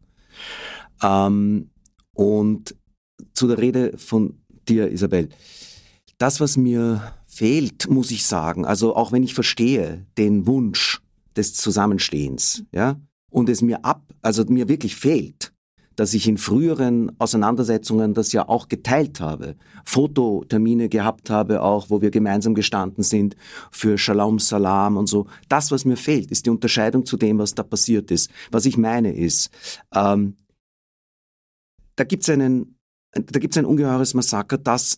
Ähm, 1.01 1.69
und 2.13 2.75
zu 3.33 3.47
der 3.47 3.57
Rede 3.57 3.97
von 3.97 4.39
dir, 4.67 4.91
Isabel. 4.91 5.29
Das, 6.17 6.39
was 6.39 6.57
mir 6.57 7.13
fehlt, 7.25 7.89
muss 7.89 8.11
ich 8.11 8.25
sagen, 8.25 8.65
also 8.65 8.95
auch 8.95 9.11
wenn 9.11 9.23
ich 9.23 9.33
verstehe 9.33 10.05
den 10.17 10.45
Wunsch 10.45 11.01
des 11.35 11.53
Zusammenstehens, 11.55 12.63
ja, 12.71 12.99
und 13.29 13.49
es 13.49 13.61
mir 13.61 13.83
ab, 13.83 14.13
also 14.21 14.45
mir 14.45 14.67
wirklich 14.67 14.95
fehlt, 14.95 15.42
dass 15.95 16.13
ich 16.13 16.27
in 16.27 16.37
früheren 16.37 17.11
Auseinandersetzungen 17.19 18.13
das 18.13 18.31
ja 18.31 18.47
auch 18.47 18.67
geteilt 18.67 19.19
habe, 19.19 19.55
Fototermine 19.85 20.89
gehabt 20.89 21.29
habe, 21.29 21.61
auch 21.61 21.89
wo 21.89 22.01
wir 22.01 22.11
gemeinsam 22.11 22.55
gestanden 22.55 23.03
sind 23.03 23.35
für 23.71 23.97
Shalom 23.97 24.39
Salam 24.39 24.97
und 24.97 25.07
so. 25.07 25.27
Das, 25.49 25.71
was 25.71 25.85
mir 25.85 25.97
fehlt, 25.97 26.31
ist 26.31 26.45
die 26.45 26.49
Unterscheidung 26.49 27.05
zu 27.05 27.17
dem, 27.17 27.39
was 27.39 27.55
da 27.55 27.63
passiert 27.63 28.11
ist. 28.11 28.31
Was 28.51 28.65
ich 28.65 28.77
meine 28.77 29.13
ist, 29.13 29.49
ähm, 29.93 30.37
da 31.95 32.03
gibt's 32.03 32.29
einen, 32.29 32.77
da 33.11 33.39
gibt's 33.39 33.57
ein 33.57 33.65
ungeheures 33.65 34.13
Massaker, 34.13 34.57
das 34.57 34.97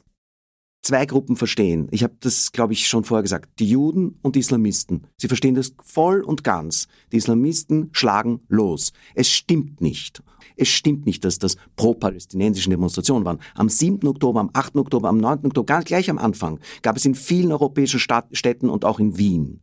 zwei 0.86 1.06
Gruppen 1.06 1.36
verstehen. 1.36 1.88
Ich 1.92 2.04
habe 2.04 2.16
das, 2.20 2.52
glaube 2.52 2.74
ich, 2.74 2.88
schon 2.88 3.04
vorher 3.04 3.24
gesagt. 3.24 3.60
Die 3.60 3.68
Juden 3.68 4.20
und 4.22 4.36
die 4.36 4.40
Islamisten. 4.40 5.08
Sie 5.18 5.28
verstehen 5.28 5.56
das 5.56 5.74
voll 5.84 6.22
und 6.22 6.44
ganz. 6.44 6.88
Die 7.12 7.18
Islamisten 7.18 7.90
schlagen 7.92 8.42
los. 8.50 8.94
Es 9.16 9.30
stimmt 9.30 9.82
nicht. 9.82 10.22
Es 10.56 10.70
stimmt 10.70 11.06
nicht, 11.06 11.26
dass 11.26 11.40
das 11.40 11.58
pro-palästinensische 11.76 12.70
Demonstrationen 12.70 13.26
waren. 13.26 13.40
Am 13.56 13.68
7. 13.68 14.08
Oktober, 14.08 14.40
am 14.40 14.52
8. 14.54 14.78
Oktober, 14.78 15.10
am 15.10 15.18
9. 15.18 15.48
Oktober, 15.48 15.66
ganz 15.66 15.86
gleich 15.86 16.10
am 16.10 16.18
Anfang, 16.18 16.60
gab 16.82 16.96
es 16.96 17.06
in 17.06 17.16
vielen 17.16 17.52
europäischen 17.52 18.00
Stadt, 18.00 18.28
Städten 18.32 18.70
und 18.70 18.86
auch 18.86 19.00
in 19.00 19.18
Wien 19.18 19.62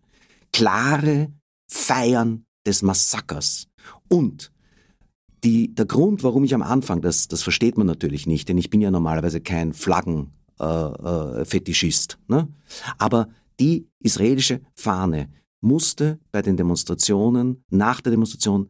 klare 0.53 1.33
Feiern 1.71 2.45
des 2.67 2.83
Massakers. 2.83 3.69
Und 4.09 4.53
die, 5.45 5.75
der 5.75 5.87
Grund, 5.87 6.23
warum 6.23 6.45
ich 6.45 6.55
am 6.55 6.63
Anfang, 6.63 7.01
das, 7.01 7.27
das 7.29 7.43
versteht 7.43 7.79
man 7.79 7.87
natürlich 7.87 8.27
nicht, 8.27 8.49
denn 8.49 8.59
ich 8.59 8.71
bin 8.71 8.81
ja 8.81 8.91
normalerweise 8.91 9.41
kein 9.41 9.73
Flaggen, 9.73 10.33
äh, 10.61 10.65
äh, 10.65 11.45
Fetischist. 11.45 12.19
Ne? 12.29 12.49
Aber 12.99 13.29
die 13.61 13.87
israelische 14.01 14.61
Fahne 14.75 15.29
musste 15.61 16.19
bei 16.33 16.43
den 16.43 16.57
Demonstrationen, 16.57 17.65
nach 17.71 18.01
der 18.01 18.11
Demonstration 18.11 18.69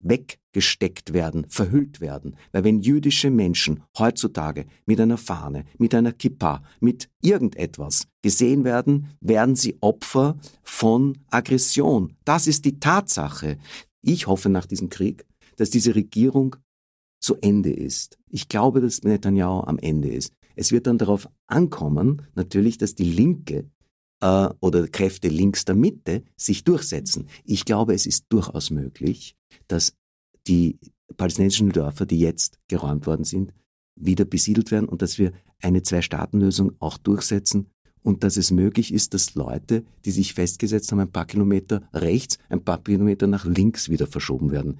weggesteckt 0.00 1.12
werden, 1.12 1.46
verhüllt 1.48 2.00
werden. 2.00 2.36
Weil 2.52 2.64
wenn 2.64 2.80
jüdische 2.80 3.30
Menschen 3.30 3.82
heutzutage 3.98 4.66
mit 4.84 5.00
einer 5.00 5.18
Fahne, 5.18 5.64
mit 5.78 5.94
einer 5.94 6.12
Kippa, 6.12 6.62
mit 6.80 7.08
irgendetwas 7.22 8.06
gesehen 8.22 8.64
werden, 8.64 9.08
werden 9.20 9.56
sie 9.56 9.76
Opfer 9.80 10.36
von 10.62 11.18
Aggression. 11.30 12.16
Das 12.24 12.46
ist 12.46 12.64
die 12.64 12.78
Tatsache. 12.78 13.58
Ich 14.02 14.26
hoffe 14.26 14.48
nach 14.48 14.66
diesem 14.66 14.88
Krieg, 14.88 15.24
dass 15.56 15.70
diese 15.70 15.94
Regierung 15.94 16.56
zu 17.20 17.36
Ende 17.40 17.72
ist. 17.72 18.18
Ich 18.28 18.48
glaube, 18.48 18.80
dass 18.80 19.02
Netanyahu 19.02 19.60
am 19.60 19.78
Ende 19.78 20.08
ist. 20.08 20.32
Es 20.56 20.72
wird 20.72 20.86
dann 20.86 20.98
darauf 20.98 21.28
ankommen, 21.46 22.22
natürlich, 22.34 22.78
dass 22.78 22.94
die 22.94 23.04
Linke 23.04 23.70
äh, 24.20 24.48
oder 24.60 24.88
Kräfte 24.88 25.28
links 25.28 25.64
der 25.64 25.76
Mitte 25.76 26.24
sich 26.36 26.64
durchsetzen. 26.64 27.28
Ich 27.44 27.64
glaube, 27.64 27.94
es 27.94 28.06
ist 28.06 28.26
durchaus 28.30 28.70
möglich, 28.70 29.36
dass 29.68 29.94
die 30.46 30.78
palästinensischen 31.16 31.70
Dörfer, 31.70 32.06
die 32.06 32.18
jetzt 32.18 32.58
geräumt 32.68 33.06
worden 33.06 33.24
sind, 33.24 33.52
wieder 33.94 34.24
besiedelt 34.24 34.70
werden 34.70 34.88
und 34.88 35.02
dass 35.02 35.18
wir 35.18 35.32
eine 35.62 35.82
Zwei-Staaten-Lösung 35.82 36.72
auch 36.80 36.98
durchsetzen 36.98 37.70
und 38.02 38.22
dass 38.22 38.36
es 38.36 38.50
möglich 38.50 38.92
ist, 38.92 39.14
dass 39.14 39.34
Leute, 39.34 39.84
die 40.04 40.10
sich 40.10 40.34
festgesetzt 40.34 40.92
haben, 40.92 41.00
ein 41.00 41.10
paar 41.10 41.26
Kilometer 41.26 41.88
rechts, 41.92 42.38
ein 42.48 42.62
paar 42.62 42.82
Kilometer 42.82 43.26
nach 43.26 43.44
links 43.44 43.88
wieder 43.88 44.06
verschoben 44.06 44.50
werden. 44.50 44.78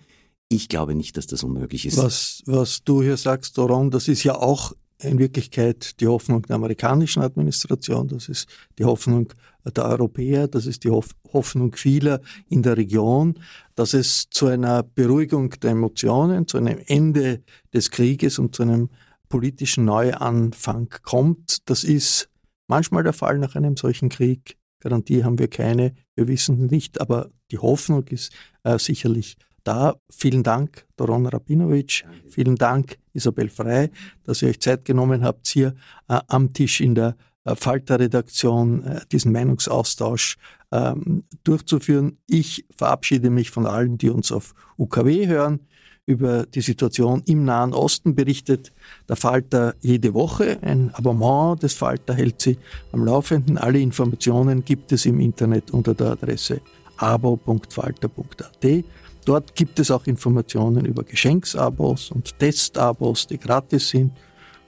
Ich 0.48 0.68
glaube 0.68 0.94
nicht, 0.94 1.16
dass 1.16 1.26
das 1.26 1.42
unmöglich 1.42 1.86
ist. 1.86 1.96
Was, 1.96 2.42
was 2.46 2.84
du 2.84 3.02
hier 3.02 3.16
sagst, 3.16 3.58
Doron, 3.58 3.90
das 3.90 4.06
ist 4.06 4.22
ja 4.22 4.36
auch 4.36 4.74
in 5.02 5.18
Wirklichkeit 5.18 6.00
die 6.00 6.06
Hoffnung 6.06 6.42
der 6.42 6.56
amerikanischen 6.56 7.22
Administration, 7.22 8.08
das 8.08 8.28
ist 8.28 8.48
die 8.78 8.84
Hoffnung 8.84 9.32
der 9.64 9.84
Europäer, 9.84 10.48
das 10.48 10.66
ist 10.66 10.84
die 10.84 10.90
Hoffnung 10.90 11.74
vieler 11.74 12.20
in 12.48 12.62
der 12.62 12.76
Region, 12.76 13.38
dass 13.74 13.94
es 13.94 14.28
zu 14.30 14.46
einer 14.46 14.82
Beruhigung 14.82 15.50
der 15.50 15.72
Emotionen, 15.72 16.46
zu 16.46 16.56
einem 16.56 16.78
Ende 16.86 17.42
des 17.74 17.90
Krieges 17.90 18.38
und 18.38 18.54
zu 18.54 18.62
einem 18.62 18.88
politischen 19.28 19.84
Neuanfang 19.84 20.88
kommt. 21.02 21.68
Das 21.68 21.84
ist 21.84 22.28
manchmal 22.68 23.02
der 23.02 23.12
Fall 23.12 23.38
nach 23.38 23.54
einem 23.54 23.76
solchen 23.76 24.08
Krieg. 24.08 24.56
Garantie 24.80 25.24
haben 25.24 25.38
wir 25.38 25.48
keine, 25.48 25.94
wir 26.14 26.28
wissen 26.28 26.66
nicht, 26.66 27.00
aber 27.00 27.30
die 27.50 27.58
Hoffnung 27.58 28.06
ist 28.08 28.32
äh, 28.62 28.78
sicherlich 28.78 29.36
da. 29.66 29.96
Vielen 30.10 30.42
Dank, 30.42 30.86
Doron 30.96 31.26
Rabinovic. 31.26 32.04
Vielen 32.28 32.56
Dank, 32.56 32.98
Isabel 33.12 33.48
Frei, 33.48 33.90
dass 34.24 34.42
ihr 34.42 34.48
euch 34.48 34.60
Zeit 34.60 34.84
genommen 34.84 35.24
habt, 35.24 35.46
hier 35.48 35.74
äh, 36.08 36.20
am 36.28 36.52
Tisch 36.52 36.80
in 36.80 36.94
der 36.94 37.16
äh, 37.44 37.54
Falter-Redaktion 37.54 38.84
äh, 38.84 39.00
diesen 39.10 39.32
Meinungsaustausch 39.32 40.36
ähm, 40.72 41.24
durchzuführen. 41.44 42.18
Ich 42.26 42.64
verabschiede 42.76 43.30
mich 43.30 43.50
von 43.50 43.66
allen, 43.66 43.98
die 43.98 44.10
uns 44.10 44.32
auf 44.32 44.54
UKW 44.78 45.26
hören. 45.26 45.60
Über 46.08 46.46
die 46.46 46.60
Situation 46.60 47.22
im 47.26 47.44
Nahen 47.44 47.74
Osten 47.74 48.14
berichtet 48.14 48.72
der 49.08 49.16
Falter 49.16 49.74
jede 49.80 50.14
Woche. 50.14 50.58
Ein 50.62 50.94
Abonnement 50.94 51.60
des 51.60 51.74
Falter 51.74 52.14
hält 52.14 52.40
sie 52.40 52.58
am 52.92 53.04
Laufenden. 53.04 53.58
Alle 53.58 53.80
Informationen 53.80 54.64
gibt 54.64 54.92
es 54.92 55.04
im 55.04 55.18
Internet 55.18 55.72
unter 55.72 55.94
der 55.94 56.12
Adresse 56.12 56.60
abo.falter.at. 56.96 58.84
Dort 59.26 59.56
gibt 59.56 59.80
es 59.80 59.90
auch 59.90 60.06
Informationen 60.06 60.84
über 60.86 61.02
Geschenksabos 61.02 62.12
und 62.12 62.38
Testabos, 62.38 63.26
die 63.26 63.38
gratis 63.38 63.88
sind. 63.88 64.12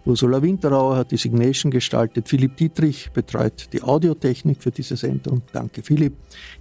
Ursula 0.04 0.42
Winterauer 0.42 0.96
hat 0.96 1.12
die 1.12 1.16
Signation 1.16 1.70
gestaltet. 1.70 2.28
Philipp 2.28 2.56
Dietrich 2.56 3.10
betreut 3.12 3.68
die 3.72 3.82
Audiotechnik 3.82 4.60
für 4.60 4.72
diese 4.72 4.96
Sendung. 4.96 5.42
Danke, 5.52 5.82
Philipp. 5.82 6.14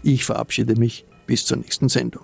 Ich 0.04 0.26
verabschiede 0.26 0.76
mich 0.76 1.06
bis 1.26 1.46
zur 1.46 1.58
nächsten 1.58 1.90
Sendung. 1.90 2.24